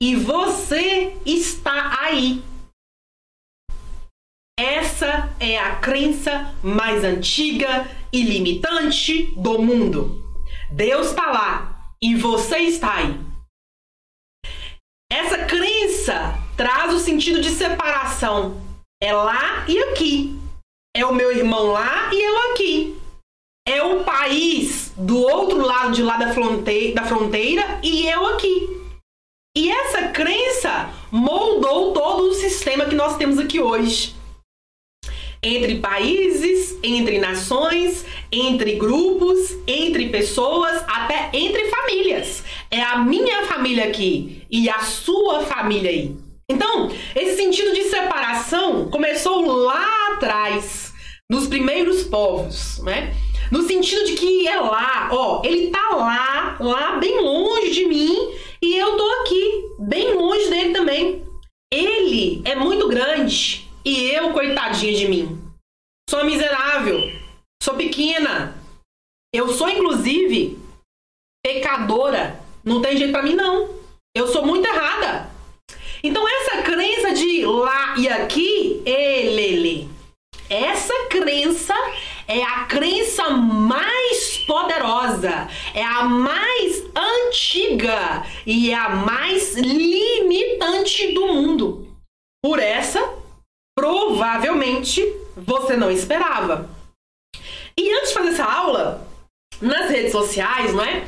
e 0.02 0.16
você 0.16 1.16
está 1.24 2.00
aí. 2.00 2.49
Essa 4.60 5.34
é 5.40 5.58
a 5.58 5.76
crença 5.76 6.54
mais 6.62 7.02
antiga 7.02 7.90
e 8.12 8.20
limitante 8.20 9.32
do 9.34 9.58
mundo. 9.58 10.22
Deus 10.70 11.06
está 11.06 11.30
lá 11.30 11.94
e 11.98 12.14
você 12.14 12.58
está 12.58 12.96
aí. 12.96 13.18
Essa 15.10 15.46
crença 15.46 16.38
traz 16.58 16.92
o 16.92 16.98
sentido 16.98 17.40
de 17.40 17.48
separação 17.48 18.60
é 19.02 19.14
lá 19.14 19.64
e 19.66 19.78
aqui. 19.84 20.38
É 20.94 21.06
o 21.06 21.14
meu 21.14 21.34
irmão 21.34 21.68
lá 21.68 22.10
e 22.12 22.22
eu 22.22 22.52
aqui. 22.52 23.00
É 23.66 23.82
o 23.82 24.04
país 24.04 24.92
do 24.94 25.22
outro 25.22 25.64
lado 25.64 25.92
de 25.92 26.02
lá 26.02 26.18
da 26.18 26.34
fronteira, 26.34 26.96
da 26.96 27.06
fronteira 27.06 27.80
e 27.82 28.06
eu 28.06 28.26
aqui. 28.26 28.68
E 29.56 29.70
essa 29.70 30.08
crença 30.08 30.90
moldou 31.10 31.94
todo 31.94 32.24
o 32.24 32.34
sistema 32.34 32.84
que 32.84 32.94
nós 32.94 33.16
temos 33.16 33.38
aqui 33.38 33.58
hoje. 33.58 34.19
Entre 35.42 35.78
países, 35.78 36.78
entre 36.82 37.18
nações, 37.18 38.04
entre 38.30 38.74
grupos, 38.74 39.56
entre 39.66 40.10
pessoas, 40.10 40.84
até 40.86 41.30
entre 41.32 41.64
famílias. 41.70 42.44
É 42.70 42.82
a 42.82 42.98
minha 42.98 43.46
família 43.46 43.84
aqui 43.84 44.42
e 44.50 44.68
a 44.68 44.80
sua 44.80 45.40
família 45.40 45.90
aí. 45.90 46.14
Então, 46.50 46.90
esse 47.14 47.36
sentido 47.36 47.72
de 47.72 47.84
separação 47.84 48.90
começou 48.90 49.46
lá 49.46 50.12
atrás, 50.12 50.92
nos 51.30 51.46
primeiros 51.46 52.02
povos, 52.02 52.78
né? 52.82 53.14
No 53.50 53.62
sentido 53.62 54.04
de 54.04 54.12
que 54.12 54.46
é 54.46 54.60
lá, 54.60 55.08
ó, 55.10 55.40
ele 55.44 55.68
tá 55.70 55.96
lá, 55.96 56.56
lá 56.60 56.96
bem 56.98 57.18
longe 57.20 57.70
de 57.70 57.86
mim, 57.86 58.14
e 58.60 58.76
eu 58.76 58.96
tô 58.96 59.08
aqui, 59.22 59.64
bem 59.78 60.12
longe 60.12 60.50
dele 60.50 60.74
também. 60.74 61.24
Ele 61.72 62.42
é 62.44 62.54
muito 62.54 62.88
grande 62.88 63.69
e 63.84 64.10
eu, 64.10 64.32
coitadinha 64.32 64.94
de 64.94 65.08
mim, 65.08 65.40
sou 66.08 66.24
miserável, 66.24 66.98
sou 67.62 67.74
pequena. 67.74 68.56
Eu 69.32 69.48
sou 69.48 69.68
inclusive 69.68 70.58
pecadora. 71.44 72.40
Não 72.64 72.82
tem 72.82 72.96
jeito 72.96 73.12
para 73.12 73.22
mim 73.22 73.34
não. 73.34 73.68
Eu 74.14 74.26
sou 74.26 74.44
muito 74.44 74.66
errada. 74.66 75.30
Então 76.02 76.26
essa 76.26 76.62
crença 76.62 77.12
de 77.12 77.44
lá 77.44 77.94
e 77.96 78.08
aqui, 78.08 78.82
elele, 78.84 79.88
essa 80.48 80.94
crença 81.08 81.74
é 82.26 82.42
a 82.42 82.64
crença 82.64 83.30
mais 83.30 84.38
poderosa, 84.46 85.48
é 85.74 85.84
a 85.84 86.04
mais 86.04 86.82
antiga 86.96 88.24
e 88.46 88.70
é 88.70 88.74
a 88.74 88.88
mais 88.88 89.54
limitante 89.56 91.12
do 91.12 91.28
mundo. 91.28 91.86
Por 92.42 92.58
essa, 92.58 93.19
provavelmente 94.30 95.02
você 95.36 95.76
não 95.76 95.90
esperava. 95.90 96.70
E 97.76 97.92
antes 97.92 98.10
de 98.10 98.14
fazer 98.14 98.28
essa 98.28 98.44
aula, 98.44 99.06
nas 99.60 99.90
redes 99.90 100.12
sociais, 100.12 100.72
não 100.72 100.84
é? 100.84 101.04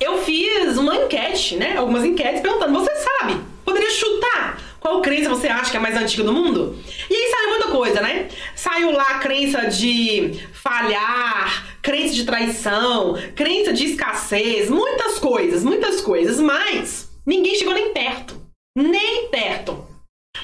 Eu 0.00 0.18
fiz 0.18 0.76
uma 0.76 0.94
enquete, 0.96 1.56
né? 1.56 1.76
Algumas 1.76 2.04
enquetes 2.04 2.40
perguntando: 2.40 2.72
você 2.72 2.90
sabe 2.96 3.40
Poderia 3.64 3.90
chutar 3.90 4.60
qual 4.80 5.02
crença 5.02 5.28
você 5.28 5.46
acha 5.46 5.70
que 5.70 5.76
é 5.76 5.80
mais 5.80 5.96
antiga 5.96 6.24
do 6.24 6.32
mundo? 6.32 6.78
E 7.08 7.14
aí 7.14 7.30
saiu 7.30 7.50
muita 7.50 7.68
coisa, 7.68 8.00
né? 8.00 8.28
Saiu 8.56 8.90
lá 8.92 9.02
a 9.02 9.18
crença 9.18 9.66
de 9.66 10.40
falhar, 10.54 11.78
crença 11.82 12.14
de 12.14 12.24
traição, 12.24 13.14
crença 13.36 13.72
de 13.72 13.84
escassez, 13.84 14.70
muitas 14.70 15.18
coisas, 15.18 15.62
muitas 15.62 16.00
coisas, 16.00 16.40
mas 16.40 17.10
ninguém 17.26 17.54
chegou 17.56 17.74
nem 17.74 17.92
perto. 17.92 18.40
Nem 18.74 19.28
perto. 19.28 19.89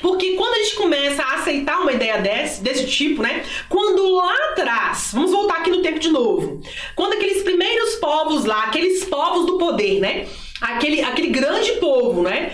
Porque 0.00 0.34
quando 0.34 0.54
a 0.54 0.62
gente 0.62 0.76
começa 0.76 1.22
a 1.22 1.34
aceitar 1.34 1.80
uma 1.80 1.92
ideia 1.92 2.18
desse, 2.20 2.62
desse 2.62 2.86
tipo, 2.86 3.22
né? 3.22 3.44
Quando 3.68 4.14
lá 4.14 4.34
atrás, 4.50 5.10
vamos 5.12 5.30
voltar 5.30 5.58
aqui 5.58 5.70
no 5.70 5.82
tempo 5.82 5.98
de 5.98 6.10
novo, 6.10 6.60
quando 6.94 7.14
aqueles 7.14 7.42
primeiros 7.42 7.96
povos 7.96 8.44
lá, 8.44 8.64
aqueles 8.64 9.04
povos 9.04 9.46
do 9.46 9.58
poder, 9.58 10.00
né? 10.00 10.26
Aquele, 10.60 11.02
aquele 11.02 11.28
grande 11.28 11.72
povo, 11.72 12.22
né? 12.22 12.52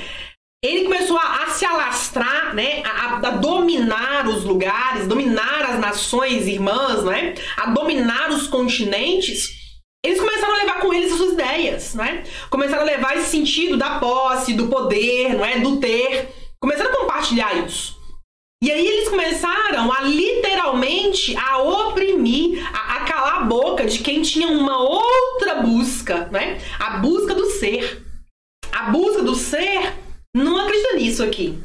Ele 0.64 0.84
começou 0.84 1.18
a, 1.18 1.42
a 1.42 1.46
se 1.48 1.64
alastrar, 1.64 2.54
né? 2.54 2.82
A, 2.84 3.16
a, 3.16 3.30
dominar 3.30 4.28
os 4.28 4.44
lugares, 4.44 5.08
dominar 5.08 5.62
as 5.70 5.80
nações 5.80 6.46
irmãs, 6.46 7.02
né? 7.02 7.34
A 7.56 7.70
dominar 7.70 8.30
os 8.30 8.46
continentes. 8.46 9.60
Eles 10.04 10.20
começaram 10.20 10.54
a 10.54 10.58
levar 10.58 10.80
com 10.80 10.92
eles 10.92 11.12
as 11.12 11.18
suas 11.18 11.32
ideias, 11.32 11.94
né? 11.94 12.24
Começaram 12.48 12.82
a 12.82 12.86
levar 12.86 13.16
esse 13.16 13.30
sentido 13.30 13.76
da 13.76 13.98
posse, 13.98 14.54
do 14.54 14.68
poder, 14.68 15.34
não 15.34 15.44
é? 15.44 15.58
Do 15.58 15.78
ter 15.78 16.41
começaram 16.62 16.92
a 16.92 16.96
compartilhar 16.96 17.66
isso. 17.66 18.00
E 18.62 18.70
aí 18.70 18.86
eles 18.86 19.08
começaram 19.08 19.92
a 19.92 20.02
literalmente 20.02 21.36
a 21.36 21.58
oprimir, 21.60 22.64
a, 22.72 22.96
a, 22.96 23.00
calar 23.00 23.36
a 23.38 23.44
boca 23.44 23.84
de 23.84 23.98
quem 23.98 24.22
tinha 24.22 24.46
uma 24.46 24.78
outra 24.78 25.56
busca, 25.56 26.28
né? 26.30 26.60
A 26.78 26.98
busca 26.98 27.34
do 27.34 27.46
ser. 27.46 28.06
A 28.70 28.84
busca 28.84 29.24
do 29.24 29.34
ser 29.34 29.94
não 30.34 30.58
acredita 30.58 30.94
nisso 30.94 31.24
aqui. 31.24 31.58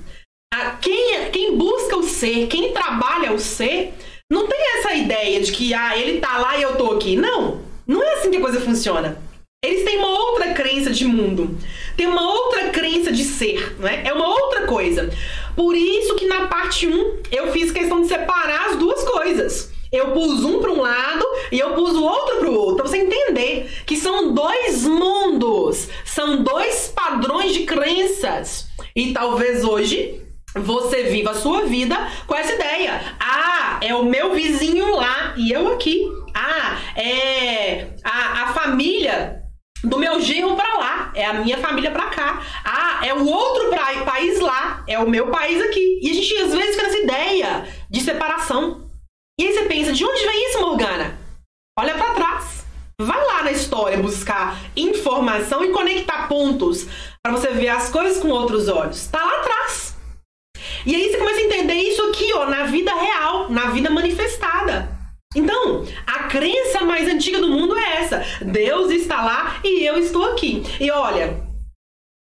A, 0.52 0.72
quem, 0.72 1.30
quem 1.30 1.56
busca 1.56 1.96
o 1.98 2.04
ser, 2.04 2.48
quem 2.48 2.74
trabalha 2.74 3.32
o 3.32 3.40
ser, 3.40 3.94
não 4.32 4.48
tem 4.48 4.60
essa 4.80 4.96
ideia 4.96 5.40
de 5.40 5.52
que 5.52 5.76
ah, 5.76 5.96
ele 5.96 6.20
tá 6.20 6.40
lá 6.40 6.58
e 6.58 6.64
eu 6.64 6.76
tô 6.78 6.94
aqui. 6.94 7.16
Não, 7.16 7.62
não 7.86 8.02
é 8.02 8.16
assim 8.16 8.32
que 8.32 8.38
a 8.38 8.42
coisa 8.42 8.60
funciona. 8.60 9.22
Eles 9.66 9.84
têm 9.84 9.98
uma 9.98 10.08
outra 10.10 10.54
crença 10.54 10.92
de 10.92 11.04
mundo, 11.04 11.58
tem 11.96 12.06
uma 12.06 12.22
outra 12.22 12.70
crença 12.70 13.12
de 13.12 13.24
ser, 13.24 13.76
né? 13.80 14.04
É 14.06 14.14
uma 14.14 14.28
outra 14.28 14.68
coisa. 14.68 15.12
Por 15.56 15.76
isso 15.76 16.14
que 16.14 16.28
na 16.28 16.46
parte 16.46 16.86
1 16.86 17.24
eu 17.32 17.52
fiz 17.52 17.72
questão 17.72 18.04
de 18.04 18.08
separar 18.08 18.70
as 18.70 18.76
duas 18.76 19.04
coisas. 19.04 19.74
Eu 19.92 20.12
pus 20.12 20.46
um 20.46 20.60
para 20.60 20.70
um 20.70 20.80
lado 20.80 21.26
e 21.52 21.60
eu 21.60 21.74
pus 21.74 21.96
o 21.96 22.04
outro 22.04 22.38
para 22.38 22.50
o 22.52 22.54
outro, 22.54 22.76
para 22.76 22.88
você 22.88 23.00
entender 23.00 23.82
que 23.84 23.98
são 23.98 24.32
dois 24.32 24.84
mundos, 24.84 25.88
são 26.06 26.44
dois 26.44 26.94
padrões 26.96 27.52
de 27.52 27.64
crenças. 27.64 28.68
E 28.96 29.12
talvez 29.12 29.64
hoje 29.64 30.22
você 30.54 31.06
viva 31.06 31.32
a 31.32 31.36
sua 31.36 31.66
vida 31.66 31.98
com 32.28 32.36
essa 32.36 32.54
ideia. 32.54 33.16
Ah, 33.20 33.80
é 33.82 33.96
o 33.96 34.06
meu 34.06 34.36
vizinho 34.36 34.96
lá 34.96 35.34
e 35.36 35.52
eu 35.52 35.74
aqui. 35.74 36.08
Ah, 36.36 36.78
é 36.96 37.88
a, 38.04 38.44
a 38.44 38.54
família 38.54 39.47
do 39.84 39.98
meu 39.98 40.20
genro 40.20 40.56
para 40.56 40.78
lá, 40.78 41.12
é 41.14 41.26
a 41.26 41.34
minha 41.34 41.58
família 41.58 41.92
para 41.92 42.08
cá. 42.08 42.42
Ah, 42.64 43.06
é 43.06 43.14
o 43.14 43.26
outro 43.26 43.70
pra, 43.70 43.88
país 44.04 44.40
lá, 44.40 44.84
é 44.88 44.98
o 45.00 45.10
meu 45.10 45.28
país 45.28 45.62
aqui. 45.62 46.00
E 46.02 46.10
a 46.10 46.14
gente 46.14 46.38
às 46.38 46.54
vezes 46.54 46.76
fica 46.76 46.88
nessa 46.88 46.98
ideia 46.98 47.68
de 47.90 48.02
separação. 48.02 48.90
E 49.40 49.46
aí 49.46 49.54
você 49.54 49.64
pensa, 49.66 49.94
de 49.94 50.04
onde 50.04 50.26
vem 50.26 50.50
isso, 50.50 50.62
Morgana? 50.62 51.20
Olha 51.78 51.96
para 51.96 52.14
trás. 52.16 52.66
Vai 53.00 53.26
lá 53.28 53.44
na 53.44 53.52
história 53.52 54.00
buscar 54.00 54.58
informação 54.76 55.64
e 55.64 55.72
conectar 55.72 56.28
pontos 56.28 56.88
para 57.24 57.32
você 57.32 57.50
ver 57.50 57.70
as 57.70 57.92
coisas 57.92 58.20
com 58.20 58.30
outros 58.30 58.68
olhos. 58.68 59.06
Tá 59.06 59.24
lá 59.24 59.38
atrás. 59.38 59.96
E 60.84 60.96
aí 60.96 61.12
você 61.12 61.18
começa 61.18 61.40
a 61.40 61.44
entender 61.44 61.76
isso 61.76 62.02
aqui, 62.08 62.34
ó, 62.34 62.48
na 62.48 62.64
vida 62.66 62.92
real, 62.96 63.50
na 63.52 63.70
vida 63.70 63.92
manifestada. 63.92 64.97
Então, 65.38 65.86
a 66.08 66.24
crença 66.24 66.82
mais 66.82 67.08
antiga 67.08 67.40
do 67.40 67.48
mundo 67.48 67.78
é 67.78 67.98
essa: 67.98 68.26
Deus 68.42 68.90
está 68.90 69.24
lá 69.24 69.60
e 69.64 69.86
eu 69.86 70.00
estou 70.00 70.26
aqui. 70.26 70.64
E 70.80 70.90
olha, 70.90 71.40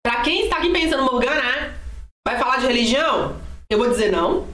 para 0.01 0.21
quem 0.21 0.45
está 0.45 0.57
aqui 0.57 0.69
pensando, 0.69 1.03
Morgana, 1.03 1.77
vai 2.25 2.39
falar 2.39 2.57
de 2.57 2.67
religião? 2.67 3.35
Eu 3.69 3.77
vou 3.77 3.89
dizer 3.89 4.09
não. 4.09 4.47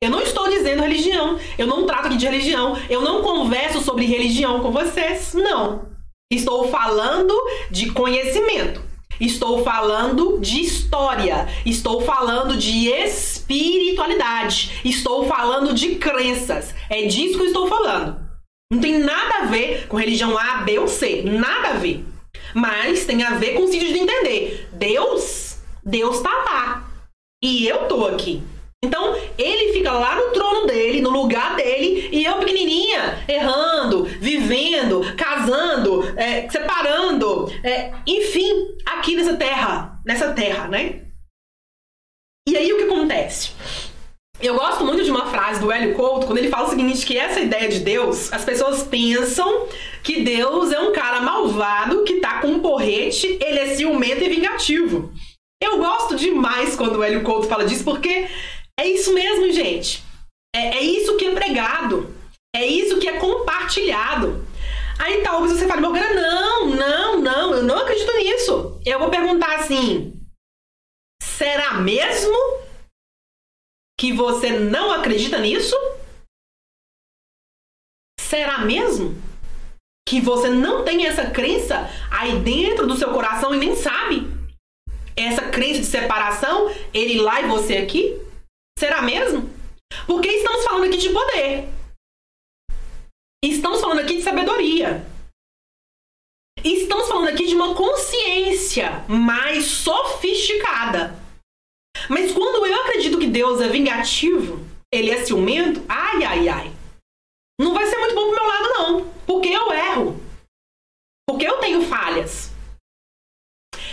Eu 0.00 0.10
não 0.10 0.20
estou 0.20 0.48
dizendo 0.48 0.82
religião. 0.82 1.36
Eu 1.58 1.66
não 1.66 1.84
trato 1.84 2.06
aqui 2.06 2.16
de 2.16 2.26
religião. 2.26 2.80
Eu 2.88 3.00
não 3.00 3.22
converso 3.22 3.80
sobre 3.80 4.04
religião 4.04 4.60
com 4.60 4.70
vocês. 4.70 5.34
Não. 5.34 5.88
Estou 6.30 6.68
falando 6.68 7.34
de 7.72 7.90
conhecimento. 7.90 8.85
Estou 9.20 9.62
falando 9.64 10.38
de 10.40 10.60
história, 10.60 11.48
estou 11.64 12.02
falando 12.02 12.56
de 12.56 12.88
espiritualidade, 12.88 14.80
estou 14.84 15.26
falando 15.26 15.72
de 15.72 15.96
crenças. 15.96 16.74
É 16.90 17.06
disso 17.06 17.36
que 17.36 17.44
eu 17.44 17.48
estou 17.48 17.66
falando. 17.66 18.18
Não 18.70 18.80
tem 18.80 18.98
nada 18.98 19.42
a 19.42 19.44
ver 19.46 19.86
com 19.86 19.96
religião 19.96 20.36
A, 20.36 20.58
B 20.58 20.78
ou 20.78 20.88
C, 20.88 21.22
nada 21.22 21.68
a 21.68 21.72
ver. 21.74 22.04
Mas 22.54 23.04
tem 23.04 23.22
a 23.22 23.34
ver 23.34 23.54
com 23.54 23.64
o 23.64 23.68
sentido 23.68 23.92
de 23.92 23.98
entender. 23.98 24.68
Deus, 24.72 25.58
Deus 25.84 26.20
tá 26.20 26.30
lá. 26.30 26.90
E 27.42 27.66
eu 27.66 27.86
tô 27.86 28.06
aqui. 28.06 28.42
Então, 28.84 29.16
ele 29.38 29.72
fica 29.72 29.90
lá 29.90 30.14
no 30.14 30.32
trono 30.32 30.66
dele, 30.66 31.00
no 31.00 31.10
lugar 31.10 31.56
dele, 31.56 32.08
e 32.12 32.24
eu 32.24 32.38
pequenininha, 32.38 33.24
errando, 33.26 34.04
vivendo, 34.04 35.02
casando, 35.16 36.02
é, 36.16 36.48
separando, 36.48 37.50
é, 37.64 37.92
enfim, 38.06 38.76
aqui 38.84 39.16
nessa 39.16 39.34
terra, 39.36 40.00
nessa 40.04 40.32
terra, 40.32 40.68
né? 40.68 41.06
E 42.48 42.56
aí 42.56 42.72
o 42.72 42.76
que 42.76 42.84
acontece? 42.84 43.52
Eu 44.40 44.54
gosto 44.54 44.84
muito 44.84 45.02
de 45.02 45.10
uma 45.10 45.26
frase 45.26 45.60
do 45.60 45.72
Hélio 45.72 45.94
Couto, 45.94 46.26
quando 46.26 46.38
ele 46.38 46.50
fala 46.50 46.66
o 46.66 46.70
seguinte, 46.70 47.06
que 47.06 47.16
essa 47.16 47.40
ideia 47.40 47.68
de 47.68 47.80
Deus, 47.80 48.30
as 48.32 48.44
pessoas 48.44 48.82
pensam 48.82 49.66
que 50.02 50.20
Deus 50.22 50.70
é 50.70 50.78
um 50.78 50.92
cara 50.92 51.22
malvado 51.22 52.04
que 52.04 52.20
tá 52.20 52.40
com 52.40 52.48
um 52.48 52.60
porrete, 52.60 53.38
ele 53.40 53.58
é 53.58 53.74
ciumento 53.74 54.22
e 54.22 54.28
vingativo. 54.28 55.10
Eu 55.60 55.78
gosto 55.78 56.16
demais 56.16 56.76
quando 56.76 56.96
o 56.96 57.02
Hélio 57.02 57.22
Couto 57.22 57.48
fala 57.48 57.64
disso, 57.64 57.82
porque 57.82 58.28
é 58.78 58.86
isso 58.88 59.12
mesmo, 59.12 59.50
gente. 59.52 60.04
É, 60.54 60.78
é 60.78 60.82
isso 60.82 61.16
que 61.16 61.26
é 61.26 61.34
pregado. 61.34 62.14
É 62.54 62.64
isso 62.64 62.98
que 62.98 63.08
é 63.08 63.18
compartilhado. 63.18 64.46
Aí 64.98 65.22
talvez 65.22 65.52
você 65.52 65.66
fale, 65.66 65.82
Morgana, 65.82 66.14
não, 66.14 66.70
não, 66.70 67.20
não, 67.20 67.54
eu 67.54 67.62
não 67.62 67.78
acredito 67.78 68.16
nisso. 68.16 68.80
Eu 68.84 68.98
vou 68.98 69.10
perguntar 69.10 69.56
assim: 69.56 70.18
será 71.22 71.74
mesmo 71.74 72.34
que 73.98 74.12
você 74.12 74.50
não 74.50 74.90
acredita 74.90 75.38
nisso? 75.38 75.76
Será 78.18 78.58
mesmo 78.58 79.14
que 80.08 80.20
você 80.20 80.48
não 80.48 80.84
tem 80.84 81.06
essa 81.06 81.30
crença 81.30 81.90
aí 82.10 82.38
dentro 82.40 82.86
do 82.86 82.96
seu 82.96 83.12
coração 83.12 83.54
e 83.54 83.58
nem 83.58 83.74
sabe? 83.76 84.26
Essa 85.14 85.50
crença 85.50 85.80
de 85.80 85.86
separação, 85.86 86.70
ele 86.92 87.20
lá 87.20 87.40
e 87.40 87.48
você 87.48 87.78
aqui? 87.78 88.25
Será 88.78 89.00
mesmo? 89.02 89.48
Porque 90.06 90.28
estamos 90.28 90.64
falando 90.64 90.84
aqui 90.84 90.98
de 90.98 91.10
poder. 91.10 91.68
Estamos 93.42 93.80
falando 93.80 94.00
aqui 94.00 94.16
de 94.16 94.22
sabedoria. 94.22 95.06
Estamos 96.62 97.08
falando 97.08 97.28
aqui 97.28 97.46
de 97.46 97.54
uma 97.54 97.74
consciência 97.74 99.04
mais 99.08 99.64
sofisticada. 99.64 101.18
Mas 102.08 102.32
quando 102.32 102.66
eu 102.66 102.74
acredito 102.82 103.18
que 103.18 103.26
Deus 103.26 103.60
é 103.60 103.68
vingativo, 103.68 104.64
ele 104.92 105.10
é 105.10 105.24
ciumento, 105.24 105.84
ai, 105.88 106.24
ai, 106.24 106.48
ai. 106.48 106.72
Não 107.60 107.72
vai 107.72 107.86
ser 107.86 107.96
muito 107.98 108.14
bom 108.14 108.26
pro 108.26 108.36
meu 108.36 108.46
lado, 108.46 108.68
não. 108.74 109.10
Porque 109.26 109.48
eu 109.48 109.72
erro. 109.72 110.20
Porque 111.28 111.46
eu 111.46 111.58
tenho 111.58 111.82
falhas. 111.82 112.50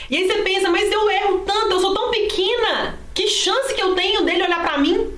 E 0.10 0.18
aí 0.18 0.28
você 0.28 0.44
pensa, 0.44 0.70
mas 0.70 0.92
eu 0.92 1.10
erro 1.10 1.46
tanto, 1.46 1.72
eu 1.72 1.80
sou 1.80 1.94
tão 1.94 2.12
pequena. 2.12 3.00
Que 3.16 3.28
chance 3.28 3.74
que 3.74 3.82
eu 3.82 3.96
tenho 3.96 4.26
dele 4.26 4.44
olhar 4.44 4.62
para 4.62 4.78
mim? 4.78 5.18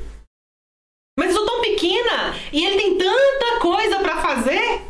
Mas 1.17 1.29
eu 1.29 1.37
sou 1.37 1.45
tão 1.45 1.61
pequena 1.61 2.35
e 2.51 2.65
ele 2.65 2.77
tem 2.77 2.97
tanta 2.97 3.59
coisa 3.61 3.99
para 3.99 4.21
fazer. 4.21 4.81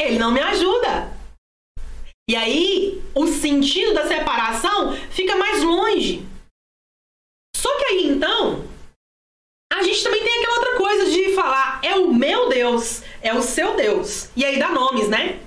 Ele 0.00 0.18
não 0.18 0.30
me 0.30 0.40
ajuda. 0.40 1.16
E 2.28 2.36
aí 2.36 3.02
o 3.14 3.26
sentido 3.26 3.94
da 3.94 4.06
separação 4.06 4.94
fica 5.10 5.36
mais 5.36 5.62
longe. 5.62 6.26
Só 7.56 7.76
que 7.78 7.84
aí 7.84 8.06
então 8.06 8.64
a 9.72 9.82
gente 9.82 10.02
também 10.02 10.22
tem 10.22 10.38
aquela 10.38 10.58
outra 10.58 10.76
coisa 10.76 11.10
de 11.10 11.34
falar 11.34 11.80
é 11.84 11.96
o 11.96 12.12
meu 12.12 12.48
Deus, 12.48 13.02
é 13.20 13.34
o 13.34 13.42
seu 13.42 13.76
Deus. 13.76 14.30
E 14.36 14.44
aí 14.44 14.58
dá 14.58 14.70
nomes, 14.70 15.08
né? 15.08 15.40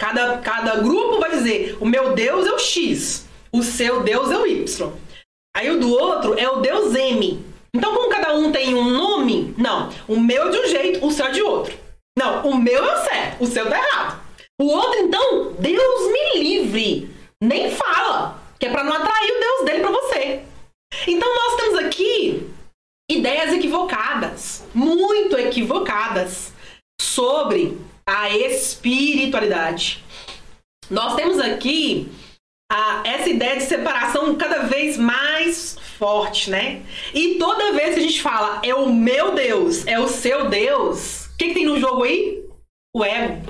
Cada, 0.00 0.38
cada 0.38 0.80
grupo 0.80 1.20
vai 1.20 1.30
dizer: 1.30 1.76
o 1.80 1.86
meu 1.86 2.14
Deus 2.14 2.46
é 2.46 2.52
o 2.52 2.58
X, 2.58 3.26
o 3.52 3.62
seu 3.62 4.02
Deus 4.02 4.30
é 4.30 4.36
o 4.36 4.46
Y. 4.46 4.92
Aí 5.56 5.70
o 5.70 5.78
do 5.78 5.90
outro 5.90 6.38
é 6.38 6.48
o 6.48 6.60
Deus 6.60 6.94
M. 6.94 7.44
Então, 7.74 7.94
como 7.94 8.08
cada 8.10 8.34
um 8.34 8.52
tem 8.52 8.74
um 8.74 8.90
nome, 8.90 9.54
não, 9.56 9.90
o 10.06 10.20
meu 10.20 10.48
é 10.48 10.50
de 10.50 10.58
um 10.58 10.66
jeito, 10.66 11.06
o 11.06 11.10
seu 11.10 11.26
é 11.26 11.30
de 11.30 11.42
outro. 11.42 11.74
Não, 12.18 12.46
o 12.46 12.56
meu 12.56 12.84
é 12.84 12.94
o 12.94 13.04
certo, 13.04 13.44
o 13.44 13.46
seu 13.46 13.68
tá 13.68 13.78
errado. 13.78 14.20
O 14.60 14.66
outro, 14.66 15.00
então, 15.00 15.52
Deus 15.58 16.12
me 16.12 16.42
livre. 16.42 17.10
Nem 17.42 17.70
fala, 17.70 18.40
que 18.58 18.66
é 18.66 18.70
para 18.70 18.84
não 18.84 18.92
atrair 18.92 19.30
o 19.30 19.40
Deus 19.40 19.64
dele 19.64 19.80
para 19.80 19.90
você. 19.90 20.42
Então, 21.06 21.28
nós 21.34 21.56
temos 21.56 21.78
aqui 21.78 22.48
ideias 23.10 23.52
equivocadas, 23.52 24.64
muito 24.74 25.38
equivocadas, 25.38 26.52
sobre 27.00 27.78
a, 28.06 28.28
verdade. 29.40 30.02
Nós 30.90 31.14
temos 31.14 31.38
aqui 31.38 32.10
a, 32.72 33.02
essa 33.04 33.28
ideia 33.28 33.56
de 33.56 33.64
separação 33.64 34.34
cada 34.34 34.60
vez 34.60 34.96
mais 34.96 35.76
forte, 35.98 36.48
né? 36.48 36.80
E 37.12 37.34
toda 37.34 37.72
vez 37.72 37.94
que 37.94 38.00
a 38.00 38.02
gente 38.02 38.22
fala 38.22 38.60
é 38.62 38.74
o 38.74 38.90
meu 38.90 39.34
Deus, 39.34 39.86
é 39.86 40.00
o 40.00 40.08
seu 40.08 40.48
Deus, 40.48 41.26
o 41.26 41.36
que, 41.36 41.48
que 41.48 41.54
tem 41.54 41.66
no 41.66 41.78
jogo 41.78 42.04
aí? 42.04 42.42
O 42.96 43.04
ego. 43.04 43.42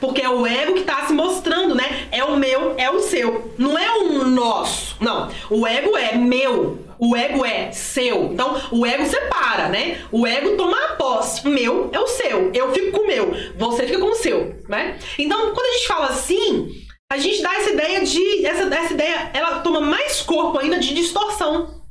Porque 0.00 0.20
é 0.20 0.28
o 0.28 0.44
ego 0.44 0.74
que 0.74 0.80
está 0.80 1.06
se 1.06 1.12
mostrando, 1.12 1.76
né? 1.76 2.08
É 2.10 2.24
o 2.24 2.36
meu, 2.36 2.74
é 2.76 2.90
o 2.90 2.98
seu. 2.98 3.54
Não 3.56 3.78
é 3.78 3.92
o 3.92 4.24
nosso. 4.24 4.96
Não. 5.00 5.30
O 5.48 5.64
ego 5.64 5.96
é 5.96 6.16
meu. 6.16 6.84
O 6.98 7.14
ego 7.14 7.44
é 7.44 7.70
seu. 7.70 8.32
Então, 8.32 8.60
o 8.72 8.84
ego 8.84 9.06
separa, 9.06 9.68
né? 9.68 10.04
O 10.10 10.26
ego 10.26 10.56
toma 10.56 10.76
a 10.76 10.96
posse. 10.96 11.46
Meu 11.46 11.90
é 11.92 12.00
o 12.00 12.08
seu. 12.08 12.50
Eu 12.52 12.72
fico 12.72 12.90
com 12.90 13.04
o 13.04 13.06
meu. 13.06 13.32
Você 13.56 13.86
fica 13.86 14.00
com 14.00 14.10
o 14.10 14.16
seu, 14.16 14.60
né? 14.68 14.98
Então, 15.16 15.54
quando 15.54 15.66
a 15.66 15.72
gente 15.72 15.86
fala 15.86 16.06
assim, 16.06 16.85
a 17.12 17.18
gente 17.18 17.42
dá 17.42 17.54
essa 17.54 17.70
ideia 17.70 18.04
de. 18.04 18.46
Essa, 18.46 18.74
essa 18.74 18.92
ideia, 18.92 19.30
ela 19.32 19.60
toma 19.60 19.80
mais 19.80 20.20
corpo 20.22 20.58
ainda 20.58 20.78
de 20.78 20.94
distorção. 20.94 21.82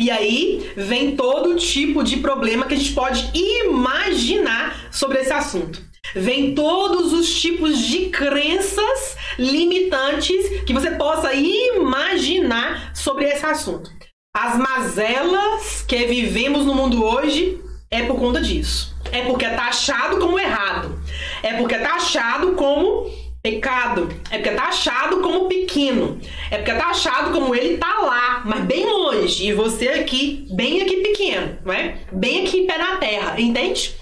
E 0.00 0.10
aí 0.10 0.72
vem 0.76 1.14
todo 1.14 1.56
tipo 1.56 2.02
de 2.02 2.16
problema 2.18 2.66
que 2.66 2.72
a 2.72 2.76
gente 2.76 2.94
pode 2.94 3.30
imaginar 3.34 4.88
sobre 4.90 5.18
esse 5.20 5.32
assunto. 5.32 5.82
Vem 6.14 6.54
todos 6.54 7.12
os 7.12 7.38
tipos 7.38 7.78
de 7.78 8.06
crenças 8.06 9.16
limitantes 9.38 10.64
que 10.64 10.72
você 10.72 10.92
possa 10.92 11.34
imaginar 11.34 12.92
sobre 12.94 13.26
esse 13.26 13.44
assunto. 13.44 13.90
As 14.34 14.56
mazelas 14.56 15.82
que 15.86 16.06
vivemos 16.06 16.64
no 16.64 16.74
mundo 16.74 17.04
hoje 17.04 17.60
é 17.90 18.02
por 18.04 18.18
conta 18.18 18.40
disso. 18.40 18.96
É 19.12 19.22
porque 19.22 19.44
é 19.44 19.54
taxado 19.54 20.18
como 20.18 20.38
errado. 20.38 20.98
É 21.42 21.54
porque 21.54 21.74
é 21.74 21.80
taxado 21.80 22.52
como 22.52 23.10
pecado. 23.42 24.08
É 24.30 24.36
porque 24.36 24.48
é 24.50 24.54
taxado 24.54 25.20
como 25.20 25.48
pequeno. 25.48 26.20
É 26.50 26.58
porque 26.58 26.70
é 26.70 26.74
taxado 26.74 27.32
como 27.32 27.54
ele 27.54 27.78
tá 27.78 28.00
lá, 28.00 28.42
mas 28.44 28.64
bem 28.64 28.86
longe. 28.86 29.46
E 29.46 29.52
você 29.52 29.88
aqui, 29.88 30.46
bem 30.50 30.82
aqui 30.82 30.96
pequeno, 30.96 31.58
não 31.64 31.72
é? 31.72 31.98
Bem 32.12 32.44
aqui 32.44 32.66
pé 32.66 32.78
na 32.78 32.96
terra, 32.96 33.40
entende? 33.40 33.94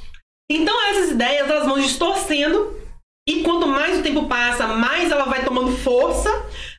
Então 0.51 0.75
essas 0.91 1.11
ideias 1.11 1.49
elas 1.49 1.67
vão 1.67 1.79
distorcendo 1.79 2.77
e 3.29 3.43
quanto 3.43 3.67
mais 3.67 3.99
o 3.99 4.03
tempo 4.03 4.27
passa, 4.27 4.67
mais 4.67 5.11
ela 5.13 5.27
vai 5.27 5.45
tomando 5.45 5.77
força, 5.77 6.31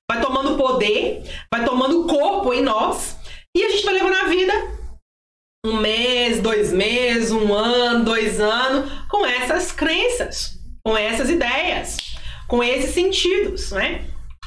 vai 0.10 0.20
tomando 0.20 0.57
poder, 0.57 1.22
vai 1.53 1.64
tomando 1.64 2.07
corpo 2.07 2.51
em 2.51 2.64
nós 2.64 3.16
e 3.55 3.64
a 3.64 3.70
gente 3.70 3.86
vai 3.86 3.93
levando 3.93 4.16
a 4.16 4.26
vida 4.26 4.80
um 5.66 5.76
mês, 5.76 6.41
dois 6.41 6.72
meses, 6.72 7.32
um 7.32 7.53
ano, 7.53 8.05
dois 8.05 8.39
anos 8.39 8.91
com 9.10 9.26
essas 9.26 9.72
crenças, 9.72 10.57
com 10.84 10.97
essas 10.97 11.30
ideias, 11.30 11.97
com 12.50 12.64
esses 12.64 12.93
sentidos, 12.93 13.72
né? 13.72 14.04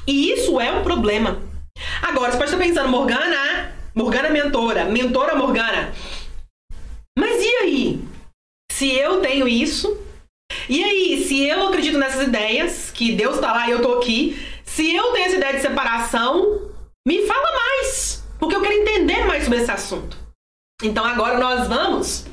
E 0.06 0.32
isso 0.32 0.60
é 0.60 0.72
um 0.72 0.82
problema. 0.82 1.40
Agora, 2.02 2.32
você 2.32 2.36
pode 2.36 2.50
estar 2.50 2.62
pensando, 2.62 2.88
Morgana, 2.88 3.72
Morgana 3.94 4.28
mentora, 4.28 4.84
mentora 4.84 5.36
Morgana. 5.36 5.94
Mas 7.16 7.42
e 7.42 7.54
aí? 7.62 8.04
Se 8.72 8.90
eu 8.92 9.20
tenho 9.20 9.46
isso, 9.46 9.96
e 10.68 10.82
aí, 10.82 11.24
se 11.24 11.46
eu 11.46 11.68
acredito 11.68 11.96
nessas 11.96 12.26
ideias, 12.26 12.90
que 12.90 13.12
Deus 13.12 13.36
está 13.36 13.52
lá 13.52 13.68
e 13.68 13.70
eu 13.70 13.80
tô 13.80 13.94
aqui, 13.94 14.36
se 14.64 14.94
eu 14.94 15.12
tenho 15.12 15.26
essa 15.26 15.36
ideia 15.36 15.54
de 15.54 15.62
separação, 15.62 16.70
me 17.06 17.24
fala 17.26 17.48
mais, 17.52 18.24
porque 18.38 18.56
eu 18.56 18.60
quero 18.60 18.74
entender 18.74 19.24
mais 19.26 19.44
sobre 19.44 19.60
esse 19.60 19.70
assunto. 19.70 20.16
Então 20.82 21.04
agora 21.04 21.38
nós 21.38 21.68
vamos 21.68 22.26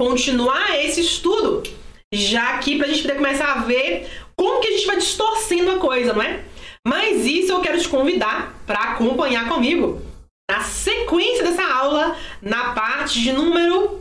continuar 0.00 0.78
esse 0.78 1.00
estudo, 1.00 1.64
já 2.12 2.50
aqui 2.54 2.76
para 2.76 2.86
a 2.86 2.88
gente 2.90 3.02
poder 3.02 3.16
começar 3.16 3.52
a 3.52 3.62
ver 3.62 4.08
como 4.38 4.60
que 4.60 4.68
a 4.68 4.70
gente 4.70 4.86
vai 4.86 4.96
distorcendo 4.96 5.72
a 5.72 5.78
coisa, 5.78 6.12
não 6.12 6.22
é? 6.22 6.44
Mas 6.86 7.26
isso 7.26 7.52
eu 7.52 7.60
quero 7.60 7.80
te 7.80 7.88
convidar 7.88 8.62
para 8.64 8.92
acompanhar 8.92 9.48
comigo 9.48 10.00
na 10.48 10.60
sequência 10.60 11.42
dessa 11.42 11.64
aula, 11.64 12.16
na 12.40 12.72
parte 12.72 13.20
de 13.20 13.32
número 13.32 14.00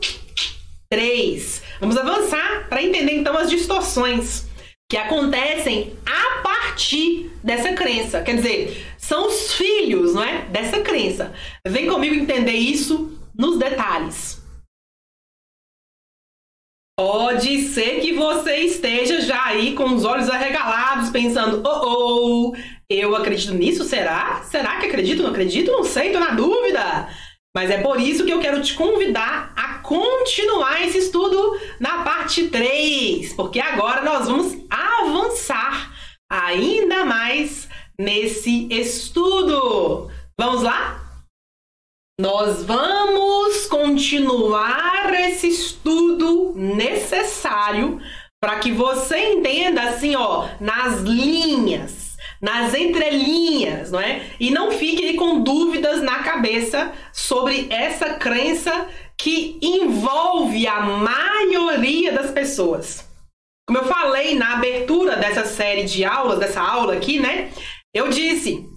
3. 0.89 1.63
Vamos 1.81 1.97
avançar 1.97 2.69
para 2.69 2.83
entender 2.83 3.13
então 3.13 3.35
as 3.35 3.49
distorções 3.49 4.45
que 4.89 4.95
acontecem 4.95 5.97
a 6.05 6.41
partir 6.41 7.31
dessa 7.43 7.73
crença. 7.73 8.21
Quer 8.21 8.35
dizer, 8.35 8.85
são 8.97 9.27
os 9.27 9.53
filhos, 9.53 10.13
não 10.13 10.23
é? 10.23 10.43
Dessa 10.43 10.79
crença. 10.79 11.33
Vem 11.65 11.87
comigo 11.87 12.15
entender 12.15 12.53
isso 12.53 13.19
nos 13.35 13.57
detalhes. 13.57 14.36
Pode 16.99 17.61
ser 17.67 18.01
que 18.01 18.11
você 18.13 18.55
esteja 18.61 19.21
já 19.21 19.45
aí 19.45 19.75
com 19.75 19.93
os 19.93 20.03
olhos 20.03 20.27
arregalados, 20.27 21.11
pensando: 21.11 21.61
oh, 21.63 22.53
oh, 22.53 22.55
eu 22.89 23.15
acredito 23.15 23.53
nisso? 23.53 23.83
Será? 23.83 24.41
Será 24.45 24.77
que 24.77 24.87
acredito? 24.87 25.21
Não 25.21 25.29
acredito? 25.29 25.71
Não 25.71 25.83
sei, 25.83 26.11
tô 26.11 26.19
na 26.19 26.31
dúvida. 26.31 27.07
Mas 27.55 27.69
é 27.69 27.77
por 27.83 27.99
isso 27.99 28.25
que 28.25 28.33
eu 28.33 28.39
quero 28.39 28.63
te 28.63 28.73
convidar 28.73 29.53
a 29.55 29.75
continuar 29.79 30.83
esse 30.85 30.97
estudo 30.97 31.59
na 31.79 32.03
parte 32.03 32.47
3, 32.47 33.33
porque 33.33 33.59
agora 33.59 34.01
nós 34.01 34.27
vamos 34.27 34.57
avançar 34.67 35.93
ainda 36.27 37.05
mais 37.05 37.69
nesse 37.99 38.67
estudo. 38.71 40.09
Vamos 40.39 40.63
lá? 40.63 41.06
Nós 42.19 42.63
vamos 42.63 43.67
continuar 43.67 45.13
esse 45.13 45.47
estudo 45.47 46.53
necessário 46.55 47.99
para 48.41 48.57
que 48.59 48.71
você 48.71 49.33
entenda 49.33 49.83
assim, 49.83 50.15
ó, 50.15 50.47
nas 50.59 51.01
linhas 51.01 52.07
nas 52.41 52.73
entrelinhas, 52.73 53.91
não 53.91 53.99
é? 53.99 54.21
E 54.39 54.51
não 54.51 54.71
fique 54.71 55.15
com 55.15 55.41
dúvidas 55.41 56.01
na 56.01 56.19
cabeça 56.19 56.93
sobre 57.11 57.67
essa 57.69 58.13
crença 58.15 58.87
que 59.17 59.57
envolve 59.61 60.67
a 60.67 60.81
maioria 60.81 62.11
das 62.11 62.31
pessoas. 62.31 63.07
Como 63.67 63.79
eu 63.79 63.85
falei 63.85 64.35
na 64.35 64.53
abertura 64.53 65.15
dessa 65.15 65.45
série 65.45 65.83
de 65.83 66.05
aulas, 66.05 66.39
dessa 66.39 66.61
aula 66.61 66.93
aqui, 66.93 67.19
né? 67.19 67.51
Eu 67.93 68.09
disse, 68.09 68.69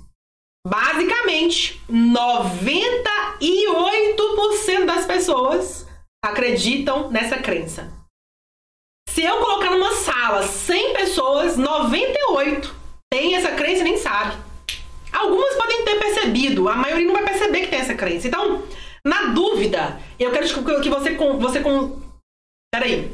basicamente, 0.66 1.80
98% 1.90 4.84
das 4.84 5.06
pessoas 5.06 5.86
acreditam 6.24 7.10
nessa 7.10 7.38
crença. 7.38 7.92
Se 9.08 9.22
eu 9.22 9.38
colocar 9.38 9.70
numa 9.70 9.94
sala 9.94 10.42
100 10.42 10.94
pessoas, 10.94 11.56
98 11.56 12.74
tem 13.12 13.34
essa 13.34 13.52
crença 13.52 13.80
e 13.80 13.84
nem 13.84 13.96
sabe. 13.96 14.36
Algumas 15.12 15.56
podem 15.56 15.84
ter 15.84 15.98
percebido, 15.98 16.68
a 16.68 16.76
maioria 16.76 17.06
não 17.06 17.14
vai 17.14 17.24
perceber 17.24 17.62
que 17.62 17.68
tem 17.68 17.80
essa 17.80 17.94
crença. 17.94 18.28
Então, 18.28 18.62
na 19.04 19.32
dúvida, 19.32 20.00
eu 20.18 20.30
quero 20.30 20.46
que 20.80 20.88
você 20.88 21.16
você 21.16 21.60
com 21.60 22.00
Peraí. 22.72 23.10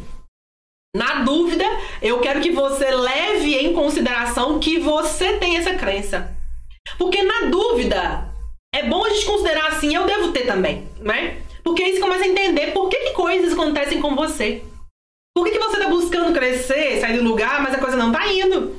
Na 0.94 1.22
dúvida, 1.22 1.64
eu 2.02 2.20
quero 2.20 2.40
que 2.40 2.50
você 2.50 2.90
leve 2.90 3.54
em 3.54 3.72
consideração 3.72 4.58
que 4.58 4.78
você 4.78 5.38
tem 5.38 5.56
essa 5.56 5.74
crença. 5.74 6.35
Porque 6.98 7.22
na 7.22 7.42
dúvida, 7.50 8.28
é 8.74 8.82
bom 8.84 9.04
a 9.04 9.10
gente 9.10 9.26
considerar 9.26 9.68
assim, 9.68 9.94
eu 9.94 10.04
devo 10.04 10.32
ter 10.32 10.46
também, 10.46 10.88
né? 11.00 11.38
Porque 11.62 11.82
aí 11.82 11.94
você 11.94 12.00
começa 12.00 12.24
a 12.24 12.28
entender 12.28 12.72
por 12.72 12.88
que, 12.88 12.96
que 12.96 13.12
coisas 13.12 13.52
acontecem 13.52 14.00
com 14.00 14.14
você. 14.14 14.62
Por 15.34 15.44
que, 15.44 15.52
que 15.52 15.58
você 15.58 15.78
tá 15.78 15.88
buscando 15.88 16.32
crescer, 16.32 17.00
sair 17.00 17.18
do 17.18 17.24
lugar, 17.24 17.62
mas 17.62 17.74
a 17.74 17.78
coisa 17.78 17.96
não 17.96 18.12
tá 18.12 18.26
indo? 18.32 18.74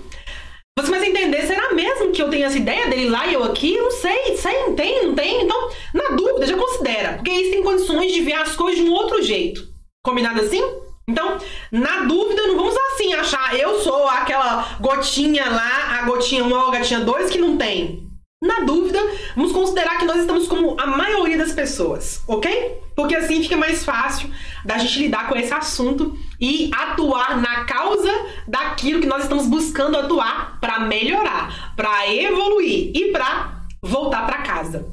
Você 0.78 0.88
começa 0.88 1.06
a 1.06 1.10
entender, 1.10 1.42
será 1.46 1.74
mesmo 1.74 2.12
que 2.12 2.22
eu 2.22 2.30
tenho 2.30 2.46
essa 2.46 2.58
ideia 2.58 2.88
dele 2.88 3.10
lá 3.10 3.28
e 3.28 3.34
eu 3.34 3.44
aqui? 3.44 3.76
Eu 3.76 3.84
não 3.84 3.92
sei, 3.92 4.38
sei, 4.38 4.74
tem, 4.76 5.06
não 5.08 5.16
tem? 5.16 5.44
Então, 5.44 5.70
na 5.94 6.16
dúvida, 6.16 6.46
já 6.46 6.56
considera. 6.56 7.14
Porque 7.14 7.32
aí 7.32 7.46
você 7.46 7.52
tem 7.52 7.64
condições 7.64 8.12
de 8.12 8.22
ver 8.22 8.34
as 8.34 8.56
coisas 8.56 8.84
de 8.84 8.90
um 8.90 8.94
outro 8.94 9.22
jeito. 9.22 9.68
Combinado 10.06 10.42
assim? 10.42 10.62
Então, 11.10 11.38
na 11.72 12.04
dúvida, 12.04 12.46
não 12.48 12.56
vamos 12.56 12.76
assim 12.78 13.14
achar 13.14 13.58
eu 13.58 13.80
sou 13.80 14.08
aquela 14.08 14.78
gotinha 14.80 15.50
lá, 15.50 16.00
a 16.00 16.06
gotinha 16.06 16.44
1 16.44 16.52
ou 16.52 16.60
a 16.60 16.78
gotinha 16.78 17.00
2 17.00 17.30
que 17.30 17.38
não 17.38 17.58
tem. 17.58 18.07
Na 18.44 18.60
dúvida, 18.60 19.00
vamos 19.36 19.52
considerar 19.52 19.98
que 19.98 20.06
nós 20.06 20.20
estamos 20.20 20.48
como 20.48 20.80
a 20.80 20.86
maioria 20.86 21.40
das 21.40 21.54
pessoas, 21.54 22.24
ok? 22.28 22.84
Porque 22.96 23.16
assim 23.16 23.42
fica 23.42 23.58
mais 23.58 23.84
fácil 23.84 24.30
da 24.64 24.78
gente 24.78 25.00
lidar 25.00 25.28
com 25.28 25.36
esse 25.36 25.52
assunto 25.52 26.16
e 26.40 26.70
atuar 26.72 27.42
na 27.42 27.66
causa 27.66 28.12
daquilo 28.48 29.02
que 29.02 29.08
nós 29.08 29.24
estamos 29.24 29.48
buscando 29.48 29.98
atuar 29.98 30.60
para 30.60 30.82
melhorar, 30.82 31.74
para 31.76 32.14
evoluir 32.14 32.92
e 32.96 33.12
para 33.12 33.64
voltar 33.82 34.28
para 34.28 34.44
casa. 34.44 34.86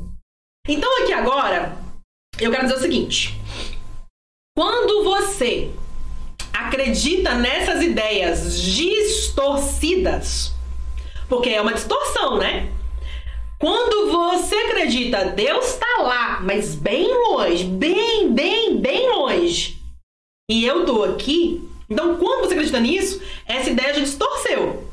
Então 0.66 1.02
aqui 1.02 1.12
agora, 1.12 1.76
eu 2.40 2.50
quero 2.50 2.62
dizer 2.62 2.78
o 2.78 2.80
seguinte: 2.80 3.38
quando 4.56 5.04
você 5.04 5.70
acredita 6.50 7.34
nessas 7.34 7.82
ideias 7.82 8.58
distorcidas, 8.58 10.54
porque 11.28 11.50
é 11.50 11.60
uma 11.60 11.74
distorção, 11.74 12.38
né? 12.38 12.72
Quando 13.58 14.10
você 14.10 14.54
acredita, 14.56 15.26
Deus 15.26 15.66
está 15.66 16.02
lá, 16.02 16.40
mas 16.42 16.74
bem 16.74 17.08
longe, 17.08 17.64
bem, 17.64 18.32
bem, 18.32 18.76
bem 18.78 19.08
longe. 19.10 19.78
E 20.50 20.64
eu 20.64 20.84
tô 20.84 21.04
aqui. 21.04 21.66
Então, 21.88 22.16
quando 22.16 22.46
você 22.46 22.54
acredita 22.54 22.80
nisso, 22.80 23.22
essa 23.46 23.70
ideia 23.70 23.94
já 23.94 24.00
distorceu. 24.00 24.84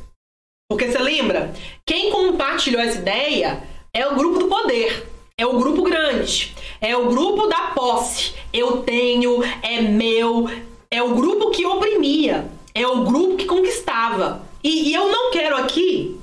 Porque 0.70 0.88
você 0.88 0.99
lembra? 0.99 1.53
Quem 1.86 2.12
compartilhou 2.12 2.82
essa 2.82 2.99
ideia 2.99 3.64
é 3.93 4.07
o 4.07 4.16
grupo 4.16 4.39
do 4.39 4.47
poder, 4.47 5.05
é 5.38 5.45
o 5.45 5.57
grupo 5.57 5.84
grande, 5.84 6.55
é 6.80 6.95
o 6.95 7.09
grupo 7.09 7.47
da 7.47 7.72
posse. 7.72 8.34
Eu 8.53 8.84
tenho, 8.84 9.43
é 9.62 9.82
meu, 9.82 10.49
é 10.89 11.01
o 11.01 11.16
grupo 11.16 11.51
que 11.51 11.66
oprimia, 11.66 12.49
é 12.74 12.88
o 12.88 13.03
grupo 13.03 13.38
que 13.38 13.45
conquistava. 13.45 14.45
E, 14.64 14.89
e 14.89 14.93
eu 14.93 15.12
não 15.12 15.32
quero 15.32 15.57
aqui 15.57 16.20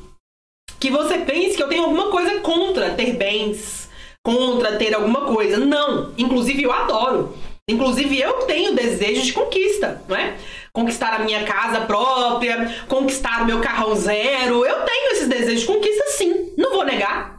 que 0.79 0.91
você 0.91 1.19
pense 1.19 1.57
que 1.57 1.63
eu 1.63 1.69
tenho 1.69 1.85
alguma 1.85 2.11
coisa 2.11 2.41
contra 2.41 2.91
ter 2.91 3.13
bens, 3.13 3.89
contra 4.23 4.77
ter 4.77 4.95
alguma 4.95 5.23
coisa. 5.23 5.59
Não. 5.59 6.13
Inclusive, 6.17 6.63
eu 6.63 6.73
adoro. 6.73 7.37
Inclusive, 7.69 8.19
eu 8.19 8.33
tenho 8.47 8.75
desejo 8.75 9.23
de 9.23 9.33
conquista, 9.33 10.03
não 10.09 10.17
é? 10.17 10.37
Conquistar 10.73 11.15
a 11.15 11.19
minha 11.19 11.45
casa 11.45 11.83
própria, 11.83 12.85
conquistar 12.89 13.43
o 13.43 13.47
meu 13.47 13.61
carrão 13.61 13.95
zero. 13.95 14.65
Eu 14.65 14.85
tenho 14.85 15.13
esses 15.13 15.29
desejos 15.29 15.61
de 15.61 15.67
conquista, 15.67 16.05
sim. 16.09 16.55
Não 16.57 16.73
vou 16.73 16.85
negar. 16.85 17.39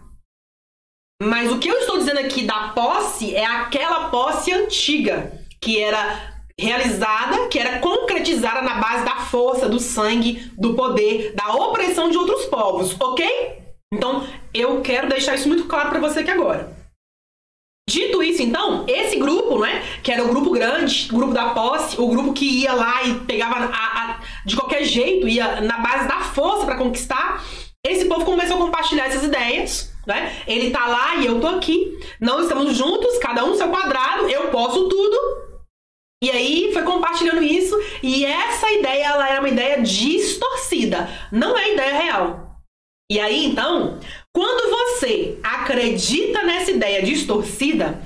Mas 1.22 1.52
o 1.52 1.60
que 1.60 1.68
eu 1.68 1.78
estou 1.80 1.98
dizendo 1.98 2.20
aqui 2.20 2.44
da 2.44 2.70
posse 2.70 3.36
é 3.36 3.46
aquela 3.46 4.10
posse 4.10 4.54
antiga, 4.54 5.34
que 5.60 5.82
era 5.82 6.39
realizada, 6.60 7.48
que 7.48 7.58
era 7.58 7.80
concretizada 7.80 8.62
na 8.62 8.76
base 8.76 9.06
da 9.06 9.16
força, 9.16 9.70
do 9.70 9.80
sangue, 9.80 10.52
do 10.58 10.74
poder, 10.74 11.34
da 11.34 11.54
opressão 11.54 12.10
de 12.10 12.18
outros 12.18 12.46
povos, 12.46 12.96
ok? 13.00 13.60
Então, 13.94 14.28
eu 14.54 14.82
quero 14.82 15.08
deixar 15.08 15.36
isso 15.36 15.48
muito 15.48 15.66
claro 15.66 15.90
para 15.90 16.00
você 16.00 16.20
aqui 16.20 16.32
agora. 16.32 16.78
Dito 17.90 18.22
isso, 18.22 18.44
então, 18.44 18.86
esse 18.88 19.16
grupo, 19.16 19.58
né, 19.58 19.84
que 20.04 20.12
era 20.12 20.24
o 20.24 20.28
grupo 20.28 20.52
grande, 20.52 21.10
o 21.12 21.16
grupo 21.16 21.34
da 21.34 21.50
posse, 21.50 22.00
o 22.00 22.08
grupo 22.08 22.34
que 22.34 22.46
ia 22.46 22.72
lá 22.72 23.02
e 23.04 23.16
pegava 23.22 23.56
a, 23.56 23.66
a, 23.66 24.20
de 24.46 24.56
qualquer 24.56 24.84
jeito, 24.84 25.28
ia 25.28 25.62
na 25.62 25.80
base 25.80 26.08
da 26.08 26.20
força 26.20 26.66
para 26.68 26.78
conquistar, 26.78 27.44
esse 27.84 28.06
povo 28.06 28.26
começou 28.26 28.58
a 28.58 28.60
compartilhar 28.60 29.08
essas 29.08 29.24
ideias, 29.24 29.92
né? 30.06 30.36
Ele 30.46 30.70
tá 30.70 30.86
lá 30.86 31.16
e 31.16 31.26
eu 31.26 31.40
tô 31.40 31.48
aqui, 31.48 31.98
não 32.20 32.42
estamos 32.42 32.78
juntos, 32.78 33.18
cada 33.18 33.44
um 33.44 33.56
seu 33.56 33.70
quadrado, 33.70 34.30
eu 34.30 34.50
posso 34.50 34.88
tudo, 34.88 35.49
e 36.22 36.30
aí 36.30 36.72
foi 36.74 36.84
compartilhando 36.84 37.42
isso 37.42 37.78
e 38.04 38.26
essa 38.26 38.70
ideia 38.72 39.06
ela 39.06 39.30
era 39.30 39.40
uma 39.40 39.50
ideia 39.50 39.82
distorcida, 39.82 41.10
não 41.32 41.58
é 41.58 41.74
ideia 41.74 41.94
real. 41.94 42.60
E 43.12 43.20
aí 43.20 43.46
então, 43.46 44.00
quando 44.36 44.70
você 44.70 45.40
acredita 45.42 46.44
nessa 46.44 46.72
ideia 46.72 47.02
distorcida, 47.02 48.02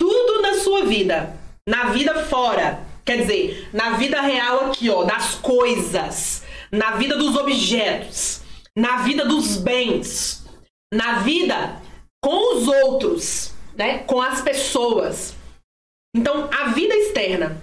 tudo 0.00 0.40
na 0.40 0.54
sua 0.54 0.84
vida, 0.84 1.36
na 1.68 1.86
vida 1.86 2.24
fora, 2.26 2.80
quer 3.04 3.18
dizer, 3.18 3.68
na 3.72 3.90
vida 3.90 4.20
real 4.20 4.66
aqui, 4.66 4.88
ó, 4.88 5.04
das 5.04 5.34
coisas, 5.34 6.44
na 6.70 6.92
vida 6.92 7.16
dos 7.16 7.36
objetos, 7.36 8.40
na 8.76 8.98
vida 8.98 9.26
dos 9.26 9.56
bens, 9.56 10.44
na 10.94 11.18
vida 11.18 11.82
com 12.22 12.56
os 12.56 12.68
outros, 12.68 13.52
né, 13.76 13.98
com 13.98 14.22
as 14.22 14.40
pessoas, 14.40 15.34
então, 16.14 16.48
a 16.52 16.68
vida 16.68 16.94
externa, 16.94 17.62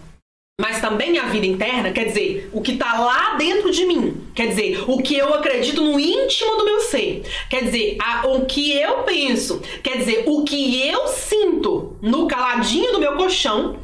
mas 0.59 0.81
também 0.81 1.17
a 1.17 1.27
vida 1.27 1.45
interna, 1.45 1.91
quer 1.91 2.05
dizer, 2.05 2.49
o 2.51 2.61
que 2.61 2.73
está 2.73 2.99
lá 2.99 3.35
dentro 3.35 3.71
de 3.71 3.85
mim, 3.85 4.27
quer 4.35 4.47
dizer, 4.47 4.83
o 4.87 5.01
que 5.01 5.15
eu 5.15 5.33
acredito 5.33 5.81
no 5.81 5.99
íntimo 5.99 6.57
do 6.57 6.65
meu 6.65 6.81
ser, 6.81 7.23
quer 7.49 7.63
dizer, 7.63 7.95
a, 8.01 8.27
o 8.27 8.45
que 8.45 8.73
eu 8.73 9.03
penso, 9.03 9.61
quer 9.83 9.99
dizer, 9.99 10.23
o 10.25 10.43
que 10.43 10.85
eu 10.85 11.07
sinto 11.07 11.95
no 12.01 12.27
caladinho 12.27 12.91
do 12.91 12.99
meu 12.99 13.15
colchão, 13.15 13.79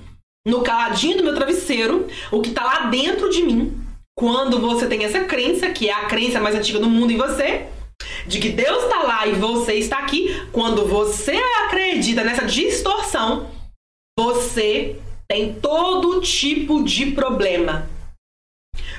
no 0.46 0.62
caladinho 0.62 1.18
do 1.18 1.24
meu 1.24 1.34
travesseiro, 1.34 2.08
o 2.32 2.42
que 2.42 2.50
está 2.50 2.64
lá 2.64 2.80
dentro 2.88 3.30
de 3.30 3.42
mim. 3.42 3.74
Quando 4.18 4.60
você 4.60 4.88
tem 4.88 5.04
essa 5.04 5.22
crença, 5.22 5.70
que 5.70 5.90
é 5.90 5.94
a 5.94 6.06
crença 6.06 6.40
mais 6.40 6.56
antiga 6.56 6.80
do 6.80 6.90
mundo 6.90 7.12
em 7.12 7.18
você, 7.18 7.68
de 8.28 8.40
que 8.40 8.50
Deus 8.50 8.84
está 8.84 9.04
lá 9.04 9.28
e 9.28 9.34
você 9.34 9.76
está 9.76 10.00
aqui, 10.00 10.42
quando 10.52 10.86
você 10.86 11.40
acredita 11.66 12.24
nessa 12.24 12.46
distorção, 12.46 13.50
você 14.56 15.00
tem 15.28 15.60
todo 15.60 16.22
tipo 16.22 16.82
de 16.84 17.12
problema. 17.12 17.90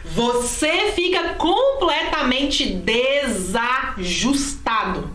Você 0.04 0.92
fica 0.92 1.32
completamente 1.34 2.72
desajustado. 2.74 5.10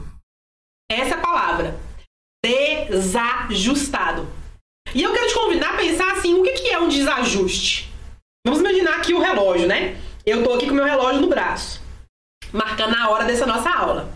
Essa 0.91 1.11
é 1.11 1.13
a 1.13 1.21
palavra. 1.21 1.79
Desajustado. 2.43 4.27
E 4.95 5.03
eu 5.03 5.13
quero 5.13 5.27
te 5.27 5.35
convidar 5.35 5.75
a 5.75 5.77
pensar 5.77 6.13
assim: 6.13 6.33
o 6.33 6.41
que 6.43 6.69
é 6.69 6.79
um 6.79 6.89
desajuste? 6.89 7.93
Vamos 8.45 8.61
imaginar 8.61 8.97
aqui 8.97 9.13
o 9.13 9.19
relógio, 9.19 9.67
né? 9.67 10.01
Eu 10.25 10.43
tô 10.43 10.53
aqui 10.53 10.67
com 10.67 10.73
meu 10.73 10.85
relógio 10.85 11.21
no 11.21 11.29
braço, 11.29 11.79
marcando 12.51 12.95
a 12.95 13.09
hora 13.09 13.25
dessa 13.25 13.45
nossa 13.45 13.69
aula. 13.69 14.11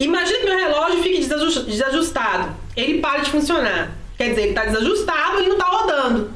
Imagina 0.00 0.38
que 0.38 0.46
meu 0.46 0.56
relógio 0.56 1.02
fique 1.02 1.18
desajustado. 1.18 2.56
Ele 2.76 3.00
para 3.00 3.20
de 3.20 3.30
funcionar. 3.30 3.97
Quer 4.18 4.30
dizer, 4.30 4.42
ele 4.42 4.50
está 4.50 4.64
desajustado, 4.64 5.38
ele 5.38 5.48
não 5.48 5.56
está 5.56 5.68
rodando. 5.68 6.32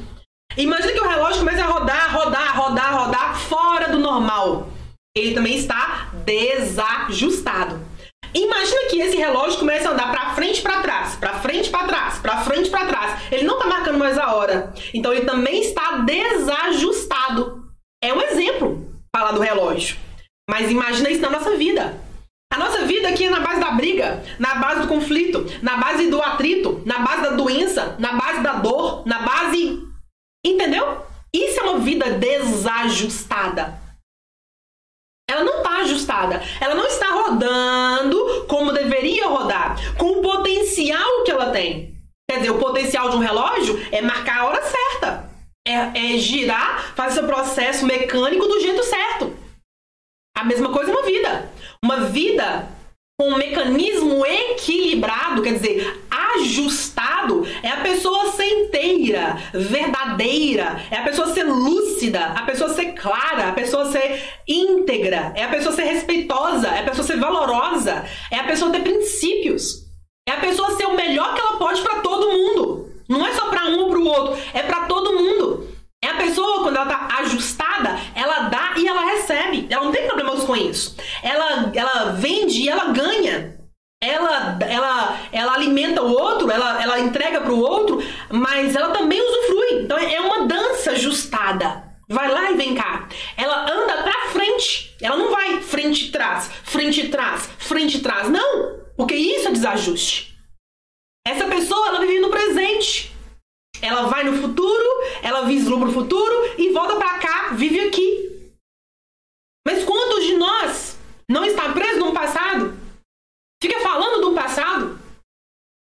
Imagina 0.57 0.93
que 0.93 1.01
o 1.01 1.09
relógio 1.09 1.41
comece 1.41 1.61
a 1.61 1.66
rodar, 1.66 2.16
rodar, 2.16 2.57
rodar, 2.57 3.05
rodar 3.05 3.41
fora 3.41 3.89
do 3.89 3.99
normal. 3.99 4.68
Ele 5.16 5.35
também 5.35 5.57
está 5.57 6.11
desajustado. 6.24 7.85
Imagina 8.33 8.89
que 8.89 9.01
esse 9.01 9.16
relógio 9.16 9.59
comece 9.59 9.87
a 9.87 9.91
andar 9.91 10.12
para 10.12 10.35
frente 10.35 10.62
para 10.62 10.80
trás, 10.80 11.16
para 11.16 11.41
frente 11.41 11.70
para 11.70 11.87
trás, 11.89 12.18
para 12.18 12.45
frente 12.45 12.70
para 12.70 12.87
trás. 12.87 13.33
Ele 13.33 13.45
não 13.45 13.59
está 13.59 13.66
marcando 13.66 13.99
mais 13.99 14.16
a 14.16 14.33
hora. 14.33 14.72
Então 14.95 15.12
ele 15.12 15.26
também 15.26 15.61
está 15.61 15.99
desajustado. 15.99 17.64
É 18.03 18.14
um 18.14 18.22
exemplo 18.22 18.97
falar 19.14 19.33
do 19.33 19.41
relógio. 19.41 19.97
Mas 20.49 20.70
imagina 20.70 21.11
isso 21.11 21.20
na 21.20 21.30
nossa 21.30 21.57
vida. 21.57 22.01
A 22.53 22.59
nossa 22.59 22.85
vida 22.85 23.09
aqui 23.09 23.25
é 23.25 23.31
na 23.31 23.41
base 23.41 23.61
da 23.61 23.71
briga, 23.71 24.23
na 24.39 24.57
base 24.57 24.83
do 24.83 24.89
conflito, 24.89 25.47
na 25.63 25.79
base 25.79 26.09
do 26.09 26.21
atrito, 26.21 26.83
na 26.85 26.99
base 26.99 27.23
da 27.23 27.31
doença, 27.31 27.97
na 27.99 28.13
base 28.13 28.43
da 28.43 28.53
dor, 28.57 29.07
na 29.07 29.21
base. 29.21 29.81
Entendeu? 30.45 31.01
Isso 31.33 31.59
é 31.61 31.63
uma 31.63 31.79
vida 31.79 32.11
desajustada. 32.11 33.81
Ela 35.31 35.45
não 35.45 35.59
está 35.63 35.77
ajustada. 35.79 36.43
Ela 36.61 36.75
não 36.75 36.87
está 36.87 37.07
rodando 37.13 38.45
como 38.47 38.71
deveria 38.71 39.29
rodar, 39.29 39.79
com 39.97 40.19
o 40.19 40.21
potencial 40.21 41.25
que 41.25 41.31
ela 41.31 41.53
tem. 41.53 41.97
Quer 42.31 42.37
dizer, 42.37 42.51
o 42.51 42.59
potencial 42.59 43.09
de 43.09 43.17
um 43.17 43.21
relógio 43.21 43.81
é 43.91 44.03
marcar 44.03 44.41
a 44.41 44.45
hora 44.45 44.63
certa. 44.63 45.31
É, 45.67 46.15
é 46.15 46.19
girar, 46.19 46.93
fazer 46.95 47.21
seu 47.21 47.27
processo 47.27 47.87
mecânico 47.87 48.47
do 48.47 48.61
jeito 48.61 48.83
certo. 48.83 49.41
A 50.35 50.45
mesma 50.45 50.70
coisa 50.70 50.91
é 50.91 50.95
uma 50.95 51.05
vida. 51.05 51.51
Uma 51.85 51.97
vida 52.07 52.68
com 53.18 53.28
um 53.28 53.37
mecanismo 53.37 54.24
equilibrado, 54.26 55.43
quer 55.43 55.55
dizer, 55.55 56.03
ajustado, 56.11 57.47
é 57.62 57.68
a 57.68 57.76
pessoa 57.76 58.33
ser 58.33 58.47
inteira, 58.47 59.37
verdadeira, 59.53 60.85
é 60.91 60.97
a 60.97 61.03
pessoa 61.03 61.33
ser 61.33 61.45
lúcida, 61.45 62.20
a 62.20 62.43
pessoa 62.43 62.70
ser 62.70 62.93
clara, 62.95 63.49
a 63.49 63.53
pessoa 63.53 63.93
ser 63.93 64.22
íntegra, 64.49 65.33
é 65.37 65.45
a 65.45 65.49
pessoa 65.49 65.74
ser 65.74 65.85
respeitosa, 65.85 66.68
é 66.68 66.80
a 66.80 66.85
pessoa 66.85 67.07
ser 67.07 67.18
valorosa, 67.18 68.05
é 68.30 68.37
a 68.37 68.45
pessoa 68.45 68.72
ter 68.72 68.80
princípios, 68.80 69.87
é 70.28 70.33
a 70.33 70.41
pessoa 70.41 70.76
ser 70.76 70.87
o 70.87 70.97
melhor 70.97 71.35
que 71.35 71.41
ela 71.41 71.59
pode 71.59 71.80
para 71.83 72.01
todo 72.01 72.33
mundo. 72.33 72.91
Não 73.09 73.26
é 73.26 73.33
só 73.35 73.51
para 73.51 73.66
um 73.66 73.83
ou 73.83 73.91
para 73.91 73.99
o 73.99 74.07
outro, 74.07 74.43
é 74.55 74.62
para 74.62 74.87
todo 74.87 75.12
mundo. 75.12 75.72
É 76.05 76.09
a 76.09 76.17
pessoa, 76.17 76.65
quando 76.65 76.77
ela 76.77 76.87
tá 76.87 77.09
ajustada, 77.21 77.97
ela 78.15 78.49
dá 78.49 78.75
e 78.77 78.89
ela 78.89 79.05
recebe. 79.05 79.69
Ela 79.71 79.85
não 79.85 79.93
tem 79.93 80.07
problemas 80.07 80.43
com 80.43 80.57
isso. 80.57 80.97
Ela, 81.23 81.71
ela 81.75 82.11
vende 82.11 82.63
e 82.63 82.69
ela 82.69 82.87
ganha. 82.87 83.57
Ela, 84.03 84.59
ela, 84.63 85.21
ela 85.31 85.55
alimenta 85.55 86.03
o 86.03 86.11
outro, 86.11 86.51
ela, 86.51 86.83
ela 86.83 86.99
entrega 86.99 87.41
para 87.41 87.53
o 87.53 87.61
outro, 87.61 88.03
mas 88.29 88.75
ela 88.75 88.91
também 88.91 89.23
usufrui. 89.23 89.85
Então 89.85 89.97
é 89.97 90.21
uma 90.21 90.45
dança 90.47 90.91
ajustada. 90.91 91.85
Vai 92.09 92.29
lá 92.29 92.51
e 92.51 92.57
vem 92.57 92.75
cá. 92.75 93.09
Ela 93.37 93.73
anda 93.73 94.03
pra 94.03 94.29
frente. 94.31 94.97
Ela 95.01 95.17
não 95.17 95.31
vai 95.31 95.61
frente 95.63 96.07
e 96.07 96.11
trás, 96.11 96.51
frente 96.65 97.03
e 97.03 97.09
trás, 97.11 97.49
frente 97.59 97.99
e 97.99 98.01
trás. 98.01 98.29
Não! 98.29 98.83
Porque 98.97 99.15
isso 99.15 99.49
é 99.49 99.53
desajuste. 99.53 100.37
Essa 101.25 101.47
pessoa, 101.47 101.89
ela 101.89 102.01
vive 102.01 102.19
no 102.19 102.29
presente. 102.29 103.12
Ela 103.83 104.03
vai 104.03 104.22
no 104.22 104.41
futuro, 104.41 104.87
ela 105.22 105.43
vislumbra 105.43 105.89
o 105.89 105.93
futuro 105.93 106.33
e 106.57 106.70
volta 106.70 106.95
para 106.95 107.18
cá, 107.18 107.49
vive 107.55 107.80
aqui. 107.80 108.53
Mas 109.66 109.85
quantos 109.85 110.24
de 110.24 110.37
nós 110.37 110.97
não 111.28 111.45
está 111.45 111.72
preso 111.72 111.99
no 111.99 112.12
passado? 112.12 112.78
Fica 113.61 113.80
falando 113.80 114.20
do 114.20 114.35
passado? 114.35 114.99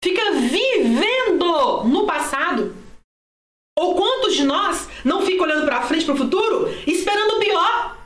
Fica 0.02 0.30
vivendo 0.32 1.84
no 1.84 2.06
passado? 2.06 2.74
Ou 3.76 3.96
quantos 3.96 4.34
de 4.36 4.44
nós 4.44 4.88
não 5.04 5.26
fica 5.26 5.42
olhando 5.42 5.66
para 5.66 5.82
frente, 5.82 6.04
para 6.04 6.14
o 6.14 6.18
futuro, 6.18 6.68
esperando 6.86 7.36
o 7.36 7.40
pior? 7.40 7.98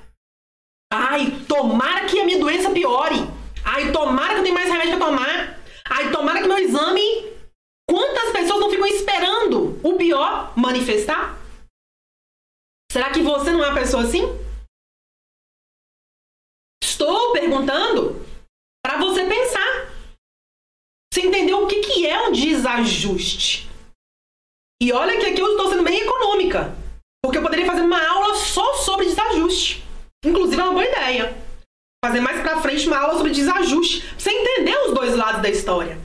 Ai, 0.91 1.39
tomara 1.47 2.07
que 2.07 2.19
a 2.19 2.25
minha 2.25 2.39
doença 2.39 2.71
piore. 2.71 3.29
Ai, 3.63 3.93
tomara 3.93 4.35
que 4.35 4.41
eu 4.41 4.43
tenha 4.43 4.55
mais 4.55 4.71
remédio 4.71 4.99
para 4.99 5.07
tomar. 5.07 5.61
Ai, 5.89 6.11
tomara 6.11 6.41
que 6.41 6.49
meu 6.49 6.59
exame 6.59 7.33
Quantas 7.93 8.31
pessoas 8.31 8.61
não 8.61 8.71
ficam 8.71 8.87
esperando 8.87 9.72
o 9.83 9.97
pior, 9.97 10.57
manifestar? 10.57 11.37
Será 12.93 13.11
que 13.11 13.23
você 13.23 13.51
não 13.51 13.65
é 13.65 13.69
uma 13.69 13.81
pessoa 13.81 14.05
assim? 14.05 14.23
Estou 16.83 17.33
perguntando 17.33 18.25
para 18.85 18.99
você 18.99 19.25
pensar. 19.25 19.91
Você 21.13 21.23
entendeu 21.23 21.65
o 21.65 21.67
que, 21.67 21.81
que 21.81 22.07
é 22.07 22.29
um 22.29 22.33
desajuste? 22.33 23.69
E 24.81 24.93
olha 24.93 25.19
que 25.19 25.27
aqui 25.27 25.41
eu 25.41 25.53
estou 25.53 25.69
sendo 25.69 25.85
bem 25.85 26.01
econômica, 26.01 26.77
porque 27.23 27.39
eu 27.39 27.43
poderia 27.43 27.67
fazer 27.67 27.83
uma 27.83 28.05
aula 28.07 28.35
só 28.37 28.75
sobre 28.75 29.07
desajuste. 29.07 29.83
Inclusive 30.25 30.61
é 30.61 30.65
uma 30.65 30.73
boa 30.73 30.85
ideia. 30.85 31.37
Fazer 32.05 32.21
mais 32.21 32.41
para 32.41 32.61
frente 32.61 32.87
uma 32.87 32.99
aula 32.99 33.17
sobre 33.17 33.33
desajuste, 33.33 34.03
pra 34.03 34.19
você 34.19 34.31
entender 34.31 34.77
os 34.87 34.95
dois 34.95 35.17
lados 35.17 35.41
da 35.41 35.49
história. 35.49 35.99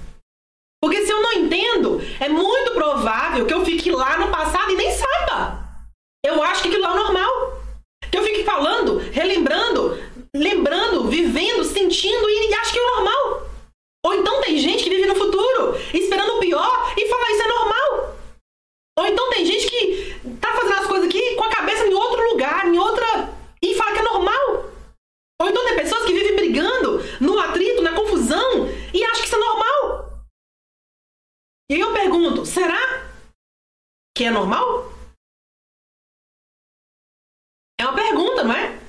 Porque 0.87 1.05
se 1.05 1.11
eu 1.11 1.21
não 1.21 1.33
entendo, 1.33 2.01
é 2.17 2.29
muito 2.29 2.71
provável 2.71 3.45
que 3.45 3.53
eu 3.53 3.65
fique 3.65 3.91
lá 3.91 4.17
no 4.19 4.31
passado 4.31 4.71
e 4.71 4.75
nem 4.77 4.89
saiba. 4.89 5.67
Eu 6.25 6.41
acho 6.41 6.61
que 6.61 6.69
aquilo 6.69 6.81
lá 6.81 6.93
é 6.93 6.95
normal. 6.95 7.61
Que 8.09 8.17
eu 8.17 8.23
fique 8.23 8.45
falando, 8.45 8.97
relembrando, 9.11 10.01
lembrando, 10.33 11.09
vivendo, 11.09 11.65
sentindo 11.65 12.29
e 12.29 12.53
acho 12.53 12.71
que 12.71 12.79
é 12.79 12.95
normal. 12.95 13.49
Ou 14.05 14.13
então 14.13 14.39
tem 14.39 14.57
gente 14.57 14.81
que 14.85 14.89
vive 14.89 15.07
no 15.07 15.15
futuro, 15.15 15.77
esperando 15.93 16.37
o 16.37 16.39
pior 16.39 16.93
e 16.95 17.09
fala 17.09 17.31
isso 17.31 17.43
é 17.43 17.47
normal. 17.47 18.15
Ou 18.99 19.07
então 19.07 19.29
tem 19.29 19.45
gente 19.45 19.67
que 19.67 20.15
tá 20.39 20.53
fazendo 20.53 20.79
as 20.79 20.87
coisas 20.87 21.09
aqui 21.09 21.35
com 21.35 21.43
a 21.43 21.49
cabeça 21.49 21.85
em 21.85 21.93
outro 21.93 22.29
lugar, 22.29 22.65
em 22.65 22.77
outra. 22.77 23.29
e 23.61 23.75
fala 23.75 23.91
que 23.91 23.99
é 23.99 24.03
normal. 24.03 24.71
Ou 25.41 25.49
então 25.49 25.65
tem 25.65 25.75
pessoas 25.75 26.05
que 26.05 26.13
vivem 26.13 26.37
brigando 26.37 27.03
no 27.19 27.37
atrito, 27.39 27.81
na 27.81 27.91
confusão 27.91 28.69
e 28.93 29.03
acham 29.03 29.19
que 29.19 29.27
isso 29.27 29.35
é 29.35 29.39
normal. 29.39 29.67
E 31.69 31.75
aí 31.75 31.81
eu 31.81 31.91
pergunto: 31.91 32.36
será 32.47 33.07
que 34.15 34.23
é 34.23 34.31
normal? 34.31 34.91
É 37.79 37.85
uma 37.85 37.93
pergunta, 37.93 38.43
não 38.43 38.53
é? 38.53 38.79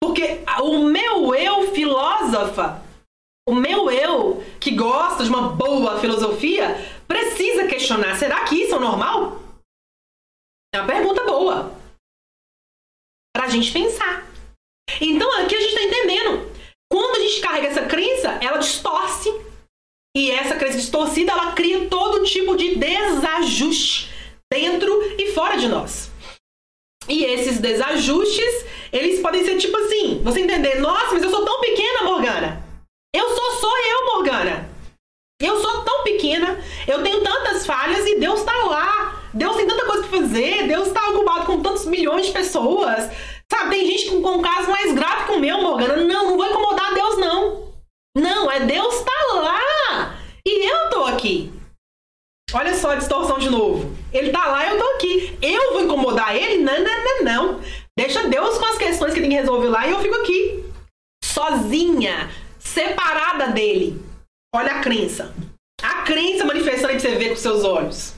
Porque 0.00 0.44
o 0.62 0.84
meu 0.84 1.34
eu 1.34 1.74
filósofa, 1.74 2.82
o 3.48 3.54
meu 3.54 3.90
eu 3.90 4.42
que 4.60 4.76
gosta 4.76 5.24
de 5.24 5.30
uma 5.30 5.48
boa 5.48 5.98
filosofia, 6.00 6.76
precisa 7.08 7.66
questionar: 7.66 8.16
será 8.16 8.44
que 8.44 8.62
isso 8.62 8.76
é 8.76 8.78
normal? 8.78 9.40
É 10.74 10.80
uma 10.80 10.86
pergunta 10.86 11.24
boa. 11.24 11.74
Pra 13.34 13.48
gente 13.48 13.72
pensar. 13.72 14.26
Então 15.00 15.30
aqui 15.40 15.54
a 15.54 15.60
gente 15.60 15.74
está 15.74 15.82
entendendo. 15.82 16.54
Quando 16.90 17.16
a 17.16 17.20
gente 17.20 17.40
carrega 17.40 17.68
essa 17.68 17.86
crença, 17.86 18.38
ela 18.42 18.58
distorce. 18.58 19.30
E 20.16 20.30
essa 20.30 20.56
crença 20.56 20.78
distorcida, 20.78 21.30
ela 21.30 21.52
cria 21.52 21.88
todo 21.90 22.24
tipo 22.24 22.56
de 22.56 22.76
desajuste 22.76 24.10
dentro 24.50 24.90
e 25.18 25.30
fora 25.32 25.58
de 25.58 25.68
nós. 25.68 26.10
E 27.06 27.22
esses 27.22 27.60
desajustes, 27.60 28.64
eles 28.90 29.20
podem 29.20 29.44
ser 29.44 29.58
tipo 29.58 29.76
assim, 29.76 30.22
você 30.24 30.40
entender, 30.40 30.80
nossa, 30.80 31.12
mas 31.12 31.22
eu 31.22 31.28
sou 31.28 31.44
tão 31.44 31.60
pequena, 31.60 32.04
Morgana. 32.04 32.64
Eu 33.14 33.28
sou 33.28 33.50
só 33.60 33.70
eu, 33.90 34.14
Morgana. 34.14 34.70
Eu 35.38 35.60
sou 35.60 35.84
tão 35.84 36.02
pequena, 36.02 36.64
eu 36.88 37.02
tenho 37.02 37.22
tantas 37.22 37.66
falhas 37.66 38.06
e 38.06 38.18
Deus 38.18 38.40
está 38.40 38.54
lá. 38.64 39.22
Deus 39.34 39.54
tem 39.54 39.66
tanta 39.66 39.84
coisa 39.84 40.08
para 40.08 40.18
fazer, 40.18 40.66
Deus 40.66 40.88
está 40.88 41.10
ocupado 41.10 41.44
com 41.44 41.60
tantos 41.60 41.84
milhões 41.84 42.24
de 42.24 42.32
pessoas. 42.32 43.10
Sabe, 43.52 43.68
tem 43.68 43.86
gente 43.86 44.08
com, 44.08 44.22
com 44.22 44.38
um 44.38 44.42
caso 44.42 44.70
mais 44.70 44.94
grave 44.94 45.26
que 45.26 45.32
o 45.32 45.38
meu, 45.38 45.60
Morgana. 45.60 45.96
Não, 45.96 46.30
não 46.30 46.36
vou 46.38 46.46
incomodar 46.46 46.94
Deus, 46.94 47.18
não. 47.18 47.66
Não, 48.16 48.50
é 48.50 48.60
Deus 48.60 48.94
tá 49.00 49.34
lá. 49.34 49.75
E 50.46 50.64
eu 50.64 50.90
tô 50.90 51.04
aqui. 51.06 51.52
Olha 52.54 52.72
só 52.76 52.92
a 52.92 52.94
distorção 52.94 53.36
de 53.36 53.50
novo. 53.50 53.92
Ele 54.12 54.30
tá 54.30 54.46
lá, 54.46 54.64
eu 54.68 54.78
tô 54.78 54.84
aqui. 54.90 55.36
Eu 55.42 55.72
vou 55.72 55.82
incomodar 55.82 56.36
ele? 56.36 56.62
Não, 56.62 56.78
não, 56.78 57.04
não, 57.04 57.24
não. 57.24 57.60
Deixa 57.98 58.28
Deus 58.28 58.56
com 58.56 58.64
as 58.66 58.78
questões 58.78 59.12
que 59.12 59.20
tem 59.20 59.28
que 59.28 59.34
resolver 59.34 59.66
lá 59.66 59.88
e 59.88 59.90
eu 59.90 59.98
fico 59.98 60.14
aqui. 60.14 60.64
Sozinha, 61.24 62.30
separada 62.60 63.48
dele. 63.48 64.00
Olha 64.54 64.76
a 64.76 64.80
crença. 64.80 65.34
A 65.82 66.02
crença 66.02 66.44
manifestando 66.44 66.94
que 66.94 67.00
você 67.00 67.16
vê 67.16 67.30
com 67.30 67.36
seus 67.36 67.64
olhos. 67.64 68.14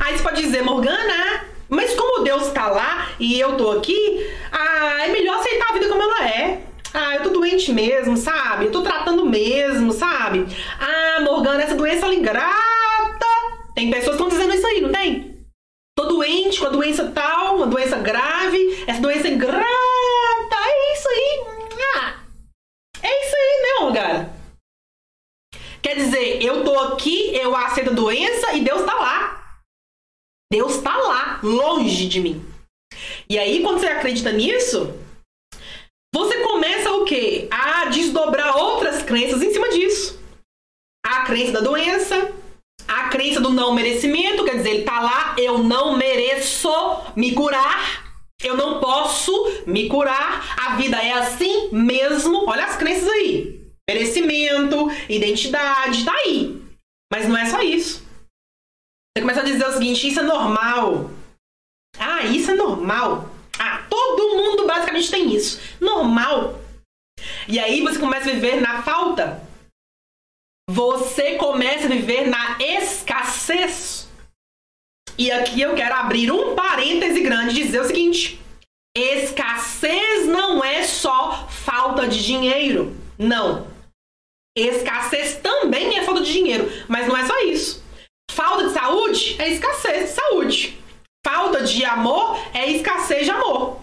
Aí 0.00 0.16
você 0.16 0.24
pode 0.24 0.42
dizer, 0.42 0.62
Morgana, 0.62 1.46
mas 1.68 1.94
como 1.94 2.24
Deus 2.24 2.48
tá 2.48 2.66
lá 2.66 3.12
e 3.20 3.38
eu 3.38 3.56
tô 3.56 3.70
aqui, 3.70 4.28
ah, 4.50 5.04
é 5.04 5.12
melhor 5.12 5.38
aceitar 5.38 5.70
a 5.70 5.72
vida 5.74 5.88
como 5.88 6.02
ela 6.02 6.28
é. 6.28 6.62
Ah, 6.92 7.16
eu 7.16 7.22
tô 7.24 7.30
doente 7.30 7.72
mesmo, 7.72 8.16
sabe? 8.16 8.66
Eu 8.66 8.72
tô 8.72 8.82
tratando 8.82 9.26
mesmo, 9.26 9.92
sabe? 9.92 10.46
Ah, 10.80 11.20
Morgana, 11.20 11.62
essa 11.62 11.74
doença 11.74 12.06
ela 12.06 12.14
ingrata. 12.14 13.26
Tem 13.74 13.90
pessoas 13.90 14.16
que 14.16 14.22
estão 14.22 14.28
dizendo 14.28 14.54
isso 14.54 14.66
aí, 14.66 14.80
não 14.80 14.92
tem? 14.92 15.46
Tô 15.96 16.04
doente 16.06 16.60
com 16.60 16.66
a 16.66 16.70
doença 16.70 17.10
tal, 17.14 17.56
uma 17.56 17.66
doença 17.66 17.96
grave, 17.98 18.84
essa 18.86 19.00
doença 19.00 19.28
ingrata. 19.28 19.66
É 20.54 20.94
isso 20.94 21.08
aí. 21.08 21.56
É 23.02 23.26
isso 23.26 23.36
aí, 23.36 23.62
né, 23.62 23.80
Morgana? 23.80 24.36
Quer 25.82 25.94
dizer, 25.94 26.42
eu 26.42 26.64
tô 26.64 26.78
aqui, 26.80 27.36
eu 27.36 27.54
aceito 27.54 27.90
a 27.90 27.94
doença 27.94 28.52
e 28.54 28.60
Deus 28.60 28.84
tá 28.84 28.94
lá. 28.94 29.58
Deus 30.50 30.76
está 30.76 30.96
lá, 30.96 31.40
longe 31.42 32.08
de 32.08 32.20
mim. 32.20 32.44
E 33.28 33.38
aí, 33.38 33.62
quando 33.62 33.80
você 33.80 33.86
acredita 33.86 34.32
nisso, 34.32 34.92
quê? 37.06 37.48
A 37.50 37.86
desdobrar 37.86 38.54
outras 38.54 39.02
crenças 39.02 39.42
em 39.42 39.50
cima 39.50 39.70
disso. 39.70 40.20
A 41.04 41.22
crença 41.22 41.52
da 41.52 41.60
doença, 41.60 42.32
a 42.86 43.08
crença 43.08 43.40
do 43.40 43.50
não 43.50 43.74
merecimento, 43.74 44.44
quer 44.44 44.56
dizer, 44.56 44.70
ele 44.70 44.84
tá 44.84 45.00
lá, 45.00 45.34
eu 45.38 45.58
não 45.58 45.96
mereço 45.96 46.68
me 47.16 47.32
curar. 47.32 48.04
Eu 48.42 48.56
não 48.56 48.80
posso 48.80 49.32
me 49.66 49.88
curar. 49.88 50.54
A 50.58 50.76
vida 50.76 50.96
é 51.02 51.12
assim 51.12 51.70
mesmo. 51.72 52.44
Olha 52.46 52.66
as 52.66 52.76
crenças 52.76 53.08
aí. 53.08 53.60
Merecimento, 53.88 54.90
identidade, 55.08 56.04
tá 56.04 56.12
aí. 56.12 56.60
Mas 57.10 57.28
não 57.28 57.36
é 57.36 57.46
só 57.46 57.62
isso. 57.62 58.04
Você 59.16 59.22
começa 59.22 59.40
a 59.40 59.44
dizer 59.44 59.66
o 59.66 59.72
seguinte: 59.72 60.06
isso 60.06 60.20
é 60.20 60.22
normal. 60.22 61.10
Ah, 61.98 62.24
isso 62.24 62.50
é 62.50 62.54
normal. 62.54 63.30
Ah, 63.58 63.86
todo 63.88 64.36
mundo 64.36 64.66
basicamente 64.66 65.10
tem 65.10 65.34
isso. 65.34 65.58
Normal. 65.80 66.60
E 67.48 67.58
aí 67.58 67.80
você 67.80 67.98
começa 67.98 68.28
a 68.28 68.32
viver 68.32 68.60
na 68.60 68.82
falta. 68.82 69.40
Você 70.68 71.36
começa 71.36 71.86
a 71.86 71.88
viver 71.88 72.28
na 72.28 72.58
escassez. 72.58 74.08
E 75.16 75.30
aqui 75.30 75.60
eu 75.60 75.74
quero 75.74 75.94
abrir 75.94 76.30
um 76.32 76.56
parêntese 76.56 77.20
grande 77.20 77.60
e 77.60 77.64
dizer 77.64 77.80
o 77.80 77.84
seguinte: 77.84 78.40
escassez 78.96 80.26
não 80.26 80.64
é 80.64 80.82
só 80.82 81.46
falta 81.48 82.08
de 82.08 82.24
dinheiro. 82.24 82.96
Não. 83.16 83.68
Escassez 84.56 85.36
também 85.36 85.98
é 85.98 86.02
falta 86.02 86.22
de 86.22 86.32
dinheiro, 86.32 86.68
mas 86.88 87.06
não 87.06 87.16
é 87.16 87.24
só 87.26 87.38
isso. 87.42 87.84
Falta 88.30 88.66
de 88.66 88.72
saúde 88.72 89.36
é 89.38 89.50
escassez 89.50 90.08
de 90.08 90.14
saúde. 90.14 90.78
Falta 91.24 91.62
de 91.62 91.84
amor 91.84 92.38
é 92.52 92.70
escassez 92.70 93.24
de 93.24 93.30
amor. 93.30 93.80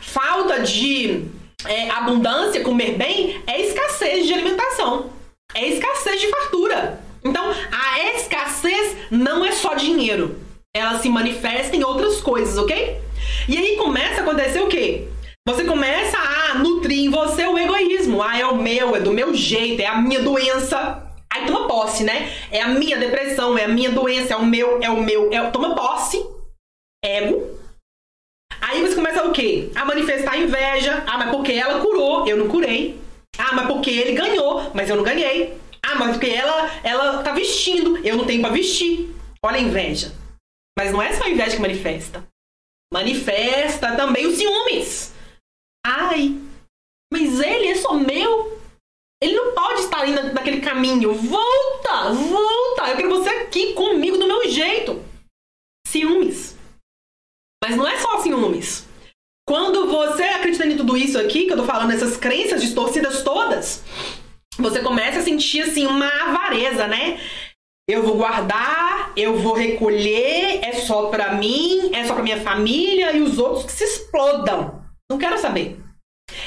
Falta 0.00 0.60
de 0.60 1.28
é, 1.66 1.90
abundância, 1.90 2.62
comer 2.62 2.96
bem, 2.96 3.42
é 3.46 3.60
escassez 3.60 4.26
de 4.26 4.32
alimentação. 4.32 5.10
É 5.54 5.66
escassez 5.66 6.20
de 6.20 6.28
fartura. 6.28 7.00
Então, 7.24 7.44
a 7.70 8.14
escassez 8.14 8.96
não 9.10 9.44
é 9.44 9.52
só 9.52 9.74
dinheiro. 9.74 10.38
Ela 10.74 10.98
se 10.98 11.08
manifesta 11.08 11.76
em 11.76 11.82
outras 11.82 12.20
coisas, 12.20 12.56
ok? 12.56 13.00
E 13.48 13.56
aí 13.56 13.76
começa 13.76 14.20
a 14.20 14.24
acontecer 14.24 14.60
o 14.60 14.68
quê? 14.68 15.08
Você 15.46 15.64
começa 15.64 16.16
a 16.16 16.54
nutrir 16.54 17.06
em 17.06 17.10
você 17.10 17.46
o 17.46 17.58
egoísmo. 17.58 18.22
Ah, 18.22 18.38
é 18.38 18.46
o 18.46 18.56
meu, 18.56 18.94
é 18.94 19.00
do 19.00 19.12
meu 19.12 19.34
jeito, 19.34 19.82
é 19.82 19.86
a 19.86 20.00
minha 20.00 20.20
doença. 20.20 21.02
Aí 21.32 21.46
toma 21.46 21.66
posse, 21.66 22.04
né? 22.04 22.32
É 22.50 22.60
a 22.60 22.68
minha 22.68 22.96
depressão, 22.96 23.56
é 23.56 23.64
a 23.64 23.68
minha 23.68 23.90
doença, 23.90 24.34
é 24.34 24.36
o 24.36 24.44
meu, 24.44 24.78
é 24.82 24.90
o 24.90 25.02
meu, 25.02 25.32
é 25.32 25.50
toma 25.50 25.74
posse. 25.74 26.24
Ego. 27.04 27.58
Aí 28.60 28.80
você 28.82 28.94
começa 28.94 29.24
o 29.24 29.32
quê? 29.32 29.70
A 29.74 29.84
manifestar 29.84 30.38
inveja. 30.38 31.04
Ah, 31.06 31.18
mas 31.18 31.30
porque 31.30 31.52
ela 31.52 31.80
curou, 31.80 32.26
eu 32.26 32.36
não 32.36 32.48
curei. 32.48 33.00
Ah, 33.38 33.54
mas 33.54 33.66
porque 33.66 33.90
ele 33.90 34.12
ganhou, 34.12 34.70
mas 34.74 34.88
eu 34.88 34.96
não 34.96 35.04
ganhei. 35.04 35.58
Ah, 35.82 35.94
mas 35.96 36.12
porque 36.12 36.30
ela, 36.30 36.70
ela 36.82 37.22
tá 37.22 37.32
vestindo, 37.32 37.98
eu 38.06 38.16
não 38.16 38.26
tenho 38.26 38.42
para 38.42 38.52
vestir. 38.52 39.14
Olha 39.42 39.56
a 39.56 39.60
inveja. 39.60 40.12
Mas 40.78 40.92
não 40.92 41.02
é 41.02 41.12
só 41.12 41.24
a 41.24 41.30
inveja 41.30 41.56
que 41.56 41.62
manifesta. 41.62 42.26
Manifesta 42.92 43.96
também 43.96 44.26
os 44.26 44.36
ciúmes. 44.36 45.14
Ai, 45.86 46.38
mas 47.12 47.40
ele 47.40 47.68
é 47.68 47.74
só 47.76 47.94
meu. 47.94 48.60
Ele 49.22 49.34
não 49.34 49.54
pode 49.54 49.80
estar 49.80 50.00
ali 50.00 50.12
naquele 50.12 50.60
caminho. 50.60 51.12
Volta, 51.12 52.12
volta. 52.12 52.88
Eu 52.88 52.96
quero 52.96 53.08
você 53.10 53.28
aqui 53.28 53.74
comigo 53.74 54.16
do 54.16 54.26
meu 54.26 54.48
jeito. 54.48 55.02
Ciúmes. 55.86 56.56
Mas 57.62 57.76
não 57.76 57.86
é 57.86 57.98
só 57.98 58.20
ciúmes. 58.20 58.88
Quando 59.46 59.88
você 59.88 60.22
acredita 60.22 60.66
em 60.66 60.76
tudo 60.76 60.96
isso 60.96 61.18
aqui, 61.18 61.46
que 61.46 61.52
eu 61.52 61.56
tô 61.56 61.64
falando, 61.64 61.92
essas 61.92 62.16
crenças 62.16 62.62
distorcidas 62.62 63.22
todas, 63.22 63.82
você 64.56 64.80
começa 64.80 65.18
a 65.18 65.22
sentir 65.22 65.62
assim 65.62 65.86
uma 65.86 66.06
avareza, 66.06 66.86
né? 66.86 67.18
Eu 67.88 68.02
vou 68.04 68.16
guardar, 68.16 69.12
eu 69.16 69.36
vou 69.38 69.54
recolher, 69.54 70.60
é 70.62 70.72
só 70.74 71.06
para 71.06 71.34
mim, 71.34 71.90
é 71.92 72.04
só 72.04 72.14
para 72.14 72.22
minha 72.22 72.40
família 72.40 73.12
e 73.16 73.20
os 73.20 73.38
outros 73.38 73.64
que 73.66 73.72
se 73.72 73.84
explodam. 73.84 74.84
Não 75.10 75.18
quero 75.18 75.36
saber. 75.38 75.80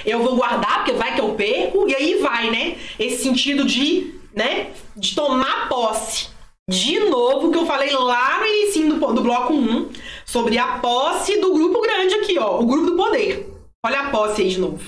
Eu 0.06 0.24
vou 0.24 0.38
guardar, 0.38 0.78
porque 0.78 0.94
vai 0.94 1.14
que 1.14 1.20
eu 1.20 1.36
perco, 1.36 1.90
e 1.90 1.94
aí 1.94 2.16
vai, 2.20 2.50
né? 2.50 2.78
Esse 2.98 3.24
sentido 3.24 3.66
de, 3.66 4.16
né, 4.34 4.72
de 4.96 5.14
tomar 5.14 5.68
posse. 5.68 6.30
de 6.70 6.98
novo 7.00 7.52
que 7.52 7.58
eu 7.58 7.66
falei 7.66 7.92
lá 7.92 8.40
no 8.40 8.46
início 8.46 8.88
do, 8.94 9.14
do 9.14 9.22
bloco 9.22 9.54
1 9.54 9.90
sobre 10.26 10.58
a 10.58 10.80
posse 10.80 11.40
do 11.40 11.54
grupo 11.54 11.82
grande 11.82 12.16
aqui, 12.16 12.38
ó, 12.38 12.60
o 12.60 12.66
grupo 12.66 12.92
do 12.92 12.98
poder. 12.98 13.50
Olha 13.86 14.02
a 14.02 14.12
posse 14.12 14.42
aí 14.42 14.50
de 14.50 14.60
novo. 14.60 14.84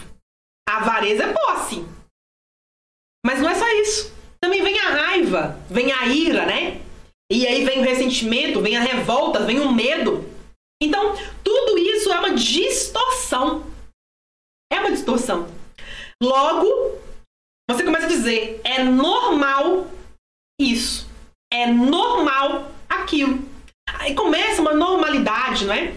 A 0.67 0.77
avareza 0.77 1.23
é 1.23 1.33
posse. 1.33 1.85
Mas 3.25 3.41
não 3.41 3.49
é 3.49 3.55
só 3.55 3.67
isso. 3.81 4.13
Também 4.41 4.61
vem 4.61 4.79
a 4.79 4.89
raiva, 4.89 5.59
vem 5.69 5.91
a 5.91 6.05
ira, 6.05 6.45
né? 6.45 6.81
E 7.31 7.47
aí 7.47 7.65
vem 7.65 7.79
o 7.79 7.83
ressentimento, 7.83 8.61
vem 8.61 8.77
a 8.77 8.81
revolta, 8.81 9.43
vem 9.43 9.59
o 9.59 9.71
medo. 9.71 10.23
Então, 10.81 11.15
tudo 11.43 11.77
isso 11.77 12.11
é 12.11 12.19
uma 12.19 12.35
distorção. 12.35 13.65
É 14.71 14.79
uma 14.79 14.91
distorção. 14.91 15.47
Logo, 16.21 16.99
você 17.69 17.83
começa 17.83 18.05
a 18.05 18.09
dizer: 18.09 18.61
é 18.63 18.83
normal 18.83 19.87
isso. 20.59 21.07
É 21.51 21.65
normal 21.65 22.71
aquilo. 22.87 23.54
Aí 23.87 24.13
começa 24.15 24.61
uma 24.61 24.73
normalidade, 24.73 25.65
não 25.65 25.73
é? 25.73 25.95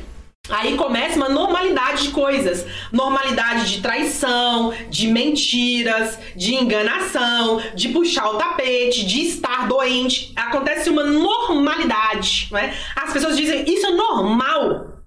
Aí 0.51 0.76
começa 0.76 1.16
uma 1.16 1.28
normalidade 1.28 2.05
de 2.05 2.11
coisas. 2.11 2.64
Normalidade 2.91 3.70
de 3.70 3.82
traição, 3.82 4.72
de 4.89 5.09
mentiras, 5.09 6.18
de 6.34 6.55
enganação, 6.55 7.61
de 7.74 7.91
puxar 7.91 8.30
o 8.30 8.39
tapete, 8.39 9.05
de 9.05 9.20
estar 9.20 9.68
doente. 9.68 10.32
Acontece 10.34 10.89
uma 10.89 11.05
normalidade, 11.05 12.49
né? 12.51 12.74
As 12.97 13.12
pessoas 13.12 13.36
dizem, 13.36 13.64
isso 13.68 13.86
é 13.86 13.91
normal. 13.91 15.03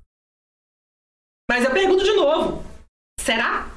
Mas 1.49 1.65
eu 1.65 1.71
pergunto 1.71 2.03
de 2.03 2.13
novo, 2.13 2.63
será? 3.19 3.67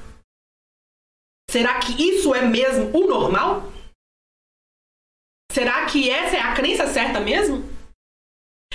Será 1.51 1.79
que 1.79 1.93
isso 2.03 2.35
é 2.35 2.43
mesmo 2.43 2.91
o 2.95 3.07
normal? 3.07 3.73
Será 5.51 5.87
que 5.87 6.11
essa 6.11 6.37
é 6.37 6.41
a 6.41 6.55
crença 6.55 6.87
certa 6.89 7.21
mesmo? 7.21 7.74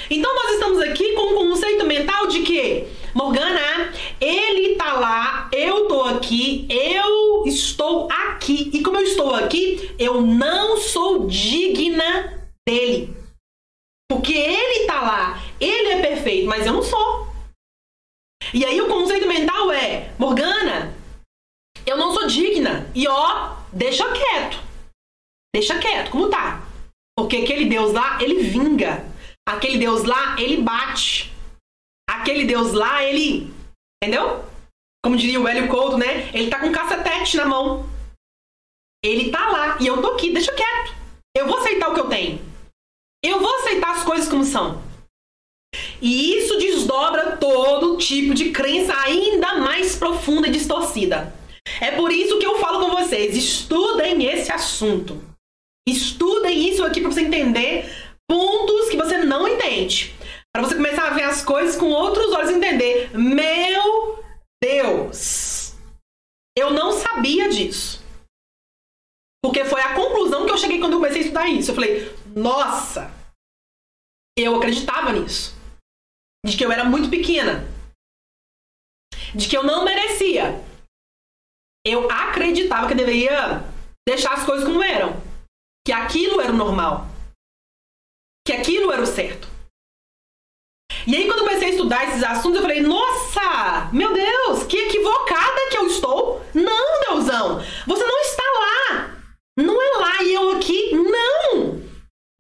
Então 0.10 0.34
nós 0.36 0.54
estamos 0.54 0.80
aqui 0.82 1.14
com 1.14 1.34
um 1.34 1.50
conceito 1.50 1.86
mental 1.86 2.28
de 2.28 2.41
que, 2.41 2.86
Morgana, 3.14 3.93
ele 4.20 4.76
tá 4.76 4.93
lá, 4.93 5.50
eu 5.52 5.88
tô 5.88 6.04
aqui, 6.04 6.68
eu 6.70 7.43
estou 7.45 8.08
aqui. 8.12 8.70
E 8.74 8.82
como 8.84 8.97
eu 8.97 9.04
estou 9.04 9.34
aqui, 9.34 9.95
eu 9.97 10.22
não 10.22 10.78
sou 10.78 11.28
digna 11.28 12.47
dele. 12.68 13.16
Porque 14.10 14.34
ele 14.34 14.86
tá 14.86 15.02
lá, 15.02 15.43
ele 15.60 15.89
é 15.89 16.02
perfeito, 16.02 16.47
mas 16.47 16.66
eu 16.66 16.74
não 16.74 16.84
sou. 16.84 17.28
E 18.54 18.66
aí 18.66 18.82
o 18.82 18.88
conceito 18.88 19.28
mental 19.28 19.72
é, 19.72 20.12
Morgana, 20.18 20.95
eu 21.86 21.97
não 21.97 22.14
sou 22.14 22.28
digna. 22.28 22.89
E 22.95 23.08
ó, 23.08 23.56
deixa 23.72 24.10
quieto. 24.12 24.60
Deixa 25.54 25.78
quieto, 25.80 26.12
como 26.12 26.30
tá? 26.30 26.64
Porque 27.18 27.38
aquele 27.38 27.66
Deus 27.66 27.93
lá, 27.93 28.18
ele 28.22 28.43
vinga. 28.43 29.09
Aquele 29.50 29.80
Deus 29.80 30.04
lá, 30.04 30.39
ele 30.39 30.62
bate. 30.62 31.34
Aquele 32.08 32.45
Deus 32.45 32.72
lá, 32.72 33.04
ele. 33.04 33.52
Entendeu? 34.02 34.45
Como 35.04 35.18
diria 35.18 35.41
o 35.41 35.47
Hélio 35.47 35.68
Couto, 35.68 35.97
né? 35.97 36.30
Ele 36.36 36.52
tá 36.52 36.60
com 36.60 36.72
cacetete 36.72 37.36
na 37.36 37.45
mão. 37.45 37.89
Ele 39.04 39.32
tá 39.32 39.50
lá 39.50 39.78
e 39.82 39.88
eu 39.88 40.00
tô 40.02 40.10
aqui, 40.10 40.32
deixa 40.32 40.54
quieto. 40.54 40.93
Eu 41.36 41.47
vou 41.47 41.58
aceitar 41.58 41.89
o 41.89 41.95
que 41.95 42.00
eu 42.00 42.08
tenho. 42.08 42.39
Eu 43.26 43.39
vou 43.39 43.52
aceitar 43.56 43.95
as 43.95 44.04
coisas 44.04 44.30
como 44.30 44.43
são. 44.45 44.84
E 46.00 46.38
isso 46.38 46.60
desdobra 46.60 47.38
todo 47.38 47.97
tipo 47.97 48.36
de 48.36 48.52
crença 48.52 48.95
ainda 49.02 49.56
mais 49.56 49.95
profunda 49.95 50.47
e 50.47 50.52
distorcida. 50.52 51.34
É 51.82 51.91
por 51.91 52.12
isso 52.12 52.38
que 52.38 52.45
eu 52.45 52.60
falo 52.60 52.86
com 52.86 52.95
vocês: 52.95 53.36
estudem 53.36 54.28
esse 54.28 54.52
assunto. 54.52 55.20
Estudem 55.88 56.70
isso 56.70 56.84
aqui 56.84 57.02
para 57.02 57.12
você 57.12 57.22
entender 57.22 57.89
pontos 58.30 58.89
que 58.89 58.95
você 58.95 59.17
não 59.17 59.47
entende. 59.47 60.15
Para 60.53 60.61
você 60.61 60.75
começar 60.75 61.07
a 61.07 61.13
ver 61.13 61.23
as 61.23 61.43
coisas 61.43 61.75
com 61.75 61.89
outros 61.89 62.32
olhos 62.32 62.51
e 62.51 62.53
entender. 62.53 63.17
Meu 63.17 64.23
Deus! 64.63 65.73
Eu 66.55 66.71
não 66.71 66.91
sabia 66.91 67.49
disso. 67.49 68.03
Porque 69.43 69.65
foi 69.65 69.82
a 69.82 69.95
conclusão 69.95 70.45
que 70.45 70.51
eu 70.51 70.57
cheguei 70.57 70.80
quando 70.80 70.93
eu 70.93 70.99
comecei 70.99 71.21
a 71.21 71.23
estudar 71.23 71.47
isso. 71.47 71.71
Eu 71.71 71.75
falei, 71.75 72.15
nossa! 72.36 73.11
Eu 74.38 74.55
acreditava 74.57 75.11
nisso. 75.11 75.57
De 76.45 76.55
que 76.55 76.63
eu 76.63 76.71
era 76.71 76.84
muito 76.84 77.09
pequena. 77.09 77.67
De 79.34 79.47
que 79.47 79.57
eu 79.57 79.63
não 79.63 79.84
merecia. 79.84 80.63
Eu 81.86 82.11
acreditava 82.11 82.88
que 82.88 82.93
eu 82.93 82.97
deveria 82.97 83.63
deixar 84.07 84.34
as 84.34 84.45
coisas 84.45 84.67
como 84.67 84.84
eram. 84.84 85.21
Que 85.86 85.93
aquilo 85.93 86.41
era 86.41 86.51
o 86.51 86.57
normal 86.57 87.09
que 88.45 88.53
aquilo 88.53 88.91
era 88.91 89.01
o 89.01 89.05
certo. 89.05 89.47
E 91.07 91.15
aí, 91.15 91.25
quando 91.25 91.39
eu 91.39 91.45
comecei 91.45 91.69
a 91.69 91.71
estudar 91.71 92.07
esses 92.07 92.23
assuntos, 92.23 92.57
eu 92.57 92.61
falei: 92.61 92.81
nossa, 92.81 93.89
meu 93.93 94.13
Deus, 94.13 94.63
que 94.65 94.77
equivocada 94.77 95.69
que 95.71 95.77
eu 95.77 95.87
estou. 95.87 96.45
Não, 96.53 97.01
Deusão, 97.01 97.63
você 97.87 98.03
não 98.03 98.19
está 98.21 98.43
lá. 98.43 99.15
Não 99.57 99.81
é 99.81 99.97
lá 99.97 100.23
e 100.23 100.33
eu 100.33 100.51
aqui. 100.51 100.91
Não! 100.93 101.81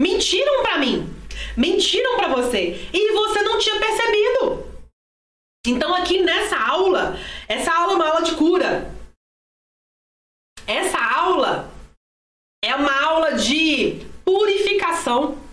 Mentiram 0.01 0.61
para 0.61 0.77
mim. 0.77 1.13
Mentiram 1.57 2.15
para 2.17 2.29
você. 2.29 2.87
E 2.93 3.11
você 3.11 3.41
não 3.41 3.57
tinha 3.59 3.79
percebido. 3.79 4.65
Então, 5.65 5.93
aqui 5.93 6.21
nessa 6.21 6.57
aula, 6.57 7.17
essa 7.47 7.73
aula 7.73 7.93
é 7.93 7.95
uma 7.95 8.07
aula 8.07 8.21
de 8.21 8.35
cura. 8.35 8.93
Essa 10.65 10.99
aula 10.99 11.69
é 12.63 12.75
uma 12.75 13.01
aula 13.03 13.33
de 13.33 14.05
purificação. 14.23 15.48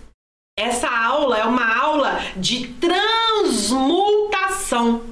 Essa 0.59 0.89
aula 0.89 1.37
é 1.37 1.45
uma 1.45 1.77
aula 1.77 2.13
de 2.35 2.73
transmutação. 2.75 5.05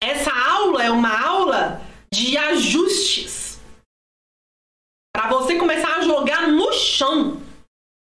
Essa 0.00 0.32
aula 0.32 0.84
é 0.84 0.90
uma 0.90 1.26
aula 1.26 1.82
de 2.14 2.38
ajustes. 2.38 3.58
Para 5.12 5.28
você 5.28 5.58
começar 5.58 5.96
a 5.96 6.02
jogar 6.02 6.46
no 6.48 6.72
chão 6.72 7.42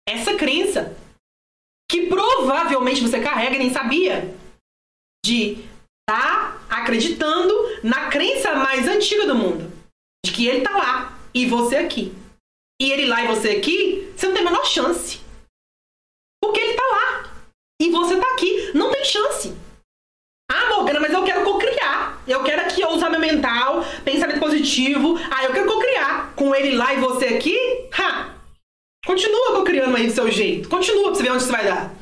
essa 0.07 0.35
crença 0.35 0.95
que 1.91 2.09
provavelmente 2.09 3.01
você 3.01 3.23
carrega 3.23 3.57
e 3.57 3.59
nem 3.59 3.73
sabia 3.73 4.37
de 5.25 5.65
estar 6.07 6.63
tá 6.69 6.71
acreditando 6.77 7.55
na 7.83 8.11
crença 8.11 8.55
mais 8.55 8.87
antiga 8.87 9.27
do 9.27 9.35
mundo, 9.35 9.73
de 10.27 10.33
que 10.33 10.47
ele 10.47 10.61
tá 10.61 10.77
lá 10.77 11.19
e 11.33 11.47
você 11.47 11.77
aqui. 11.77 12.15
E 12.83 12.91
ele 12.91 13.07
lá 13.07 13.25
e 13.25 13.29
você 13.29 13.49
aqui, 13.51 14.13
você 14.15 14.27
não 14.27 14.35
tem 14.35 14.43
a 14.43 14.51
menor 14.51 14.67
chance. 14.67 15.24
Porque 16.45 16.61
ele 16.61 16.75
tá 16.75 16.83
lá. 16.83 17.31
E 17.81 17.89
você 17.89 18.17
tá 18.17 18.27
aqui. 18.35 18.71
Não 18.75 18.91
tem 18.91 19.03
chance. 19.03 19.55
Ah, 20.51 20.69
Morgana, 20.69 21.01
mas 21.01 21.13
eu 21.13 21.25
quero 21.25 21.43
cocriar. 21.43 22.23
Eu 22.29 22.45
quero 22.45 22.61
aqui 22.61 22.85
usar 22.85 23.09
meu 23.09 23.19
mental, 23.19 23.83
pensamento 24.05 24.41
positivo. 24.41 25.19
Ah, 25.31 25.45
eu 25.45 25.53
quero 25.55 25.67
cocriar. 25.67 26.35
Com 26.37 26.55
ele 26.55 26.77
lá 26.77 26.93
e 26.93 27.01
você 27.01 27.29
aqui, 27.29 27.57
ha! 27.99 28.35
Continua 29.07 29.57
cocriando 29.57 29.97
aí 29.97 30.07
do 30.07 30.13
seu 30.13 30.31
jeito. 30.31 30.69
Continua 30.69 31.05
pra 31.05 31.15
você 31.15 31.23
ver 31.23 31.33
onde 31.33 31.43
isso 31.45 31.53
vai 31.53 31.65
dar. 31.65 31.95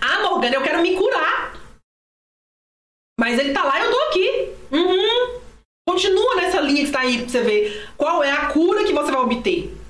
Ah, 0.00 0.20
Morgana, 0.22 0.54
eu 0.54 0.62
quero 0.62 0.80
me 0.80 0.94
curar. 0.94 1.60
Mas 3.18 3.40
ele 3.40 3.52
tá 3.52 3.64
lá 3.64 3.80
e 3.80 3.84
eu 3.84 3.90
tô 3.90 4.00
aqui. 4.02 4.52
Uhum. 4.70 5.40
Continua 5.88 6.36
nessa 6.36 6.60
linha 6.60 6.82
que 6.82 6.86
está 6.86 7.00
aí 7.00 7.18
pra 7.18 7.28
você 7.28 7.42
ver 7.42 7.88
qual 7.96 8.22
é 8.22 8.30
a 8.30 8.46
cura 8.46 8.84
que 8.84 8.92
você 8.92 9.10
vai 9.10 9.20
obter. 9.20 9.81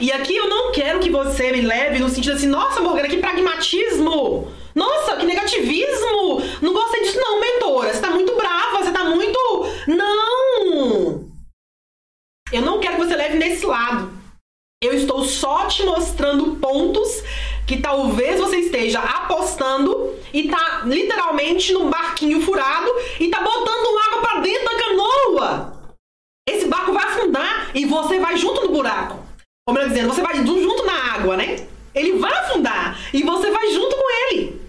E 0.00 0.10
aqui 0.12 0.36
eu 0.36 0.48
não 0.48 0.72
quero 0.72 1.00
que 1.00 1.10
você 1.10 1.52
me 1.52 1.60
leve 1.60 1.98
no 1.98 2.08
sentido 2.08 2.34
assim, 2.34 2.46
nossa, 2.46 2.80
Morgana, 2.80 3.08
que 3.08 3.18
pragmatismo! 3.18 4.50
Nossa, 4.74 5.16
que 5.16 5.26
negativismo! 5.26 6.42
Não 6.62 6.72
gostei 6.72 7.02
disso, 7.02 7.18
não, 7.18 7.40
mentora. 7.40 7.92
Você 7.92 8.00
tá 8.00 8.10
muito 8.10 8.34
brava, 8.34 8.78
você 8.78 8.92
tá 8.92 9.04
muito. 9.04 9.38
Não! 9.86 11.28
Eu 12.52 12.62
não 12.62 12.80
quero 12.80 12.96
que 12.96 13.06
você 13.06 13.14
leve 13.14 13.36
nesse 13.36 13.66
lado. 13.66 14.12
Eu 14.82 14.94
estou 14.94 15.24
só 15.24 15.66
te 15.66 15.82
mostrando 15.82 16.56
pontos 16.56 17.22
que 17.66 17.76
talvez 17.76 18.40
você 18.40 18.56
esteja 18.56 19.00
apostando 19.00 20.14
e 20.32 20.48
tá 20.48 20.82
literalmente 20.86 21.72
no 21.72 21.90
barquinho 21.90 22.40
furado 22.40 22.90
e 23.18 23.28
tá 23.28 23.40
botando 23.42 23.98
água 24.08 24.22
para 24.22 24.40
dentro 24.40 24.64
da 24.64 24.78
canoa. 24.78 25.72
Esse 26.48 26.66
barco 26.66 26.92
vai 26.92 27.04
afundar 27.04 27.70
e 27.74 27.84
você 27.84 28.18
vai 28.18 28.38
junto 28.38 28.62
no 28.62 28.72
buraco. 28.72 29.19
Como 29.70 29.78
eu 29.78 29.88
dizendo, 29.88 30.08
você 30.08 30.20
vai 30.20 30.34
junto 30.44 30.84
na 30.84 31.14
água, 31.14 31.36
né? 31.36 31.68
Ele 31.94 32.18
vai 32.18 32.32
afundar 32.38 32.98
e 33.14 33.22
você 33.22 33.52
vai 33.52 33.70
junto 33.70 33.94
com 33.94 34.10
ele. 34.10 34.60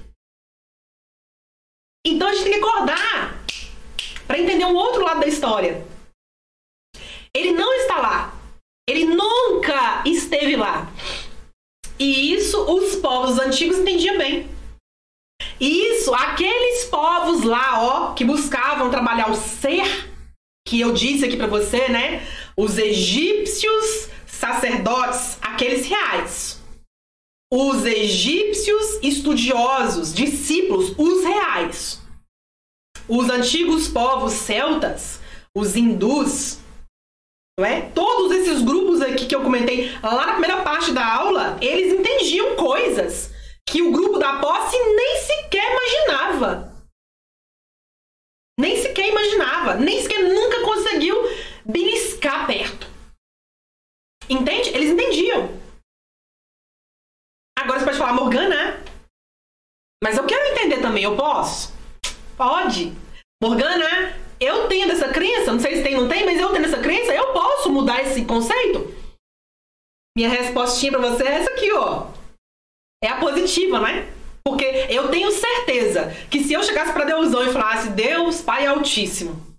Então 2.05 2.27
a 2.27 2.33
gente 2.35 2.43
tem 2.43 2.53
que 2.53 2.59
acordar 2.59 3.43
para 4.27 4.37
entender 4.37 4.63
um 4.65 4.75
outro 4.75 5.03
lado 5.03 5.21
da 5.21 5.25
história. 5.25 5.83
Ele 7.35 7.53
não 7.53 7.73
está 7.73 7.97
lá. 7.97 8.39
Ele 8.87 9.05
nunca 9.05 10.03
esteve 10.05 10.55
lá. 10.55 10.87
E 11.97 12.35
isso 12.35 12.61
os 12.71 12.95
povos 12.97 13.39
antigos 13.39 13.79
entendiam 13.79 14.19
bem. 14.19 14.47
Isso, 15.59 16.13
aqueles 16.13 16.85
povos 16.85 17.41
lá, 17.41 17.81
ó, 17.81 18.13
que 18.13 18.23
buscavam 18.23 18.91
trabalhar 18.91 19.31
o 19.31 19.35
ser, 19.35 20.11
que 20.67 20.79
eu 20.79 20.93
disse 20.93 21.25
aqui 21.25 21.37
para 21.37 21.47
você, 21.47 21.87
né? 21.87 22.23
Os 22.55 22.77
egípcios 22.77 24.10
sacerdotes, 24.41 25.37
aqueles 25.39 25.85
reais. 25.85 26.59
os 27.53 27.85
egípcios 27.85 28.97
estudiosos, 29.03 30.13
discípulos, 30.13 30.95
os 30.97 31.23
reais, 31.25 32.01
os 33.09 33.29
antigos 33.29 33.89
povos 33.89 34.31
celtas, 34.33 35.19
os 35.55 35.75
hindus, 35.75 36.59
não 37.59 37.65
é? 37.65 37.81
Todos 37.81 38.31
esses 38.31 38.61
grupos 38.63 39.01
aqui 39.01 39.25
que 39.25 39.35
eu 39.35 39.43
comentei 39.43 39.91
lá 40.01 40.25
na 40.25 40.31
primeira 40.31 40.63
parte 40.63 40.93
da 40.93 41.05
aula, 41.05 41.57
eles 41.61 41.93
entendiam 41.93 42.55
coisas 42.55 43.31
que 43.67 43.81
o 43.81 43.91
grupo 43.91 44.17
da 44.17 44.39
posse 44.39 44.77
nem 44.77 45.17
sequer 45.17 45.71
imaginava. 45.71 46.73
Nem 48.57 48.81
sequer 48.81 49.09
imaginava, 49.09 49.75
nem 49.75 50.01
sequer 50.01 50.23
nunca 50.23 50.61
conseguiu 50.61 51.15
beliscar 51.65 52.47
perto. 52.47 52.90
Entende? 54.31 54.69
Eles 54.69 54.91
entendiam. 54.91 55.59
Agora 57.59 57.79
você 57.79 57.85
pode 57.85 57.97
falar, 57.97 58.13
Morgana, 58.13 58.81
mas 60.01 60.17
eu 60.17 60.25
quero 60.25 60.53
entender 60.53 60.79
também, 60.81 61.03
eu 61.03 61.17
posso? 61.17 61.73
Pode. 62.37 62.93
Morgana, 63.43 64.17
eu 64.39 64.69
tenho 64.69 64.89
essa 64.89 65.09
crença, 65.09 65.51
não 65.51 65.59
sei 65.59 65.75
se 65.75 65.83
tem 65.83 65.95
não 65.95 66.07
tem, 66.07 66.23
mas 66.23 66.39
eu 66.39 66.49
tenho 66.53 66.65
essa 66.65 66.79
crença, 66.79 67.13
eu 67.13 67.33
posso 67.33 67.69
mudar 67.69 68.01
esse 68.01 68.23
conceito? 68.23 68.95
Minha 70.17 70.29
respostinha 70.29 70.93
para 70.93 71.01
você 71.01 71.23
é 71.23 71.33
essa 71.33 71.51
aqui, 71.51 71.71
ó. 71.73 72.07
É 73.03 73.09
a 73.09 73.19
positiva, 73.19 73.81
né? 73.81 74.13
Porque 74.45 74.65
eu 74.89 75.09
tenho 75.09 75.29
certeza 75.31 76.09
que 76.31 76.41
se 76.43 76.53
eu 76.53 76.63
chegasse 76.63 76.93
para 76.93 77.05
Deusão 77.05 77.45
e 77.45 77.51
falasse, 77.51 77.89
Deus 77.89 78.41
Pai 78.41 78.65
Altíssimo, 78.65 79.50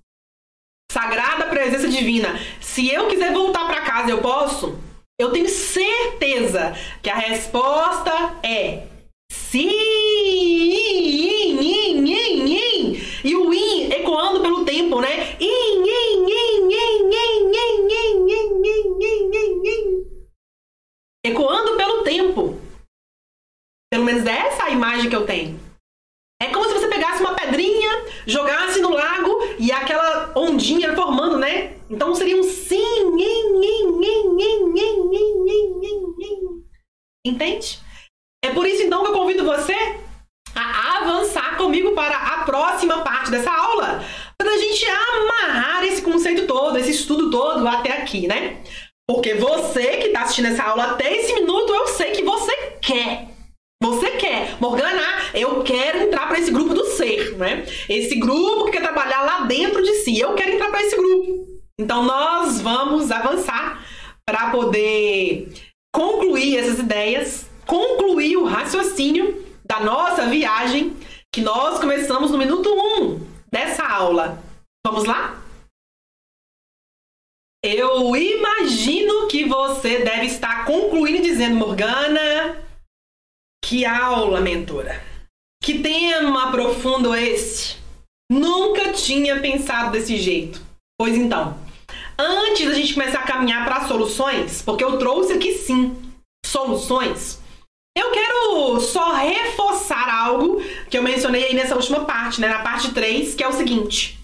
sagrada 0.93 1.47
presença 1.47 1.89
divina. 1.89 2.39
Se 2.61 2.93
eu 2.93 3.09
quiser 3.09 3.33
voltar 3.33 3.67
para 3.67 3.81
casa, 3.81 4.11
eu 4.11 4.21
posso? 4.21 4.79
Eu 5.19 5.33
tenho 5.33 5.49
certeza 5.49 6.77
que 7.03 7.09
a 7.09 7.15
resposta 7.15 8.13
é 8.43 8.87
sim. 9.33 9.71
E 13.25 13.37
o 13.37 13.55
in 13.55 13.91
ecoando 13.93 14.41
pelo 14.41 14.65
tempo, 14.65 15.01
né? 15.01 15.39
Ecoando 21.25 21.77
pelo 21.77 22.03
tempo. 22.03 22.59
Pelo 23.91 24.05
menos 24.05 24.27
essa 24.27 24.65
é 24.65 24.67
a 24.67 24.71
imagem 24.71 25.09
que 25.09 25.17
eu 25.17 25.25
tenho. 25.25 25.59
É 26.43 26.49
como 26.49 26.65
se 26.65 26.75
você 26.75 26.89
pegasse 26.89 27.23
uma 27.23 27.35
pedrinha 27.35 27.82
jogasse 28.27 28.81
no 28.81 28.91
lago 28.91 29.39
e 29.59 29.71
aquela 29.73 30.33
ondinha 30.35 30.95
formando, 30.95 31.39
né? 31.39 31.75
Então 31.91 32.15
seria 32.15 32.37
um 32.37 32.43
sim. 32.43 32.83
Entende? 37.25 37.79
É 38.45 38.51
por 38.51 38.67
isso 38.67 38.83
então 38.83 39.03
que 39.03 39.11
eu 39.11 39.15
convido 39.15 39.45
você 39.45 39.75
a 40.55 40.99
avançar 40.99 41.57
comigo 41.57 41.93
para 41.93 42.17
a 42.17 42.45
próxima 42.45 42.99
parte 43.03 43.31
dessa 43.31 43.51
aula, 43.51 44.05
para 44.37 44.51
a 44.51 44.59
gente 44.59 44.85
amarrar 44.85 45.85
esse 45.85 46.03
conceito 46.03 46.47
todo, 46.47 46.77
esse 46.79 46.91
estudo 46.91 47.31
todo 47.31 47.67
até 47.67 47.93
aqui, 47.93 48.27
né? 48.27 48.61
Porque 49.09 49.35
você 49.35 49.99
que 49.99 50.07
está 50.09 50.23
assistindo 50.23 50.49
essa 50.49 50.65
aula 50.65 50.85
até 50.85 51.17
esse 51.17 51.33
minuto, 51.33 51.73
eu 51.73 51.87
sei 51.87 52.11
que 52.11 52.23
você 52.23 52.55
quer 52.81 53.33
você 53.83 54.13
quer, 54.13 54.57
Morgana, 54.61 55.03
eu 55.35 55.61
quero 55.65 56.05
entrar 56.05 56.29
para 56.29 56.39
esse 56.39 56.53
grupo 56.53 56.73
do 56.73 56.82
né? 57.37 57.65
Esse 57.89 58.17
grupo 58.17 58.67
que 58.67 58.73
quer 58.73 58.83
trabalhar 58.83 59.23
lá 59.23 59.41
dentro 59.43 59.83
de 59.83 59.93
si. 59.97 60.19
Eu 60.19 60.35
quero 60.35 60.53
entrar 60.53 60.71
para 60.71 60.83
esse 60.83 60.97
grupo. 60.97 61.49
Então 61.79 62.05
nós 62.05 62.61
vamos 62.61 63.11
avançar 63.11 63.85
para 64.27 64.51
poder 64.51 65.53
concluir 65.95 66.59
essas 66.59 66.79
ideias, 66.79 67.51
concluir 67.67 68.37
o 68.37 68.45
raciocínio 68.45 69.45
da 69.65 69.81
nossa 69.81 70.27
viagem 70.27 70.97
que 71.33 71.41
nós 71.41 71.79
começamos 71.79 72.31
no 72.31 72.39
minuto 72.39 72.69
1 72.69 73.03
um 73.03 73.27
dessa 73.51 73.85
aula. 73.85 74.43
Vamos 74.87 75.05
lá? 75.05 75.41
Eu 77.65 78.17
imagino 78.17 79.29
que 79.29 79.45
você 79.45 79.99
deve 79.99 80.27
estar 80.27 80.65
concluindo 80.67 81.23
dizendo, 81.23 81.55
Morgana, 81.55 82.61
que 83.65 83.87
aula, 83.87 84.41
mentora! 84.41 85.12
Que 85.63 85.79
tema 85.79 86.51
profundo 86.51 87.15
esse! 87.15 87.77
Nunca 88.29 88.93
tinha 88.93 89.39
pensado 89.39 89.93
desse 89.93 90.17
jeito. 90.17 90.61
Pois 90.99 91.17
então, 91.17 91.57
antes 92.19 92.67
da 92.67 92.75
gente 92.75 92.95
começar 92.95 93.21
a 93.21 93.27
caminhar 93.27 93.65
para 93.65 93.87
soluções, 93.87 94.61
porque 94.61 94.83
eu 94.83 94.99
trouxe 94.99 95.35
aqui 95.35 95.55
sim 95.55 95.97
soluções, 96.45 97.41
eu 97.97 98.11
quero 98.11 98.81
só 98.81 99.15
reforçar 99.15 100.13
algo 100.13 100.61
que 100.91 100.99
eu 100.99 101.03
mencionei 101.03 101.45
aí 101.45 101.55
nessa 101.55 101.77
última 101.77 102.07
parte, 102.07 102.41
né, 102.41 102.49
na 102.49 102.59
parte 102.59 102.93
3, 102.93 103.33
que 103.37 103.45
é 103.45 103.49
o 103.49 103.53
seguinte. 103.53 104.19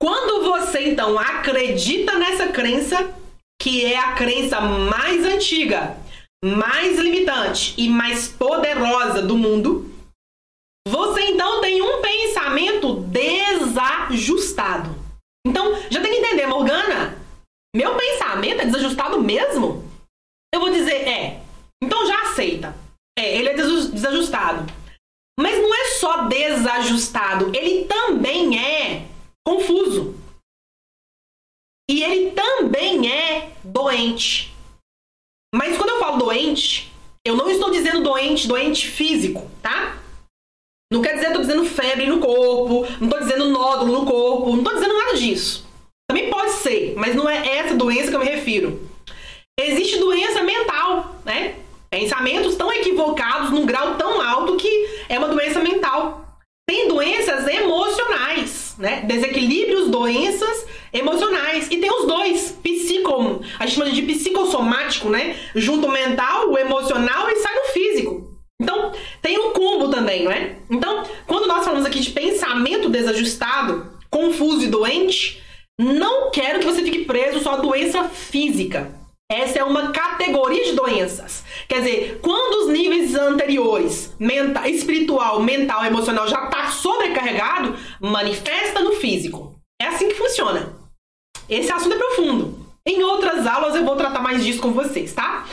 Quando 0.00 0.50
você 0.50 0.88
então 0.88 1.18
acredita 1.18 2.18
nessa 2.18 2.48
crença, 2.48 3.14
que 3.60 3.84
é 3.84 3.98
a 3.98 4.12
crença 4.14 4.58
mais 4.58 5.22
antiga, 5.26 5.98
mais 6.42 6.98
limitante 6.98 7.74
e 7.76 7.90
mais 7.90 8.26
poderosa 8.26 9.20
do 9.20 9.36
mundo, 9.36 9.93
então 11.30 11.60
tem 11.60 11.82
um 11.82 12.00
pensamento 12.00 12.94
desajustado. 13.00 14.94
Então, 15.46 15.74
já 15.90 16.00
tem 16.00 16.12
que 16.12 16.18
entender, 16.18 16.46
Morgana, 16.46 17.18
meu 17.74 17.96
pensamento 17.96 18.62
é 18.62 18.66
desajustado 18.66 19.20
mesmo? 19.20 19.84
Eu 20.54 20.60
vou 20.60 20.70
dizer, 20.70 21.06
é. 21.08 21.42
Então 21.82 22.06
já 22.06 22.22
aceita. 22.22 22.74
É, 23.18 23.36
ele 23.36 23.48
é 23.48 23.54
desajustado. 23.54 24.72
Mas 25.38 25.58
não 25.58 25.74
é 25.74 25.84
só 25.94 26.28
desajustado, 26.28 27.50
ele 27.54 27.84
também 27.86 28.58
é 28.58 29.08
confuso. 29.46 30.14
E 31.90 32.02
ele 32.02 32.30
também 32.30 33.12
é 33.12 33.52
doente. 33.62 34.54
Mas 35.54 35.76
quando 35.76 35.90
eu 35.90 35.98
falo 35.98 36.18
doente, 36.18 36.92
eu 37.26 37.36
não 37.36 37.50
estou 37.50 37.70
dizendo 37.70 38.02
doente, 38.02 38.48
doente 38.48 38.88
físico, 38.88 39.50
tá? 39.60 40.02
Não 40.94 41.02
quer 41.02 41.14
dizer 41.14 41.26
eu 41.26 41.30
estou 41.30 41.42
dizendo 41.42 41.64
febre 41.64 42.06
no 42.06 42.20
corpo, 42.20 42.86
não 43.00 43.08
estou 43.08 43.18
dizendo 43.18 43.48
nódulo 43.48 43.98
no 43.98 44.06
corpo, 44.06 44.50
não 44.50 44.58
estou 44.58 44.74
dizendo 44.74 44.96
nada 44.96 45.14
disso. 45.14 45.66
Também 46.08 46.30
pode 46.30 46.52
ser, 46.52 46.94
mas 46.96 47.16
não 47.16 47.28
é 47.28 47.56
essa 47.56 47.74
doença 47.74 48.10
que 48.10 48.14
eu 48.14 48.20
me 48.20 48.26
refiro. 48.26 48.88
Existe 49.58 49.98
doença 49.98 50.44
mental, 50.44 51.16
né? 51.24 51.56
Pensamentos 51.90 52.54
tão 52.54 52.72
equivocados 52.72 53.50
num 53.50 53.66
grau 53.66 53.96
tão 53.96 54.20
alto 54.20 54.56
que 54.56 54.88
é 55.08 55.18
uma 55.18 55.26
doença 55.26 55.58
mental. 55.58 56.38
Tem 56.64 56.86
doenças 56.86 57.44
emocionais, 57.48 58.76
né? 58.78 59.00
Desequilíbrios, 59.04 59.88
doenças 59.88 60.64
emocionais. 60.92 61.66
E 61.72 61.78
tem 61.78 61.90
os 61.90 62.06
dois, 62.06 62.56
psico, 62.62 63.42
a 63.58 63.66
gente 63.66 63.78
chama 63.78 63.90
de 63.90 64.02
psicossomático, 64.02 65.08
né? 65.08 65.36
Junto 65.56 65.88
mental, 65.88 66.50
o 66.50 66.56
emocional 66.56 67.28
e 67.30 67.36
sai 67.36 67.54
no 67.56 67.64
físico. 67.72 68.33
Então, 68.60 68.92
tem 69.20 69.38
um 69.38 69.52
combo 69.52 69.88
também, 69.88 70.24
não 70.24 70.30
é? 70.30 70.56
Então, 70.70 71.02
quando 71.26 71.46
nós 71.46 71.64
falamos 71.64 71.86
aqui 71.86 72.00
de 72.00 72.10
pensamento 72.10 72.88
desajustado, 72.88 73.92
confuso 74.10 74.62
e 74.62 74.68
doente, 74.68 75.42
não 75.78 76.30
quero 76.30 76.60
que 76.60 76.66
você 76.66 76.82
fique 76.82 77.04
preso 77.04 77.40
só 77.40 77.54
à 77.54 77.56
doença 77.56 78.04
física. 78.04 78.92
Essa 79.30 79.58
é 79.58 79.64
uma 79.64 79.90
categoria 79.90 80.64
de 80.64 80.72
doenças. 80.72 81.42
Quer 81.66 81.78
dizer, 81.78 82.20
quando 82.22 82.64
os 82.64 82.72
níveis 82.72 83.14
anteriores, 83.14 84.14
mental, 84.18 84.66
espiritual, 84.66 85.42
mental, 85.42 85.84
emocional, 85.84 86.28
já 86.28 86.44
está 86.44 86.70
sobrecarregado, 86.70 87.76
manifesta 88.00 88.80
no 88.80 88.92
físico. 88.92 89.54
É 89.80 89.86
assim 89.86 90.08
que 90.08 90.14
funciona. 90.14 90.74
Esse 91.48 91.72
assunto 91.72 91.96
é 91.96 91.98
profundo. 91.98 92.64
Em 92.86 93.02
outras 93.02 93.46
aulas 93.46 93.74
eu 93.74 93.84
vou 93.84 93.96
tratar 93.96 94.20
mais 94.20 94.44
disso 94.44 94.60
com 94.60 94.72
vocês, 94.72 95.12
tá? 95.12 95.46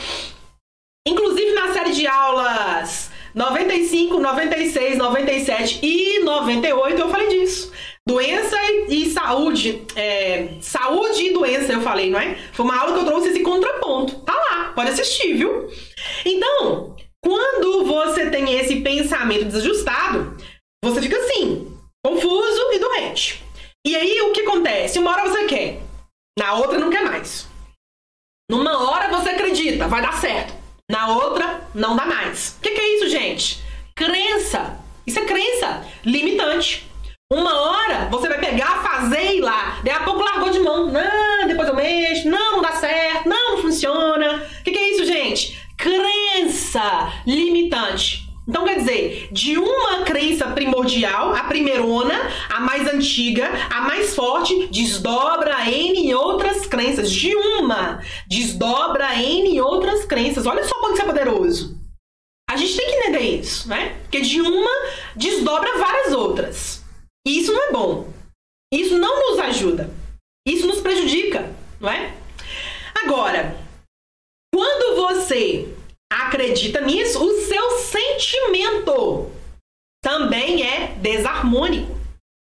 De 2.02 2.08
aulas 2.08 3.12
95, 3.36 4.20
96, 4.20 4.98
97 4.98 5.80
e 5.84 6.18
98 6.24 7.00
eu 7.00 7.10
falei 7.10 7.28
disso. 7.28 7.72
Doença 8.08 8.58
e 8.90 9.06
saúde. 9.12 9.84
É, 9.96 10.56
saúde 10.62 11.26
e 11.26 11.32
doença, 11.32 11.74
eu 11.74 11.82
falei, 11.82 12.10
não 12.10 12.20
é? 12.20 12.40
Foi 12.54 12.66
uma 12.66 12.76
aula 12.76 12.94
que 12.94 13.02
eu 13.02 13.06
trouxe 13.06 13.28
esse 13.28 13.42
contraponto. 13.42 14.16
Tá 14.22 14.34
lá, 14.34 14.74
pode 14.74 14.90
assistir, 14.90 15.34
viu? 15.34 15.70
Então, 16.26 16.96
quando 17.24 17.86
você 17.86 18.32
tem 18.32 18.52
esse 18.52 18.78
pensamento 18.78 19.46
desajustado, 19.46 20.36
você 20.84 21.04
fica 21.04 21.18
assim, 21.20 21.72
confuso 22.04 22.72
e 22.72 22.80
doente. 22.80 23.44
E 23.86 23.96
aí 23.96 24.22
o 24.22 24.32
que 24.32 24.42
acontece? 24.42 24.98
Uma 24.98 25.12
hora 25.12 25.30
você 25.30 25.46
quer, 25.46 25.80
na 26.36 26.56
outra 26.56 26.80
não 26.80 26.90
quer 26.90 27.04
mais. 27.04 27.48
Numa 28.50 28.90
hora 28.90 29.08
você 29.08 29.30
acredita, 29.30 29.88
vai 29.88 30.02
dar 30.02 30.20
certo. 30.20 30.61
Na 30.92 31.08
outra, 31.08 31.62
não 31.74 31.96
dá 31.96 32.06
mais. 32.06 32.58
O 32.58 32.62
que, 32.62 32.72
que 32.72 32.82
é 32.82 32.96
isso, 32.96 33.10
gente? 33.10 33.64
Crença. 33.96 34.78
Isso 35.08 35.20
é 35.20 35.26
crença 35.26 35.86
limitante. 36.04 36.86
Uma 37.32 37.62
hora 37.62 38.10
você 38.12 38.28
vai 38.28 38.40
pegar, 38.40 38.84
fazer 38.84 39.32
e 39.32 39.38
ir 39.38 39.42
lá. 39.42 39.80
Daí 39.86 39.94
a 39.94 40.02
pouco 40.02 40.22
largou 40.22 40.50
de 40.50 40.60
mão. 40.60 40.92
Não, 40.92 41.48
depois 41.48 41.70
eu 41.70 41.76
mexo. 41.76 42.30
Não, 42.30 42.58
não 42.58 42.62
dá 42.62 42.74
certo. 42.74 43.30
Não, 43.30 43.56
não 43.56 43.62
funciona. 43.62 44.44
O 44.60 44.64
que, 44.64 44.72
que 44.72 44.78
é 44.78 44.92
isso, 44.92 45.06
gente? 45.06 45.58
Crença 45.78 46.22
crença 46.42 47.12
limitante. 47.26 48.21
Então, 48.48 48.66
quer 48.66 48.80
dizer, 48.80 49.30
de 49.32 49.58
uma 49.58 50.04
crença 50.04 50.48
primordial, 50.48 51.34
a 51.34 51.44
primeirona, 51.44 52.16
a 52.50 52.60
mais 52.60 52.92
antiga, 52.92 53.50
a 53.70 53.82
mais 53.82 54.16
forte, 54.16 54.68
desdobra 54.68 55.70
N 55.70 56.14
outras 56.16 56.66
crenças. 56.66 57.12
De 57.12 57.36
uma, 57.36 58.02
desdobra 58.28 59.16
N 59.16 59.62
outras 59.62 60.06
crenças. 60.06 60.46
Olha 60.46 60.64
só 60.64 60.76
quanto 60.80 60.94
isso 60.94 61.04
é 61.04 61.06
poderoso. 61.06 61.80
A 62.50 62.58
gente 62.58 62.76
tem 62.76 62.86
que 62.86 62.96
entender 62.96 63.40
isso, 63.40 63.70
né? 63.70 63.98
Porque 64.02 64.22
de 64.22 64.42
uma, 64.42 64.72
desdobra 65.16 65.78
várias 65.78 66.12
outras. 66.12 66.84
E 67.26 67.40
isso 67.40 67.54
não 67.54 67.64
é 67.64 67.72
bom. 67.72 68.12
Isso 68.74 68.98
não 68.98 69.30
nos 69.30 69.40
ajuda. 69.40 69.90
Isso 70.46 70.66
nos 70.68 70.82
prejudica, 70.82 71.54
não 71.80 71.90
é? 71.90 72.14
Agora, 73.04 73.56
quando 74.54 74.96
você 74.96 75.74
acredita 76.12 76.82
nisso, 76.82 77.24
o 77.24 77.42
seu 77.42 77.72
sentimento 77.80 79.32
também 80.04 80.68
é 80.68 80.88
desarmônico. 80.98 81.98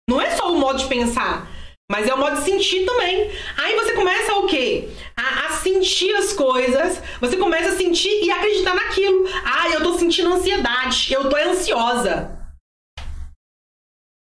Não 0.08 0.20
é 0.20 0.30
só 0.36 0.52
o 0.52 0.58
modo 0.58 0.78
de 0.78 0.86
pensar, 0.86 1.50
mas 1.90 2.06
é 2.06 2.14
o 2.14 2.18
modo 2.18 2.36
de 2.36 2.44
sentir 2.44 2.86
também. 2.86 3.30
Aí 3.56 3.74
você 3.74 3.94
começa 3.94 4.34
o 4.36 4.46
quê? 4.46 4.88
A, 5.16 5.46
a, 5.46 5.50
sentir 5.50 6.14
as 6.14 6.32
coisas, 6.32 7.02
você 7.20 7.36
começa 7.36 7.70
a 7.70 7.76
sentir 7.76 8.24
e 8.24 8.30
acreditar 8.30 8.74
naquilo. 8.74 9.26
Ah, 9.44 9.68
eu 9.70 9.82
tô 9.82 9.98
sentindo 9.98 10.32
ansiedade, 10.32 11.12
eu 11.12 11.28
tô 11.28 11.36
ansiosa. 11.36 12.38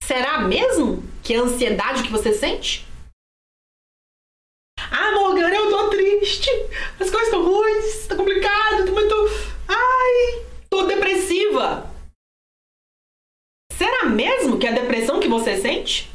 Será 0.03 0.39
mesmo 0.39 1.03
que 1.23 1.34
é 1.34 1.38
ansiedade 1.38 2.03
que 2.03 2.11
você 2.11 2.34
sente? 2.34 2.86
Ah, 4.95 5.11
Morgana, 5.11 5.55
eu 5.55 5.71
tô 5.71 5.89
triste. 5.89 6.51
As 6.99 7.09
coisas 7.09 7.23
estão 7.23 7.43
ruins, 7.43 8.05
tá 8.07 8.15
complicado, 8.15 8.85
tô 8.85 8.91
muito. 8.91 9.15
Ai, 9.67 10.45
tô 10.69 10.83
depressiva. 10.83 11.91
Será 13.75 14.05
mesmo 14.05 14.59
que 14.59 14.67
é 14.67 14.69
a 14.69 14.79
depressão 14.79 15.19
que 15.19 15.27
você 15.27 15.59
sente? 15.59 16.11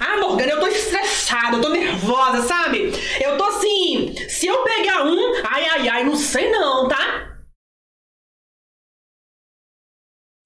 Ah, 0.00 0.16
Morgana, 0.18 0.52
eu 0.52 0.60
tô 0.60 0.68
estressada, 0.68 1.58
eu 1.58 1.60
tô 1.60 1.68
nervosa, 1.68 2.40
sabe? 2.42 2.92
Eu 3.22 3.36
tô 3.36 3.44
assim, 3.44 4.14
se 4.30 4.46
eu 4.46 4.64
pegar 4.64 5.04
um, 5.04 5.34
ai, 5.44 5.64
ai, 5.66 5.88
ai, 5.88 6.04
não 6.04 6.16
sei 6.16 6.50
não, 6.50 6.88
tá? 6.88 7.36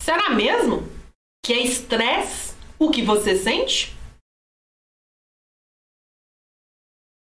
Será 0.03 0.31
mesmo 0.31 0.83
que 1.45 1.53
é 1.53 1.61
estresse 1.61 2.57
o 2.77 2.91
que 2.91 3.03
você 3.03 3.37
sente? 3.37 4.00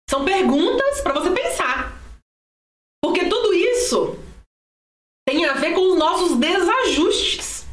São 0.09 0.25
perguntas 0.25 1.01
para 1.01 1.13
você 1.13 1.29
pensar. 1.29 2.01
Porque 2.99 3.25
tudo 3.25 3.53
isso 3.53 4.17
tem 5.27 5.45
a 5.45 5.53
ver 5.53 5.75
com 5.75 5.91
os 5.91 5.99
nossos 5.99 6.35
desajustes. 6.35 7.67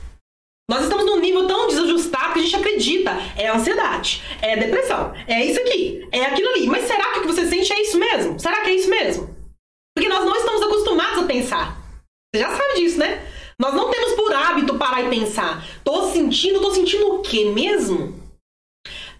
Nós 0.68 0.82
estamos 0.82 1.06
num 1.06 1.18
nível 1.18 1.46
tão 1.46 1.66
desajustado 1.66 2.34
que 2.34 2.40
a 2.40 2.42
gente 2.42 2.56
acredita. 2.56 3.12
É 3.38 3.48
ansiedade, 3.48 4.22
é 4.42 4.54
depressão, 4.54 5.14
é 5.26 5.46
isso 5.46 5.58
aqui, 5.60 6.06
é 6.12 6.26
aquilo 6.26 6.50
ali. 6.50 6.66
Mas 6.66 6.86
será 6.86 7.12
que 7.12 7.20
o 7.20 7.22
que 7.22 7.28
você 7.28 7.46
sente 7.46 7.72
é 7.72 7.80
isso 7.80 7.98
mesmo? 7.98 8.38
Será 8.38 8.60
que 8.60 8.68
é 8.68 8.74
isso 8.74 8.90
mesmo? 8.90 9.34
Porque 9.96 10.10
nós 10.10 10.22
não 10.26 10.36
estamos 10.36 10.60
acostumados 10.60 11.22
a 11.22 11.26
pensar. 11.26 11.78
Você 12.34 12.42
já 12.42 12.54
sabe 12.54 12.74
disso, 12.74 12.98
né? 12.98 13.26
Nós 13.58 13.72
não 13.72 13.90
temos 13.90 14.12
por 14.12 14.34
hábito 14.34 14.76
parar 14.76 15.02
e 15.02 15.08
pensar. 15.08 15.66
Tô 15.82 16.10
sentindo, 16.10 16.60
tô 16.60 16.70
sentindo 16.70 17.14
o 17.14 17.22
quê 17.22 17.46
mesmo? 17.46 18.25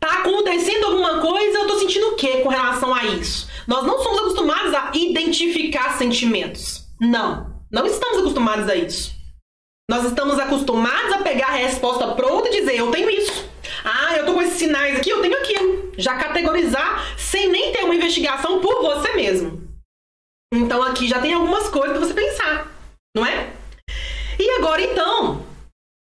Tá 0.01 0.21
acontecendo 0.21 0.85
alguma 0.85 1.21
coisa, 1.21 1.59
eu 1.59 1.67
tô 1.67 1.79
sentindo 1.79 2.09
o 2.09 2.17
que 2.17 2.41
com 2.43 2.49
relação 2.49 2.95
a 2.95 3.05
isso? 3.05 3.49
Nós 3.67 3.85
não 3.85 4.03
somos 4.03 4.19
acostumados 4.21 4.75
a 4.75 4.91
identificar 4.95 5.97
sentimentos. 5.99 6.87
Não, 7.01 7.61
não 7.71 7.87
estamos 7.87 8.19
acostumados 8.19 8.69
a 8.69 8.75
isso. 8.77 9.15
Nós 9.91 10.05
estamos 10.05 10.39
acostumados 10.39 11.13
a 11.13 11.19
pegar 11.19 11.49
a 11.49 11.57
resposta 11.57 12.09
pronta 12.15 12.49
e 12.49 12.61
dizer, 12.61 12.77
eu 12.77 12.91
tenho 12.91 13.09
isso. 13.09 13.49
Ah, 13.85 14.17
eu 14.17 14.27
tô 14.27 14.35
com 14.35 14.43
esses 14.43 14.59
sinais 14.59 14.97
aqui, 14.97 15.11
eu 15.11 15.23
tenho 15.23 15.37
aquilo. 15.39 15.93
Já 15.97 16.17
categorizar 16.17 17.17
sem 17.17 17.49
nem 17.49 17.73
ter 17.73 17.85
uma 17.85 17.95
investigação 17.95 18.61
por 18.61 18.83
você 18.83 19.13
mesmo. 19.13 19.63
Então 20.53 20.83
aqui 20.83 21.09
já 21.09 21.21
tem 21.21 21.35
algumas 21.35 21.69
coisas 21.69 21.97
para 21.97 22.07
você 22.07 22.15
pensar, 22.15 22.73
não 23.17 23.25
é? 23.25 23.53
E 24.39 24.51
agora 24.59 24.83
então, 24.83 25.45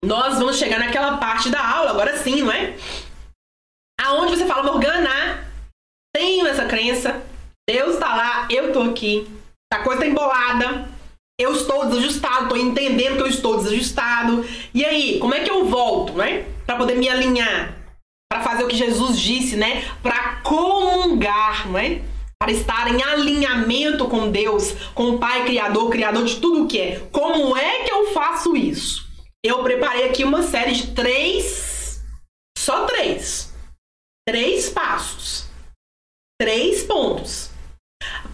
nós 0.05 0.39
vamos 0.39 0.57
chegar 0.57 0.79
naquela 0.79 1.19
parte 1.19 1.51
da 1.51 1.67
aula, 1.67 1.91
agora 1.91 2.17
sim, 2.19 2.43
não 2.43 2.53
é? 2.53 2.77
Aonde 4.05 4.37
você 4.37 4.45
fala, 4.45 4.65
Morgana, 4.65 5.51
tenho 6.15 6.47
essa 6.47 6.67
crença, 6.67 7.23
Deus 7.67 7.95
está 7.95 8.15
lá, 8.15 8.47
eu 8.51 8.71
tô 8.71 8.83
aqui, 8.83 9.27
a 9.73 9.79
coisa 9.79 10.03
tá 10.03 10.07
embolada, 10.07 10.87
eu 11.41 11.55
estou 11.55 11.87
desajustado, 11.87 12.51
tô 12.51 12.57
entendendo 12.57 13.17
que 13.17 13.23
eu 13.23 13.29
estou 13.29 13.57
desajustado. 13.57 14.45
E 14.75 14.85
aí, 14.85 15.19
como 15.19 15.35
é 15.35 15.41
que 15.41 15.51
eu 15.51 15.65
volto, 15.65 16.13
né? 16.13 16.45
Para 16.67 16.77
poder 16.77 16.97
me 16.99 17.09
alinhar, 17.09 17.79
para 18.31 18.43
fazer 18.43 18.65
o 18.65 18.69
que 18.69 18.77
Jesus 18.77 19.19
disse, 19.19 19.57
né? 19.57 19.91
Para 20.03 20.37
comungar, 20.43 21.67
não 21.67 21.79
é? 21.79 22.03
Para 22.39 22.53
estar 22.53 22.93
em 22.93 23.03
alinhamento 23.03 24.07
com 24.07 24.31
Deus, 24.31 24.75
com 24.95 25.13
o 25.13 25.19
Pai 25.19 25.47
Criador, 25.47 25.89
Criador 25.89 26.27
de 26.27 26.37
tudo 26.37 26.65
o 26.65 26.69
que 26.69 26.79
é. 26.79 27.09
Como 27.11 27.57
é 27.57 27.85
que 27.85 27.91
eu 27.91 28.13
faço 28.13 28.55
isso? 28.55 29.09
Eu 29.43 29.63
preparei 29.63 30.05
aqui 30.05 30.25
uma 30.25 30.43
série 30.43 30.73
de 30.73 30.89
três, 30.89 32.03
só 32.59 32.85
três, 32.85 33.54
três 34.27 34.71
passos, 34.71 35.47
três 36.41 36.83
pontos 36.83 37.51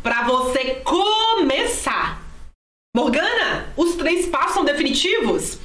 para 0.02 0.22
você 0.22 0.76
começar. 0.76 2.22
Morgana, 2.96 3.72
os 3.76 3.96
três 3.96 4.28
passos 4.28 4.54
são 4.54 4.64
definitivos? 4.64 5.58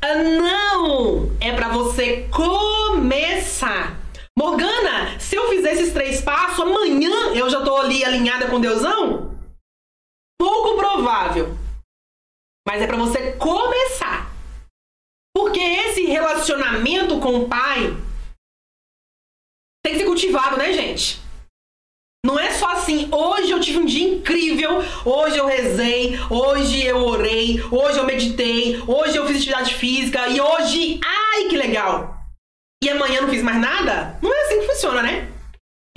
Ah, 0.00 0.14
não, 0.14 1.36
é 1.40 1.52
para 1.52 1.68
você 1.68 2.28
começar. 2.28 3.98
Morgana, 4.38 5.18
se 5.20 5.36
eu 5.36 5.48
fizer 5.48 5.72
esses 5.72 5.92
três 5.92 6.20
passos, 6.20 6.60
amanhã 6.60 7.34
eu 7.34 7.48
já 7.50 7.62
tô 7.62 7.76
ali 7.76 8.04
alinhada 8.04 8.48
com 8.48 8.60
Deusão? 8.60 9.38
Pouco 10.40 10.76
provável. 10.76 11.56
Mas 12.66 12.82
é 12.82 12.86
para 12.86 12.96
você 12.96 13.32
começar. 13.32 14.30
Porque 15.34 15.60
esse 15.60 16.04
relacionamento 16.04 17.18
com 17.20 17.40
o 17.40 17.48
pai 17.48 17.96
tem 19.84 19.94
que 19.94 19.98
ser 19.98 20.06
cultivado, 20.06 20.56
né, 20.56 20.72
gente? 20.72 21.20
Não 22.24 22.38
é 22.38 22.52
só 22.52 22.70
assim, 22.70 23.08
hoje 23.10 23.50
eu 23.50 23.58
tive 23.58 23.78
um 23.78 23.84
dia 23.84 24.08
incrível, 24.08 24.80
hoje 25.04 25.38
eu 25.38 25.46
rezei, 25.46 26.16
hoje 26.30 26.84
eu 26.86 26.98
orei, 27.04 27.60
hoje 27.68 27.98
eu 27.98 28.06
meditei, 28.06 28.80
hoje 28.86 29.16
eu 29.16 29.26
fiz 29.26 29.38
atividade 29.38 29.74
física 29.74 30.28
e 30.28 30.40
hoje, 30.40 31.00
ai 31.04 31.48
que 31.48 31.56
legal! 31.56 32.16
E 32.82 32.88
amanhã 32.88 33.22
não 33.22 33.28
fiz 33.28 33.42
mais 33.42 33.60
nada? 33.60 34.18
Não 34.22 34.32
é 34.32 34.42
assim 34.42 34.60
que 34.60 34.66
funciona, 34.66 35.02
né? 35.02 35.28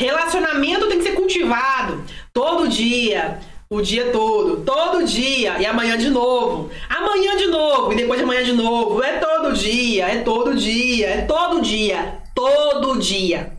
Relacionamento 0.01 0.87
tem 0.87 0.97
que 0.97 1.03
ser 1.03 1.13
cultivado 1.13 2.03
todo 2.33 2.67
dia, 2.67 3.39
o 3.69 3.81
dia 3.81 4.11
todo, 4.11 4.63
todo 4.63 5.05
dia, 5.05 5.59
e 5.59 5.65
amanhã 5.65 5.95
de 5.95 6.09
novo, 6.09 6.71
amanhã 6.89 7.37
de 7.37 7.47
novo, 7.47 7.93
e 7.93 7.95
depois 7.95 8.19
de 8.19 8.23
amanhã 8.23 8.43
de 8.43 8.53
novo. 8.53 9.03
É 9.03 9.19
todo 9.19 9.53
dia, 9.53 10.07
é 10.07 10.21
todo 10.21 10.55
dia, 10.55 11.07
é 11.07 11.21
todo 11.21 11.61
dia, 11.61 12.19
todo 12.33 12.99
dia. 12.99 13.54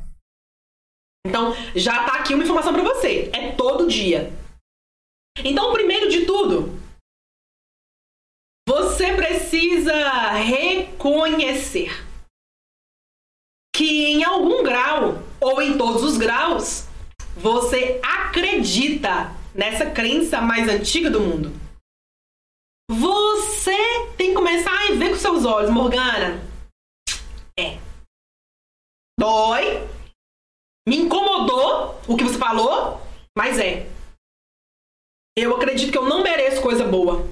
Então, 1.26 1.54
já 1.74 2.04
tá 2.04 2.20
aqui 2.20 2.34
uma 2.34 2.42
informação 2.42 2.72
para 2.72 2.82
você. 2.82 3.30
É 3.32 3.52
todo 3.52 3.88
dia. 3.88 4.32
Então, 5.44 5.72
primeiro 5.72 6.08
de 6.08 6.24
tudo, 6.24 6.78
você 8.68 9.14
precisa 9.14 10.32
reconhecer 10.32 12.04
que 13.74 14.06
em 14.06 14.24
algum 14.24 14.62
grau 14.62 15.22
ou 15.40 15.60
em 15.60 15.76
todos 15.76 16.02
os 16.02 16.16
graus 16.16 16.86
você 17.36 18.00
acredita 18.02 19.30
nessa 19.54 19.90
crença 19.90 20.40
mais 20.40 20.68
antiga 20.68 21.10
do 21.10 21.20
mundo. 21.20 21.52
Você 22.90 23.76
tem 24.16 24.28
que 24.28 24.34
começar 24.34 24.72
a 24.72 24.94
ver 24.94 25.10
com 25.10 25.16
seus 25.16 25.44
olhos, 25.44 25.70
Morgana. 25.70 26.42
É. 27.58 27.78
Dói, 29.18 29.86
me 30.86 30.98
incomodou 30.98 32.00
o 32.06 32.16
que 32.16 32.24
você 32.24 32.38
falou, 32.38 33.00
mas 33.36 33.58
é. 33.58 33.88
Eu 35.36 35.54
acredito 35.56 35.92
que 35.92 35.98
eu 35.98 36.06
não 36.06 36.22
mereço 36.22 36.62
coisa 36.62 36.86
boa. 36.86 37.28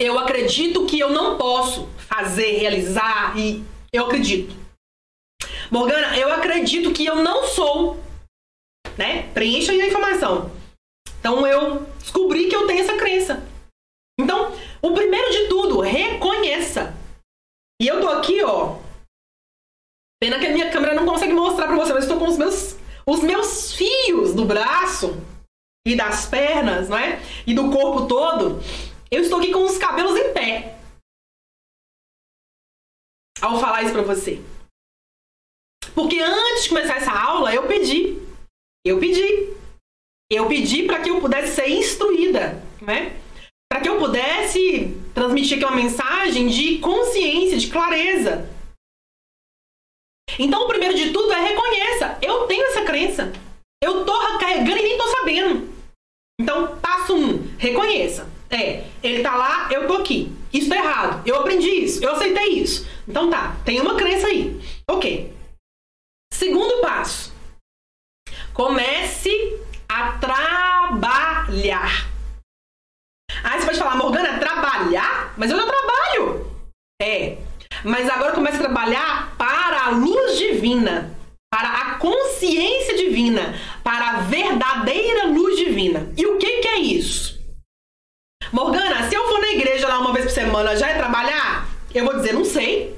Eu 0.00 0.18
acredito 0.18 0.86
que 0.86 0.98
eu 0.98 1.10
não 1.10 1.38
posso 1.38 1.86
fazer, 1.96 2.58
realizar 2.58 3.36
e 3.38 3.64
eu 3.92 4.06
acredito. 4.06 4.54
Morgana, 5.70 6.16
eu 6.16 6.32
acredito 6.32 6.92
que 6.92 7.04
eu 7.04 7.16
não 7.16 7.44
sou, 7.44 7.98
né? 8.96 9.30
Preencha 9.32 9.72
aí 9.72 9.80
a 9.80 9.86
informação. 9.86 10.50
Então 11.18 11.46
eu 11.46 11.86
descobri 11.98 12.48
que 12.48 12.56
eu 12.56 12.66
tenho 12.66 12.80
essa 12.80 12.96
crença. 12.96 13.46
Então, 14.20 14.52
o 14.82 14.92
primeiro 14.92 15.30
de 15.30 15.48
tudo, 15.48 15.80
reconheça. 15.80 16.94
E 17.80 17.86
eu 17.86 18.00
tô 18.00 18.08
aqui, 18.08 18.42
ó, 18.42 18.77
Pena 20.20 20.38
que 20.38 20.46
a 20.46 20.50
minha 20.50 20.70
câmera 20.70 20.94
não 20.94 21.06
consegue 21.06 21.32
mostrar 21.32 21.66
pra 21.66 21.76
você, 21.76 21.92
mas 21.92 22.04
estou 22.04 22.18
com 22.18 22.26
os 22.26 22.36
meus, 22.36 22.76
os 23.06 23.22
meus 23.22 23.74
fios 23.74 24.34
do 24.34 24.44
braço. 24.44 25.16
e 25.86 25.96
das 25.96 26.26
pernas, 26.26 26.88
não 26.88 26.98
é? 26.98 27.18
E 27.46 27.54
do 27.54 27.70
corpo 27.70 28.06
todo, 28.06 28.60
eu 29.10 29.22
estou 29.22 29.38
aqui 29.38 29.50
com 29.50 29.64
os 29.64 29.78
cabelos 29.78 30.18
em 30.18 30.34
pé. 30.34 30.78
Ao 33.40 33.58
falar 33.58 33.84
isso 33.84 33.92
para 33.92 34.02
você. 34.02 34.42
Porque 35.94 36.20
antes 36.20 36.64
de 36.64 36.68
começar 36.68 36.96
essa 36.96 37.12
aula, 37.12 37.54
eu 37.54 37.66
pedi. 37.66 38.18
Eu 38.84 38.98
pedi. 38.98 39.56
Eu 40.30 40.46
pedi 40.46 40.82
para 40.82 41.00
que 41.00 41.08
eu 41.08 41.20
pudesse 41.20 41.54
ser 41.54 41.68
instruída, 41.70 42.62
né? 42.82 43.18
Para 43.72 43.80
que 43.80 43.88
eu 43.88 43.98
pudesse 43.98 44.94
transmitir 45.14 45.56
aqui 45.56 45.64
uma 45.64 45.76
mensagem 45.76 46.48
de 46.48 46.78
consciência, 46.80 47.56
de 47.56 47.68
clareza. 47.68 48.50
Então, 50.38 50.64
o 50.64 50.68
primeiro 50.68 50.94
de 50.94 51.10
tudo 51.10 51.32
é 51.32 51.40
reconheça. 51.40 52.18
Eu 52.22 52.46
tenho 52.46 52.64
essa 52.66 52.82
crença. 52.82 53.32
Eu 53.82 54.04
tô 54.04 54.38
carregando 54.38 54.78
e 54.78 54.82
nem 54.82 54.98
tô 54.98 55.08
sabendo. 55.08 55.68
Então, 56.40 56.76
passo 56.78 57.14
um, 57.14 57.48
reconheça. 57.58 58.28
É, 58.50 58.84
ele 59.02 59.22
tá 59.22 59.36
lá, 59.36 59.68
eu 59.70 59.86
tô 59.86 59.94
aqui. 59.94 60.32
Isso 60.52 60.68
tá 60.68 60.76
errado. 60.76 61.26
Eu 61.26 61.36
aprendi 61.36 61.68
isso, 61.68 62.02
eu 62.02 62.12
aceitei 62.12 62.48
isso. 62.54 62.88
Então 63.06 63.28
tá, 63.28 63.56
tem 63.64 63.80
uma 63.80 63.96
crença 63.96 64.26
aí. 64.26 64.60
Ok. 64.88 65.32
Segundo 66.32 66.80
passo. 66.80 67.32
Comece 68.54 69.60
a 69.88 70.12
trabalhar. 70.12 72.08
Aí 73.44 73.60
você 73.60 73.66
pode 73.66 73.78
falar, 73.78 73.96
Morgana, 73.96 74.38
trabalhar? 74.38 75.34
Mas 75.36 75.50
eu 75.50 75.56
já 75.56 75.66
trabalho. 75.66 76.50
É. 77.00 77.38
Mas 77.84 78.08
agora 78.08 78.32
comece 78.32 78.56
a 78.56 78.60
trabalhar 78.60 79.34
para 79.36 79.86
a 79.86 79.90
luz 79.90 80.38
divina, 80.38 81.16
para 81.52 81.68
a 81.68 81.94
consciência 81.94 82.96
divina, 82.96 83.54
para 83.82 84.10
a 84.10 84.20
verdadeira 84.20 85.26
luz 85.26 85.56
divina. 85.56 86.12
E 86.16 86.26
o 86.26 86.38
que, 86.38 86.58
que 86.58 86.68
é 86.68 86.78
isso? 86.78 87.38
Morgana, 88.52 89.08
se 89.08 89.14
eu 89.14 89.26
for 89.28 89.40
na 89.40 89.48
igreja 89.48 89.88
lá 89.88 89.98
uma 89.98 90.12
vez 90.12 90.26
por 90.26 90.32
semana, 90.32 90.76
já 90.76 90.88
é 90.88 90.94
trabalhar? 90.94 91.68
Eu 91.94 92.04
vou 92.04 92.14
dizer, 92.14 92.32
não 92.32 92.44
sei. 92.44 92.96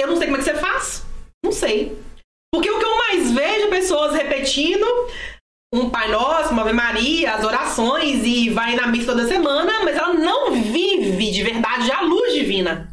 Eu 0.00 0.08
não 0.08 0.16
sei 0.16 0.26
como 0.26 0.36
é 0.36 0.40
que 0.40 0.44
você 0.44 0.54
faz. 0.54 1.04
Não 1.44 1.52
sei. 1.52 1.98
Porque 2.52 2.70
o 2.70 2.78
que 2.78 2.84
eu 2.84 2.96
mais 2.96 3.30
vejo 3.30 3.68
pessoas 3.68 4.14
repetindo 4.14 4.86
um 5.72 5.90
Pai 5.90 6.10
Nosso, 6.10 6.52
uma 6.52 6.62
Ave 6.62 6.72
Maria, 6.72 7.34
as 7.34 7.44
orações 7.44 8.24
e 8.24 8.48
vai 8.48 8.74
na 8.74 8.86
missa 8.86 9.06
toda 9.06 9.28
semana, 9.28 9.84
mas 9.84 9.96
ela 9.96 10.14
não 10.14 10.52
vive 10.52 11.30
de 11.30 11.42
verdade 11.42 11.90
a 11.92 12.02
luz 12.02 12.32
divina. 12.32 12.87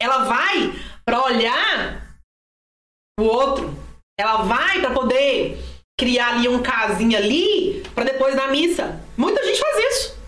Ela 0.00 0.24
vai 0.24 0.72
para 1.04 1.22
olhar 1.22 2.16
o 3.18 3.24
outro. 3.24 3.74
Ela 4.18 4.42
vai 4.42 4.80
para 4.80 4.94
poder 4.94 5.58
criar 5.98 6.34
ali 6.34 6.48
um 6.48 6.62
casinho 6.62 7.16
ali 7.16 7.82
para 7.94 8.04
depois 8.04 8.34
na 8.34 8.48
missa. 8.48 9.00
Muita 9.16 9.44
gente 9.44 9.60
faz 9.60 9.76
isso. 9.92 10.18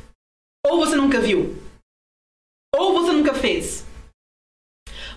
Ou 0.66 0.78
você 0.78 0.94
nunca 0.94 1.20
viu? 1.20 1.60
Ou 2.74 2.92
você 2.92 3.12
nunca 3.12 3.34
fez? 3.34 3.86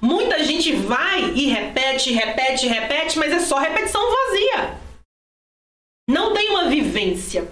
Muita 0.01 0.43
gente 0.43 0.74
vai 0.74 1.32
e 1.32 1.47
repete, 1.47 2.12
repete, 2.12 2.68
repete, 2.68 3.18
mas 3.18 3.32
é 3.32 3.39
só 3.39 3.58
repetição 3.58 4.01
vazia 4.01 4.86
não 6.08 6.34
tem 6.34 6.49
uma 6.49 6.70
vivência. 6.70 7.47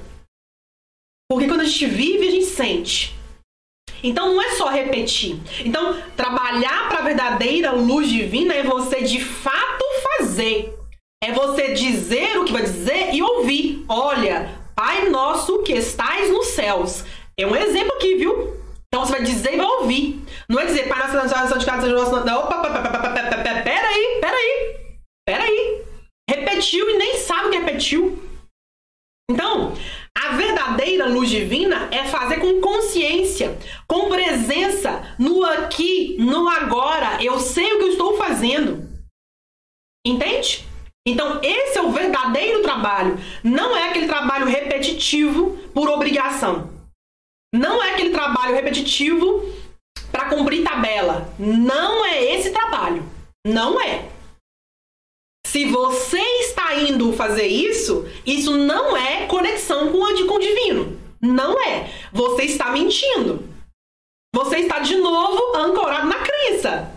Porque 1.29 1.47
quando 1.47 1.61
a 1.61 1.65
gente 1.65 1.87
vive, 1.87 2.27
a 2.27 2.31
gente 2.31 2.45
sente. 2.45 3.13
Então 4.03 4.33
não 4.33 4.41
é 4.41 4.51
só 4.51 4.69
repetir. 4.69 5.39
Então, 5.63 5.97
trabalhar 6.15 6.89
para 6.89 6.99
a 6.99 7.03
verdadeira 7.03 7.71
luz 7.71 8.09
divina 8.09 8.53
é 8.53 8.63
você 8.63 9.01
de 9.01 9.23
fato 9.23 9.83
fazer. 10.17 10.77
É 11.23 11.31
você 11.31 11.73
dizer 11.73 12.37
o 12.37 12.43
que 12.43 12.51
vai 12.51 12.63
dizer 12.63 13.13
e 13.13 13.23
ouvir. 13.23 13.85
Olha, 13.87 14.61
Pai 14.75 15.09
nosso 15.09 15.63
que 15.63 15.71
estais 15.71 16.29
nos 16.29 16.47
céus. 16.47 17.05
É 17.37 17.47
um 17.47 17.55
exemplo 17.55 17.93
aqui, 17.93 18.15
viu? 18.15 18.57
Então 18.87 19.05
você 19.05 19.13
vai 19.13 19.23
dizer 19.23 19.53
e 19.53 19.57
vai 19.57 19.65
ouvir. 19.65 20.21
Não 20.49 20.59
é 20.59 20.65
dizer, 20.65 20.89
Pai 20.89 20.99
nosso, 21.13 21.29
santificado 21.47 21.83
seja 21.83 21.95
o 21.95 21.99
nosso 21.99 22.11
nome. 22.11 22.31
Opa, 22.31 22.57
peraí, 23.63 24.19
peraí. 24.19 24.75
Peraí. 25.25 25.81
Repetiu 26.29 26.89
e 26.89 26.97
nem 26.97 27.17
sabe 27.17 27.47
o 27.47 27.51
que 27.51 27.57
repetiu. 27.57 28.21
Então, 29.31 29.73
verdadeira 30.35 31.07
luz 31.07 31.29
divina 31.29 31.89
é 31.91 32.05
fazer 32.05 32.37
com 32.37 32.61
consciência, 32.61 33.57
com 33.87 34.09
presença 34.09 35.15
no 35.17 35.43
aqui, 35.43 36.17
no 36.19 36.47
agora. 36.47 37.23
Eu 37.23 37.39
sei 37.39 37.73
o 37.73 37.77
que 37.79 37.83
eu 37.85 37.91
estou 37.91 38.17
fazendo. 38.17 38.89
Entende? 40.05 40.65
Então, 41.05 41.41
esse 41.43 41.77
é 41.77 41.81
o 41.81 41.91
verdadeiro 41.91 42.61
trabalho. 42.61 43.17
Não 43.43 43.75
é 43.75 43.89
aquele 43.89 44.07
trabalho 44.07 44.45
repetitivo 44.45 45.57
por 45.73 45.89
obrigação. 45.89 46.69
Não 47.53 47.83
é 47.83 47.93
aquele 47.93 48.11
trabalho 48.11 48.55
repetitivo 48.55 49.43
para 50.11 50.29
cumprir 50.29 50.63
tabela. 50.63 51.33
Não 51.37 52.05
é 52.05 52.23
esse 52.33 52.51
trabalho. 52.51 53.03
Não 53.45 53.79
é. 53.79 54.09
Se 55.45 55.65
você 55.65 56.19
está 56.19 56.75
indo 56.75 57.13
fazer 57.13 57.47
isso, 57.47 58.05
isso 58.25 58.57
não 58.57 58.97
é 58.97 59.27
conexão 59.27 59.91
com 59.91 59.99
o, 59.99 60.39
divino. 60.39 60.99
Não 61.21 61.59
é. 61.61 61.91
Você 62.11 62.43
está 62.43 62.71
mentindo. 62.71 63.47
Você 64.33 64.57
está 64.57 64.79
de 64.79 64.95
novo 64.95 65.55
ancorado 65.55 66.07
na 66.07 66.19
crença. 66.19 66.91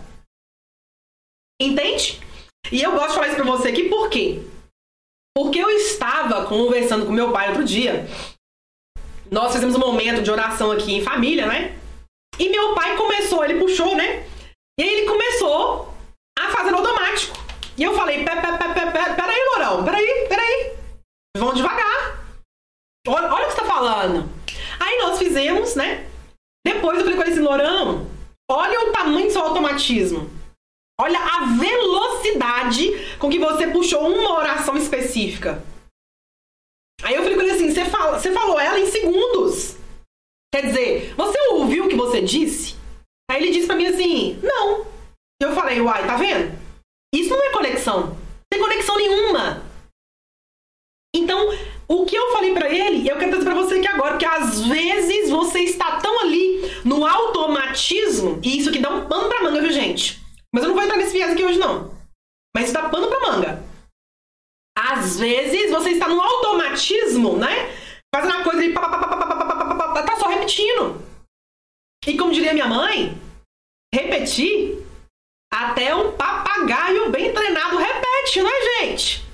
Entende? 1.61 2.19
E 2.71 2.81
eu 2.81 2.91
gosto 2.91 3.09
de 3.09 3.13
falar 3.15 3.27
isso 3.27 3.35
pra 3.35 3.45
você 3.45 3.69
aqui 3.69 3.89
por 3.89 4.09
quê? 4.09 4.41
Porque 5.35 5.59
eu 5.59 5.69
estava 5.69 6.45
conversando 6.47 7.05
com 7.05 7.11
meu 7.11 7.31
pai 7.31 7.49
outro 7.49 7.63
dia. 7.63 8.07
Nós 9.29 9.53
fizemos 9.53 9.75
um 9.75 9.79
momento 9.79 10.21
de 10.21 10.31
oração 10.31 10.71
aqui 10.71 10.93
em 10.93 11.03
família, 11.03 11.45
né? 11.45 11.77
E 12.39 12.49
meu 12.49 12.73
pai 12.73 12.95
começou, 12.97 13.43
ele 13.43 13.59
puxou, 13.59 13.95
né? 13.95 14.27
E 14.79 14.83
aí 14.83 14.89
ele 14.89 15.07
começou 15.07 15.93
a 16.37 16.49
fazer 16.49 16.73
automático. 16.73 17.46
E 17.77 17.83
eu 17.83 17.93
falei, 17.93 18.25
peraí, 18.25 19.45
Lourão, 19.53 19.85
peraí, 19.85 20.27
peraí. 20.27 20.75
Vão 21.37 21.53
devagar. 21.53 22.25
Olha, 23.07 23.31
olha 23.31 23.45
o 23.45 23.49
que 23.49 23.53
você 23.53 23.61
tá 23.61 23.67
falando. 23.67 24.29
Aí 24.79 24.97
nós 24.99 25.19
fizemos, 25.19 25.75
né? 25.75 26.09
Depois 26.65 26.97
eu 26.97 27.03
falei 27.03 27.15
com 27.15 27.23
ele 27.23 27.31
assim, 27.31 27.41
Lourão, 27.41 28.09
olha 28.49 28.89
o 28.89 28.91
tamanho 28.91 29.27
do 29.27 29.31
seu 29.31 29.41
automatismo. 29.41 30.29
Olha 30.99 31.19
a 31.19 31.45
velocidade 31.45 33.17
com 33.19 33.29
que 33.29 33.37
você 33.37 33.67
puxou 33.67 34.09
uma 34.09 34.33
oração 34.33 34.75
específica. 34.75 35.63
Aí 37.03 37.13
eu 37.13 37.21
falei 37.21 37.35
com 37.35 37.43
ele 37.43 37.51
assim, 37.51 37.71
você, 37.71 37.85
fala, 37.85 38.19
você 38.19 38.31
falou 38.31 38.59
ela 38.59 38.79
em 38.79 38.87
segundos. 38.87 39.77
Quer 40.51 40.65
dizer, 40.65 41.13
você 41.15 41.37
ouviu 41.49 41.85
o 41.85 41.87
que 41.87 41.95
você 41.95 42.21
disse? 42.21 42.75
Aí 43.29 43.43
ele 43.43 43.51
disse 43.51 43.67
pra 43.67 43.75
mim 43.75 43.85
assim, 43.85 44.39
não. 44.41 44.87
Eu 45.39 45.53
falei, 45.53 45.79
uai, 45.79 46.07
tá 46.07 46.17
vendo? 46.17 46.66
Isso 47.13 47.29
não 47.29 47.43
é 47.43 47.51
conexão. 47.51 48.07
Não 48.07 48.17
tem 48.49 48.59
conexão 48.59 48.95
nenhuma. 48.97 49.63
Então, 51.15 51.49
o 51.87 52.05
que 52.05 52.15
eu 52.15 52.31
falei 52.31 52.53
para 52.53 52.69
ele, 52.69 53.07
eu 53.07 53.17
quero 53.17 53.31
dizer 53.31 53.43
para 53.43 53.55
você 53.55 53.75
aqui 53.75 53.87
agora, 53.87 54.17
que 54.17 54.25
às 54.25 54.61
vezes 54.61 55.29
você 55.29 55.59
está 55.59 55.99
tão 55.99 56.19
ali 56.21 56.61
no 56.83 57.05
automatismo, 57.05 58.39
e 58.43 58.59
isso 58.59 58.69
aqui 58.69 58.79
dá 58.79 58.89
um 58.89 59.07
pano 59.07 59.29
pra 59.29 59.41
manga, 59.41 59.61
viu, 59.61 59.71
gente? 59.71 60.21
Mas 60.53 60.63
eu 60.63 60.69
não 60.69 60.75
vou 60.75 60.83
entrar 60.83 60.97
nesse 60.97 61.13
viés 61.13 61.31
aqui 61.31 61.43
hoje, 61.43 61.57
não. 61.57 61.95
Mas 62.55 62.65
isso 62.65 62.73
dá 62.73 62.89
pano 62.89 63.07
pra 63.07 63.19
manga. 63.19 63.63
Às 64.77 65.19
vezes 65.19 65.71
você 65.71 65.91
está 65.91 66.07
no 66.07 66.21
automatismo, 66.21 67.37
né? 67.37 67.75
Fazendo 68.13 68.35
a 68.35 68.43
coisa 68.43 68.63
e 68.63 68.73
tá 68.73 70.15
só 70.19 70.27
repetindo. 70.27 71.01
E 72.05 72.17
como 72.17 72.31
diria 72.31 72.53
minha 72.53 72.67
mãe, 72.67 73.17
repetir 73.93 74.76
até 75.65 75.95
um 75.95 76.11
papagaio 76.11 77.11
bem 77.11 77.33
treinado 77.33 77.77
repete, 77.77 78.41
não 78.41 78.49
é, 78.49 78.79
gente? 78.79 79.25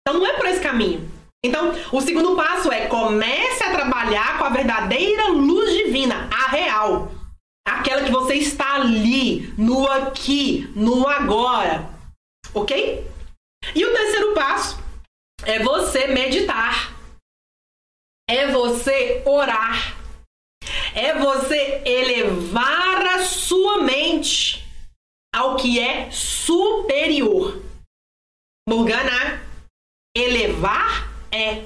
Então 0.00 0.20
não 0.20 0.26
é 0.26 0.32
por 0.34 0.46
esse 0.46 0.60
caminho. 0.60 1.10
Então, 1.44 1.72
o 1.92 2.00
segundo 2.00 2.34
passo 2.34 2.72
é 2.72 2.86
comece 2.86 3.62
a 3.62 3.70
trabalhar 3.70 4.38
com 4.38 4.44
a 4.44 4.48
verdadeira 4.48 5.28
luz 5.28 5.72
divina, 5.74 6.28
a 6.32 6.48
real. 6.48 7.12
Aquela 7.66 8.02
que 8.02 8.10
você 8.10 8.34
está 8.34 8.76
ali, 8.76 9.52
no 9.58 9.86
aqui, 9.86 10.70
no 10.74 11.06
agora. 11.06 11.90
Ok? 12.52 13.06
E 13.74 13.84
o 13.84 13.92
terceiro 13.92 14.34
passo 14.34 14.78
é 15.44 15.58
você 15.58 16.08
meditar. 16.08 16.94
É 18.28 18.48
você 18.48 19.22
orar 19.26 20.04
é 20.94 21.12
você 21.14 21.82
elevar 21.84 23.06
a 23.06 23.24
sua 23.24 23.82
mente 23.82 24.63
ao 25.34 25.56
que 25.56 25.80
é 25.80 26.10
superior. 26.10 27.60
Morgana, 28.68 29.42
elevar 30.16 31.12
é. 31.30 31.64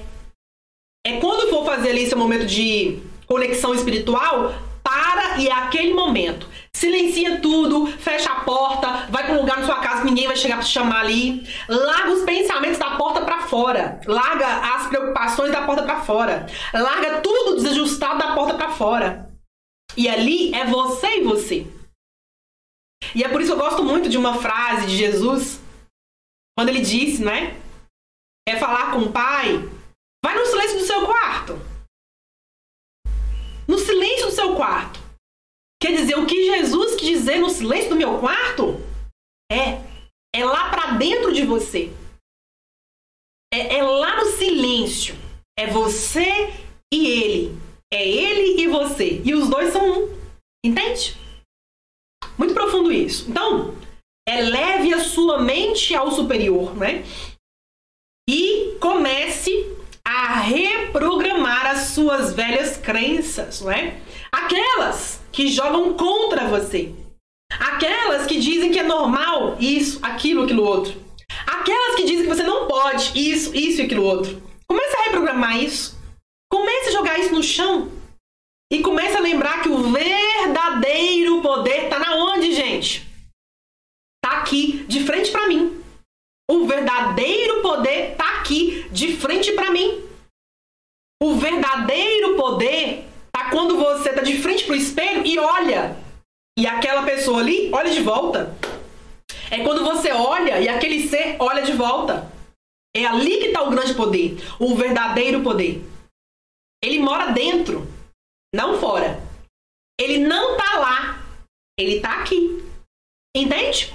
É 1.05 1.19
quando 1.19 1.49
for 1.49 1.63
fazer 1.63 1.91
ali 1.91 2.03
esse 2.03 2.15
momento 2.15 2.45
de 2.45 2.99
conexão 3.25 3.73
espiritual, 3.73 4.53
para 4.83 5.37
e 5.37 5.47
é 5.47 5.51
aquele 5.51 5.93
momento. 5.93 6.49
Silencia 6.73 7.39
tudo, 7.39 7.85
fecha 7.87 8.31
a 8.31 8.41
porta, 8.41 9.07
vai 9.09 9.25
para 9.25 9.35
um 9.35 9.41
lugar 9.41 9.59
na 9.59 9.65
sua 9.65 9.79
casa 9.79 10.01
que 10.01 10.07
ninguém 10.07 10.27
vai 10.27 10.35
chegar 10.35 10.55
para 10.55 10.65
te 10.65 10.71
chamar 10.71 11.01
ali. 11.01 11.47
Larga 11.69 12.11
os 12.11 12.23
pensamentos 12.23 12.79
da 12.79 12.97
porta 12.97 13.21
para 13.21 13.41
fora. 13.41 14.01
Larga 14.05 14.47
as 14.75 14.87
preocupações 14.87 15.51
da 15.51 15.61
porta 15.61 15.83
para 15.83 16.01
fora. 16.01 16.47
Larga 16.73 17.21
tudo 17.21 17.55
desajustado 17.55 18.17
da 18.17 18.33
porta 18.33 18.55
para 18.55 18.71
fora. 18.71 19.29
E 19.95 20.09
ali 20.09 20.53
é 20.53 20.65
você 20.65 21.19
e 21.19 21.23
você. 21.23 21.78
E 23.15 23.23
é 23.23 23.29
por 23.29 23.41
isso 23.41 23.53
que 23.53 23.59
eu 23.59 23.63
gosto 23.63 23.83
muito 23.83 24.09
de 24.09 24.17
uma 24.17 24.41
frase 24.41 24.87
de 24.87 24.97
Jesus, 24.97 25.59
quando 26.57 26.69
ele 26.69 26.81
disse, 26.81 27.23
né? 27.23 27.59
É 28.47 28.57
falar 28.57 28.91
com 28.91 28.99
o 28.99 29.11
pai, 29.11 29.57
vai 30.23 30.37
no 30.37 30.45
silêncio 30.45 30.79
do 30.79 30.85
seu 30.85 31.05
quarto. 31.05 31.53
No 33.67 33.77
silêncio 33.77 34.27
do 34.27 34.31
seu 34.31 34.55
quarto. 34.55 34.99
Quer 35.81 35.95
dizer, 35.95 36.17
o 36.17 36.25
que 36.25 36.45
Jesus 36.45 36.95
quis 36.95 37.19
dizer 37.19 37.39
no 37.39 37.49
silêncio 37.49 37.89
do 37.89 37.95
meu 37.95 38.19
quarto 38.19 38.75
é 39.51 39.89
é 40.33 40.45
lá 40.45 40.69
para 40.69 40.91
dentro 40.97 41.33
de 41.33 41.45
você. 41.45 41.91
É, 43.51 43.77
é 43.77 43.83
lá 43.83 44.17
no 44.17 44.31
silêncio. 44.31 45.15
É 45.57 45.67
você 45.67 46.53
e 46.93 47.07
ele. 47.07 47.59
É 47.91 48.07
ele 48.07 48.61
e 48.61 48.67
você. 48.67 49.21
E 49.25 49.33
os 49.33 49.49
dois 49.49 49.73
são 49.73 50.03
um. 50.03 50.19
Entende? 50.63 51.17
Profundo 52.69 52.91
isso. 52.91 53.25
Então, 53.27 53.73
eleve 54.27 54.93
a 54.93 54.99
sua 54.99 55.41
mente 55.41 55.95
ao 55.95 56.11
superior, 56.11 56.77
né? 56.77 57.03
E 58.29 58.77
comece 58.79 59.75
a 60.05 60.35
reprogramar 60.35 61.65
as 61.65 61.87
suas 61.87 62.33
velhas 62.33 62.77
crenças, 62.77 63.61
não 63.61 63.71
é? 63.71 63.99
Aquelas 64.31 65.19
que 65.31 65.47
jogam 65.47 65.95
contra 65.95 66.47
você. 66.47 66.93
Aquelas 67.59 68.27
que 68.27 68.39
dizem 68.39 68.69
que 68.69 68.77
é 68.77 68.83
normal 68.83 69.57
isso, 69.59 69.97
aquilo, 70.03 70.43
aquilo 70.43 70.63
outro. 70.63 70.93
Aquelas 71.47 71.95
que 71.95 72.03
dizem 72.03 72.27
que 72.27 72.35
você 72.35 72.43
não 72.43 72.67
pode 72.67 73.13
isso, 73.15 73.55
isso 73.55 73.81
e 73.81 73.85
aquilo 73.85 74.03
outro. 74.03 74.39
Comece 74.67 74.95
a 74.95 75.03
reprogramar 75.05 75.57
isso. 75.57 75.97
Comece 76.51 76.89
a 76.89 76.91
jogar 76.91 77.19
isso 77.19 77.33
no 77.33 77.41
chão. 77.41 77.91
E 78.71 78.81
comece 78.83 79.17
a 79.17 79.21
lembrar 79.21 79.63
que 79.63 79.69
o 79.69 79.91
verdadeiro 79.91 81.41
poder 81.41 81.85
está 81.85 81.97
na 81.97 82.15
onde, 82.15 82.53
gente? 82.53 83.07
Tá 84.23 84.39
aqui, 84.39 84.85
de 84.87 85.03
frente 85.03 85.31
para 85.31 85.47
mim. 85.47 85.83
O 86.49 86.67
verdadeiro 86.67 87.61
poder 87.61 88.15
tá 88.15 88.39
aqui, 88.39 88.87
de 88.91 89.15
frente 89.15 89.51
para 89.53 89.71
mim. 89.71 90.03
O 91.21 91.35
verdadeiro 91.35 92.35
poder 92.35 93.07
tá 93.31 93.49
quando 93.49 93.77
você 93.77 94.13
tá 94.13 94.21
de 94.21 94.39
frente 94.39 94.65
pro 94.65 94.75
espelho 94.75 95.25
e 95.25 95.39
olha. 95.39 95.97
E 96.57 96.67
aquela 96.67 97.03
pessoa 97.03 97.39
ali 97.39 97.71
olha 97.73 97.89
de 97.89 98.01
volta. 98.01 98.55
É 99.49 99.63
quando 99.63 99.83
você 99.83 100.11
olha 100.11 100.59
e 100.59 100.69
aquele 100.69 101.07
ser 101.07 101.37
olha 101.39 101.63
de 101.63 101.73
volta. 101.73 102.31
É 102.95 103.05
ali 103.05 103.37
que 103.37 103.49
tá 103.49 103.63
o 103.63 103.69
grande 103.69 103.93
poder, 103.93 104.37
o 104.59 104.75
verdadeiro 104.75 105.41
poder. 105.41 105.83
Ele 106.83 106.99
mora 106.99 107.31
dentro, 107.31 107.87
não 108.53 108.79
fora. 108.79 109.21
Ele 109.99 110.19
não 110.19 110.55
tá 110.57 110.79
lá, 110.79 111.21
ele 111.77 111.99
tá 111.99 112.21
aqui. 112.21 112.63
Entende? 113.35 113.93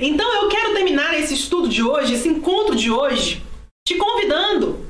Então 0.00 0.42
eu 0.42 0.48
quero 0.48 0.72
terminar 0.74 1.16
esse 1.18 1.34
estudo 1.34 1.68
de 1.68 1.82
hoje, 1.82 2.14
esse 2.14 2.28
encontro 2.28 2.74
de 2.74 2.90
hoje, 2.90 3.42
te 3.86 3.96
convidando 3.96 4.84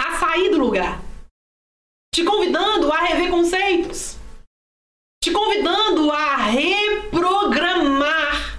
a 0.00 0.16
sair 0.16 0.48
do 0.50 0.58
lugar, 0.58 1.02
te 2.14 2.24
convidando 2.24 2.90
a 2.92 3.02
rever 3.02 3.30
conceitos, 3.30 4.16
te 5.22 5.30
convidando 5.30 6.10
a 6.10 6.36
reprogramar 6.36 8.58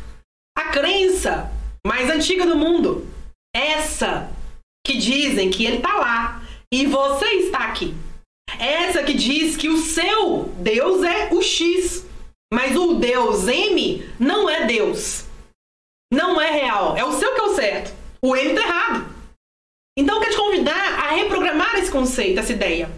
a 0.57 0.69
crença 0.71 1.51
mais 1.85 2.09
antiga 2.09 2.45
do 2.45 2.55
mundo, 2.55 3.05
essa 3.55 4.31
que 4.85 4.97
dizem 4.97 5.49
que 5.49 5.65
ele 5.65 5.77
está 5.77 5.95
lá 5.95 6.41
e 6.71 6.85
você 6.85 7.25
está 7.35 7.65
aqui. 7.65 7.93
Essa 8.59 9.03
que 9.03 9.13
diz 9.13 9.57
que 9.57 9.69
o 9.69 9.77
seu 9.77 10.43
Deus 10.57 11.03
é 11.03 11.33
o 11.33 11.41
X 11.41 12.05
mas 12.55 12.73
o 12.77 12.95
Deus 12.95 13.49
M 13.49 14.07
não 14.17 14.49
é 14.49 14.65
Deus. 14.65 15.25
Não 16.09 16.39
é 16.39 16.51
real. 16.51 16.95
É 16.95 17.03
o 17.03 17.11
seu 17.11 17.33
que 17.33 17.41
é 17.41 17.43
o 17.43 17.55
certo. 17.55 17.93
O 18.21 18.33
M 18.33 18.51
está 18.51 18.61
errado. 18.61 19.15
Então 19.97 20.15
eu 20.15 20.21
quero 20.21 20.31
te 20.31 20.37
convidar 20.37 20.99
a 20.99 21.11
reprogramar 21.11 21.75
esse 21.75 21.91
conceito, 21.91 22.39
essa 22.39 22.53
ideia. 22.53 22.89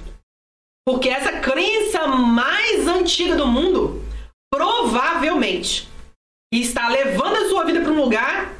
Porque 0.85 1.09
essa 1.09 1.39
crença 1.39 2.07
mais 2.07 2.87
antiga 2.87 3.35
do 3.35 3.47
mundo 3.47 4.05
provavelmente 4.53 5.87
está 6.51 6.87
levando 6.87 7.37
a 7.37 7.49
sua 7.49 7.65
vida 7.65 7.81
para 7.81 7.91
um 7.91 8.01
lugar 8.01 8.53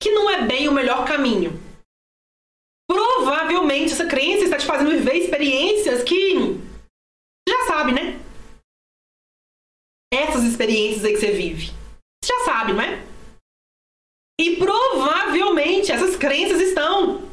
que 0.00 0.10
não 0.10 0.28
é 0.28 0.42
bem 0.42 0.68
o 0.68 0.72
melhor 0.72 1.06
caminho. 1.06 1.58
Provavelmente 3.16 3.92
essa 3.92 4.06
crença 4.06 4.44
está 4.44 4.58
te 4.58 4.66
fazendo 4.66 4.90
viver 4.90 5.14
experiências 5.14 6.02
que 6.02 6.34
já 7.48 7.66
sabe, 7.66 7.92
né? 7.92 8.20
essas 10.14 10.44
experiências 10.44 11.04
aí 11.04 11.12
que 11.12 11.20
você 11.20 11.32
vive. 11.32 11.66
Você 12.22 12.32
já 12.32 12.44
sabe, 12.44 12.72
não 12.72 12.80
é? 12.80 13.04
E 14.40 14.56
provavelmente 14.56 15.92
essas 15.92 16.16
crenças 16.16 16.60
estão 16.60 17.28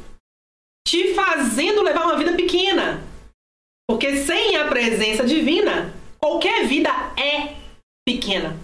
te 0.86 1.14
fazendo 1.14 1.82
levar 1.82 2.04
uma 2.04 2.16
vida 2.16 2.34
pequena. 2.34 3.02
Porque 3.88 4.24
sem 4.24 4.56
a 4.56 4.68
presença 4.68 5.24
divina, 5.24 5.94
qualquer 6.18 6.66
vida 6.66 6.90
é 7.16 7.56
pequena. 8.06 8.58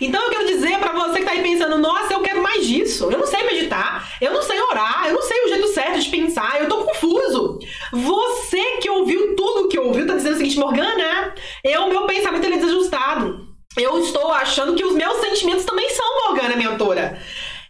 Então 0.00 0.22
eu 0.24 0.30
quero 0.30 0.46
dizer 0.46 0.78
para 0.78 0.92
você 0.92 1.20
que 1.20 1.24
tá 1.24 1.30
aí 1.30 1.42
pensando, 1.42 1.78
nossa, 1.78 2.12
eu 2.12 2.20
quero 2.20 2.42
mais 2.42 2.66
disso. 2.66 3.08
Eu 3.10 3.18
não 3.18 3.26
sei 3.26 3.44
meditar, 3.44 4.16
eu 4.20 4.32
não 4.32 4.42
sei 4.42 4.60
orar, 4.60 5.04
eu 5.06 5.14
não 5.14 5.22
sei 5.22 5.44
o 5.44 5.48
jeito 5.48 5.68
certo 5.68 6.00
de 6.00 6.10
pensar, 6.10 6.60
eu 6.60 6.68
tô 6.68 6.84
confuso. 6.84 7.58
Você 7.92 8.62
que 8.80 8.90
ouviu 8.90 9.36
tudo 9.36 9.68
que 9.68 9.78
ouviu 9.78 10.06
tá 10.06 10.14
dizendo 10.14 10.34
o 10.34 10.38
seguinte, 10.38 10.58
Morgana, 10.58 11.34
eu 11.64 11.88
meu 11.88 12.04
pensamento 12.06 12.44
ele 12.44 12.56
é 12.56 12.58
desajustado. 12.58 13.46
Eu 13.76 13.98
estou 14.00 14.32
achando 14.32 14.74
que 14.74 14.84
os 14.84 14.94
meus 14.94 15.18
sentimentos 15.18 15.64
também 15.64 15.88
são 15.90 16.26
Morgana, 16.26 16.56
mentora. 16.56 17.18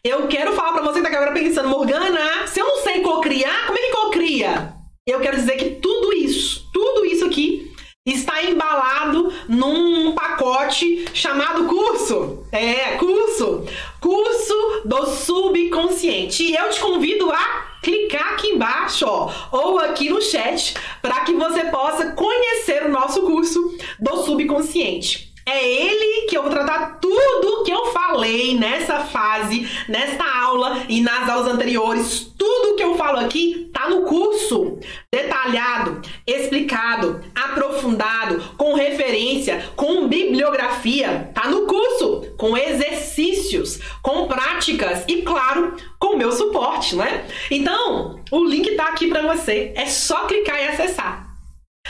Eu 0.02 0.26
quero 0.28 0.52
falar 0.52 0.72
para 0.72 0.82
você 0.82 1.02
que 1.02 1.08
tá 1.10 1.16
agora 1.16 1.32
pensando, 1.32 1.68
Morgana, 1.68 2.46
se 2.46 2.60
eu 2.60 2.66
não 2.66 2.76
sei 2.78 3.00
cocriar, 3.00 3.66
como 3.66 3.78
é 3.78 3.82
que 3.82 3.90
cocria? 3.90 4.75
Eu 5.08 5.20
quero 5.20 5.36
dizer 5.36 5.56
que 5.56 5.70
tudo 5.76 6.12
isso, 6.12 6.68
tudo 6.72 7.04
isso 7.04 7.24
aqui 7.24 7.72
está 8.04 8.42
embalado 8.42 9.32
num 9.48 10.12
pacote 10.16 11.04
chamado 11.14 11.66
curso. 11.66 12.44
É, 12.50 12.96
curso. 12.96 13.64
Curso 14.00 14.82
do 14.84 15.06
subconsciente. 15.06 16.42
E 16.42 16.56
eu 16.56 16.70
te 16.70 16.80
convido 16.80 17.30
a 17.30 17.78
clicar 17.84 18.32
aqui 18.32 18.48
embaixo, 18.48 19.06
ó, 19.06 19.30
ou 19.52 19.78
aqui 19.78 20.10
no 20.10 20.20
chat, 20.20 20.74
para 21.00 21.20
que 21.20 21.34
você 21.34 21.66
possa 21.66 22.10
conhecer 22.10 22.86
o 22.86 22.90
nosso 22.90 23.22
curso 23.22 23.78
do 24.00 24.24
subconsciente. 24.24 25.32
É 25.48 25.64
ele 25.64 26.26
que 26.26 26.36
eu 26.36 26.42
vou 26.42 26.50
tratar 26.50 26.98
tudo 27.00 27.62
que 27.62 27.70
eu 27.70 27.86
falei 27.92 28.58
nessa 28.58 28.98
fase, 29.00 29.68
nesta 29.88 30.24
aula 30.24 30.82
e 30.88 31.00
nas 31.00 31.28
aulas 31.28 31.52
anteriores. 31.52 32.32
Tudo 32.36 32.74
que 32.74 32.82
eu 32.82 32.96
falo 32.96 33.20
aqui 33.20 33.70
tá 33.72 33.88
no 33.88 34.02
curso, 34.02 34.78
detalhado, 35.12 36.02
explicado, 36.26 37.20
aprofundado, 37.32 38.42
com 38.56 38.74
referência, 38.74 39.70
com 39.76 40.08
bibliografia. 40.08 41.30
Tá 41.32 41.48
no 41.48 41.64
curso, 41.66 42.34
com 42.36 42.56
exercícios, 42.56 43.78
com 44.02 44.26
práticas 44.26 45.04
e 45.06 45.22
claro, 45.22 45.76
com 46.00 46.16
meu 46.16 46.32
suporte, 46.32 46.96
né? 46.96 47.24
Então, 47.52 48.20
o 48.32 48.44
link 48.44 48.74
tá 48.74 48.88
aqui 48.88 49.06
para 49.06 49.22
você. 49.22 49.72
É 49.76 49.86
só 49.86 50.26
clicar 50.26 50.60
e 50.60 50.68
acessar. 50.68 51.36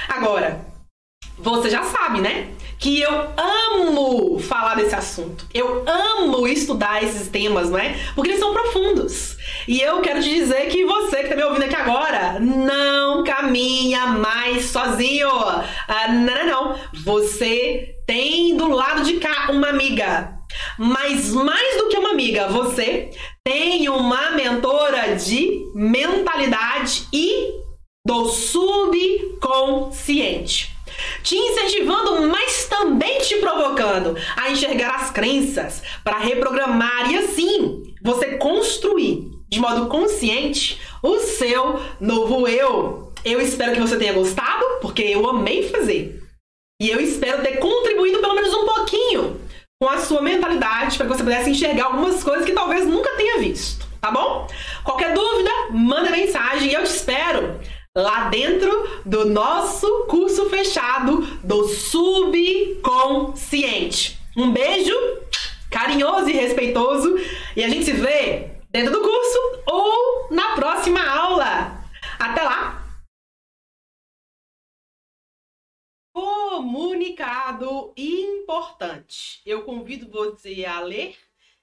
Agora, 0.08 0.75
você 1.38 1.70
já 1.70 1.82
sabe, 1.82 2.20
né? 2.20 2.48
que 2.78 3.00
eu 3.00 3.30
amo 3.36 4.38
falar 4.38 4.74
desse 4.74 4.94
assunto. 4.94 5.46
Eu 5.52 5.84
amo 5.86 6.46
estudar 6.46 7.02
esses 7.02 7.28
temas, 7.28 7.68
não 7.70 7.78
é? 7.78 7.98
Porque 8.14 8.30
eles 8.30 8.40
são 8.40 8.52
profundos. 8.52 9.36
E 9.66 9.80
eu 9.80 10.02
quero 10.02 10.22
te 10.22 10.28
dizer 10.28 10.68
que 10.68 10.84
você 10.84 11.22
que 11.22 11.30
tá 11.30 11.36
me 11.36 11.44
ouvindo 11.44 11.64
aqui 11.64 11.74
agora 11.74 12.38
não 12.38 13.24
caminha 13.24 14.06
mais 14.06 14.66
sozinho. 14.66 15.28
Ah, 15.28 16.08
não, 16.08 16.34
não, 16.34 16.46
não. 16.46 16.78
Você 17.04 17.94
tem 18.06 18.54
do 18.56 18.68
lado 18.68 19.02
de 19.04 19.14
cá 19.14 19.48
uma 19.50 19.68
amiga. 19.68 20.36
Mas 20.78 21.32
mais 21.32 21.78
do 21.78 21.88
que 21.88 21.98
uma 21.98 22.10
amiga, 22.10 22.46
você 22.48 23.10
tem 23.44 23.88
uma 23.88 24.30
mentora 24.30 25.16
de 25.16 25.64
mentalidade 25.74 27.08
e 27.12 27.50
do 28.06 28.26
subconsciente 28.26 30.75
te 31.22 31.36
incentivando, 31.36 32.28
mas 32.28 32.66
também 32.66 33.20
te 33.20 33.36
provocando 33.36 34.16
a 34.36 34.50
enxergar 34.50 34.96
as 34.96 35.10
crenças 35.10 35.82
para 36.02 36.18
reprogramar 36.18 37.10
e 37.10 37.18
assim 37.18 37.94
você 38.02 38.36
construir 38.36 39.36
de 39.48 39.60
modo 39.60 39.86
consciente 39.86 40.80
o 41.02 41.18
seu 41.18 41.80
novo 42.00 42.48
eu. 42.48 43.12
Eu 43.24 43.40
espero 43.40 43.72
que 43.72 43.80
você 43.80 43.96
tenha 43.96 44.12
gostado, 44.12 44.64
porque 44.80 45.02
eu 45.02 45.28
amei 45.28 45.68
fazer. 45.68 46.22
E 46.80 46.90
eu 46.90 47.00
espero 47.00 47.42
ter 47.42 47.58
contribuído 47.58 48.18
pelo 48.18 48.34
menos 48.34 48.52
um 48.54 48.66
pouquinho 48.66 49.40
com 49.80 49.88
a 49.88 49.98
sua 49.98 50.22
mentalidade 50.22 50.96
para 50.96 51.06
que 51.06 51.12
você 51.12 51.22
pudesse 51.22 51.50
enxergar 51.50 51.86
algumas 51.86 52.22
coisas 52.22 52.44
que 52.44 52.52
talvez 52.52 52.86
nunca 52.86 53.10
tenha 53.16 53.38
visto, 53.38 53.86
tá 54.00 54.10
bom? 54.10 54.46
Qualquer 54.84 55.12
dúvida, 55.12 55.50
manda 55.70 56.10
mensagem 56.10 56.70
e 56.70 56.74
eu 56.74 56.84
te 56.84 56.90
espero 56.90 57.60
lá 57.96 58.28
dentro 58.28 58.70
do 59.06 59.24
nosso 59.24 60.04
curso 60.04 60.50
fechado 60.50 61.22
do 61.42 61.66
subconsciente. 61.66 64.18
Um 64.36 64.52
beijo 64.52 64.94
carinhoso 65.70 66.28
e 66.28 66.34
respeitoso 66.34 67.16
e 67.56 67.64
a 67.64 67.70
gente 67.70 67.86
se 67.86 67.92
vê 67.92 68.50
dentro 68.70 68.92
do 68.92 69.00
curso 69.00 69.62
ou 69.66 70.28
na 70.30 70.54
próxima 70.54 71.02
aula. 71.02 71.82
Até 72.18 72.42
lá! 72.42 72.84
Comunicado 76.12 77.94
importante. 77.96 79.40
Eu 79.46 79.62
convido 79.62 80.10
você 80.10 80.66
a 80.66 80.80
ler 80.80 81.16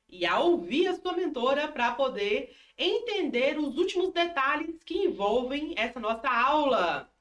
e 0.10 0.26
a 0.26 0.40
ouvir 0.40 0.88
a 0.88 0.96
sua 0.96 1.14
mentora 1.14 1.68
para 1.68 1.92
poder 1.92 2.56
entender 2.78 3.58
os 3.58 3.78
últimos 3.78 4.12
detalhes 4.12 4.84
que 4.84 5.06
envolvem 5.06 5.74
essa 5.78 6.00
nossa 6.00 6.30
aula. 6.30 7.12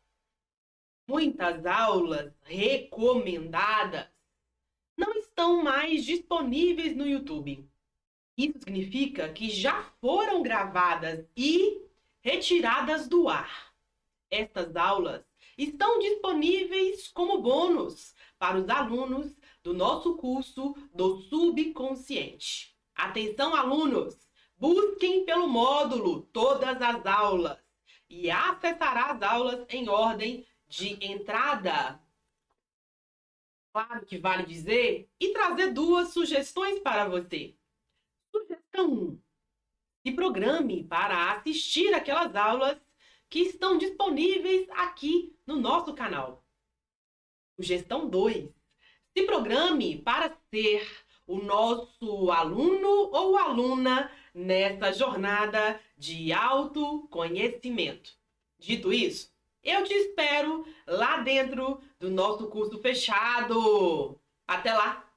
Muitas 1.07 1.67
aulas 1.67 2.33
recomendadas 2.43 4.09
não 4.97 5.13
estão 5.15 5.63
mais 5.63 6.05
disponíveis 6.05 6.97
no 6.97 7.07
YouTube. 7.07 7.69
Isso 8.37 8.59
significa 8.63 9.29
que 9.29 9.51
já 9.51 9.83
foram 10.01 10.43
gravadas 10.43 11.27
e 11.37 11.83
retiradas 12.23 13.09
do 13.09 13.29
ar. 13.29 13.73
Estas 14.31 14.75
aulas 14.77 15.23
estão 15.59 15.99
disponíveis 15.99 17.09
como 17.09 17.43
bônus 17.43 18.15
para 18.39 18.59
os 18.59 18.69
alunos 18.69 19.37
do 19.63 19.75
nosso 19.75 20.17
curso 20.17 20.75
do 20.95 21.19
subconsciente. 21.23 22.75
Atenção, 22.95 23.55
alunos! 23.55 24.32
Busquem 24.63 25.25
pelo 25.25 25.49
módulo 25.49 26.23
todas 26.33 26.81
as 26.81 27.05
aulas 27.05 27.59
e 28.09 28.31
acessará 28.31 29.07
as 29.07 29.21
aulas 29.21 29.67
em 29.69 29.89
ordem 29.89 30.47
de 30.69 31.05
entrada. 31.05 32.01
Claro 33.73 34.07
que 34.07 34.19
vale 34.19 34.47
dizer 34.47 35.11
e 35.19 35.33
trazer 35.33 35.73
duas 35.73 36.11
sugestões 36.11 36.79
para 36.79 37.09
você. 37.09 37.57
Sugestão 38.31 38.89
1. 38.89 39.21
Se 40.07 40.13
programe 40.13 40.85
para 40.85 41.33
assistir 41.33 41.93
aquelas 41.93 42.37
aulas 42.37 42.81
que 43.29 43.41
estão 43.41 43.77
disponíveis 43.77 44.71
aqui 44.71 45.37
no 45.45 45.57
nosso 45.57 45.93
canal. 45.93 46.47
Sugestão 47.57 48.09
2. 48.09 48.49
Se 49.13 49.27
programe 49.27 50.01
para 50.01 50.39
ser 50.55 50.89
o 51.27 51.39
nosso 51.39 52.31
aluno 52.31 53.11
ou 53.13 53.37
aluna 53.37 54.09
nessa 54.35 54.93
jornada 54.93 55.81
de 55.97 56.33
autoconhecimento. 56.33 58.13
Dito 58.59 58.93
isso, 58.93 59.33
eu 59.63 59.85
te 59.85 59.93
espero 59.93 60.67
lá 60.87 61.19
dentro 61.19 61.81
do 61.99 62.11
nosso 62.11 62.49
curso 62.49 62.79
fechado. 62.81 64.19
Até 64.47 64.73
lá! 64.73 65.12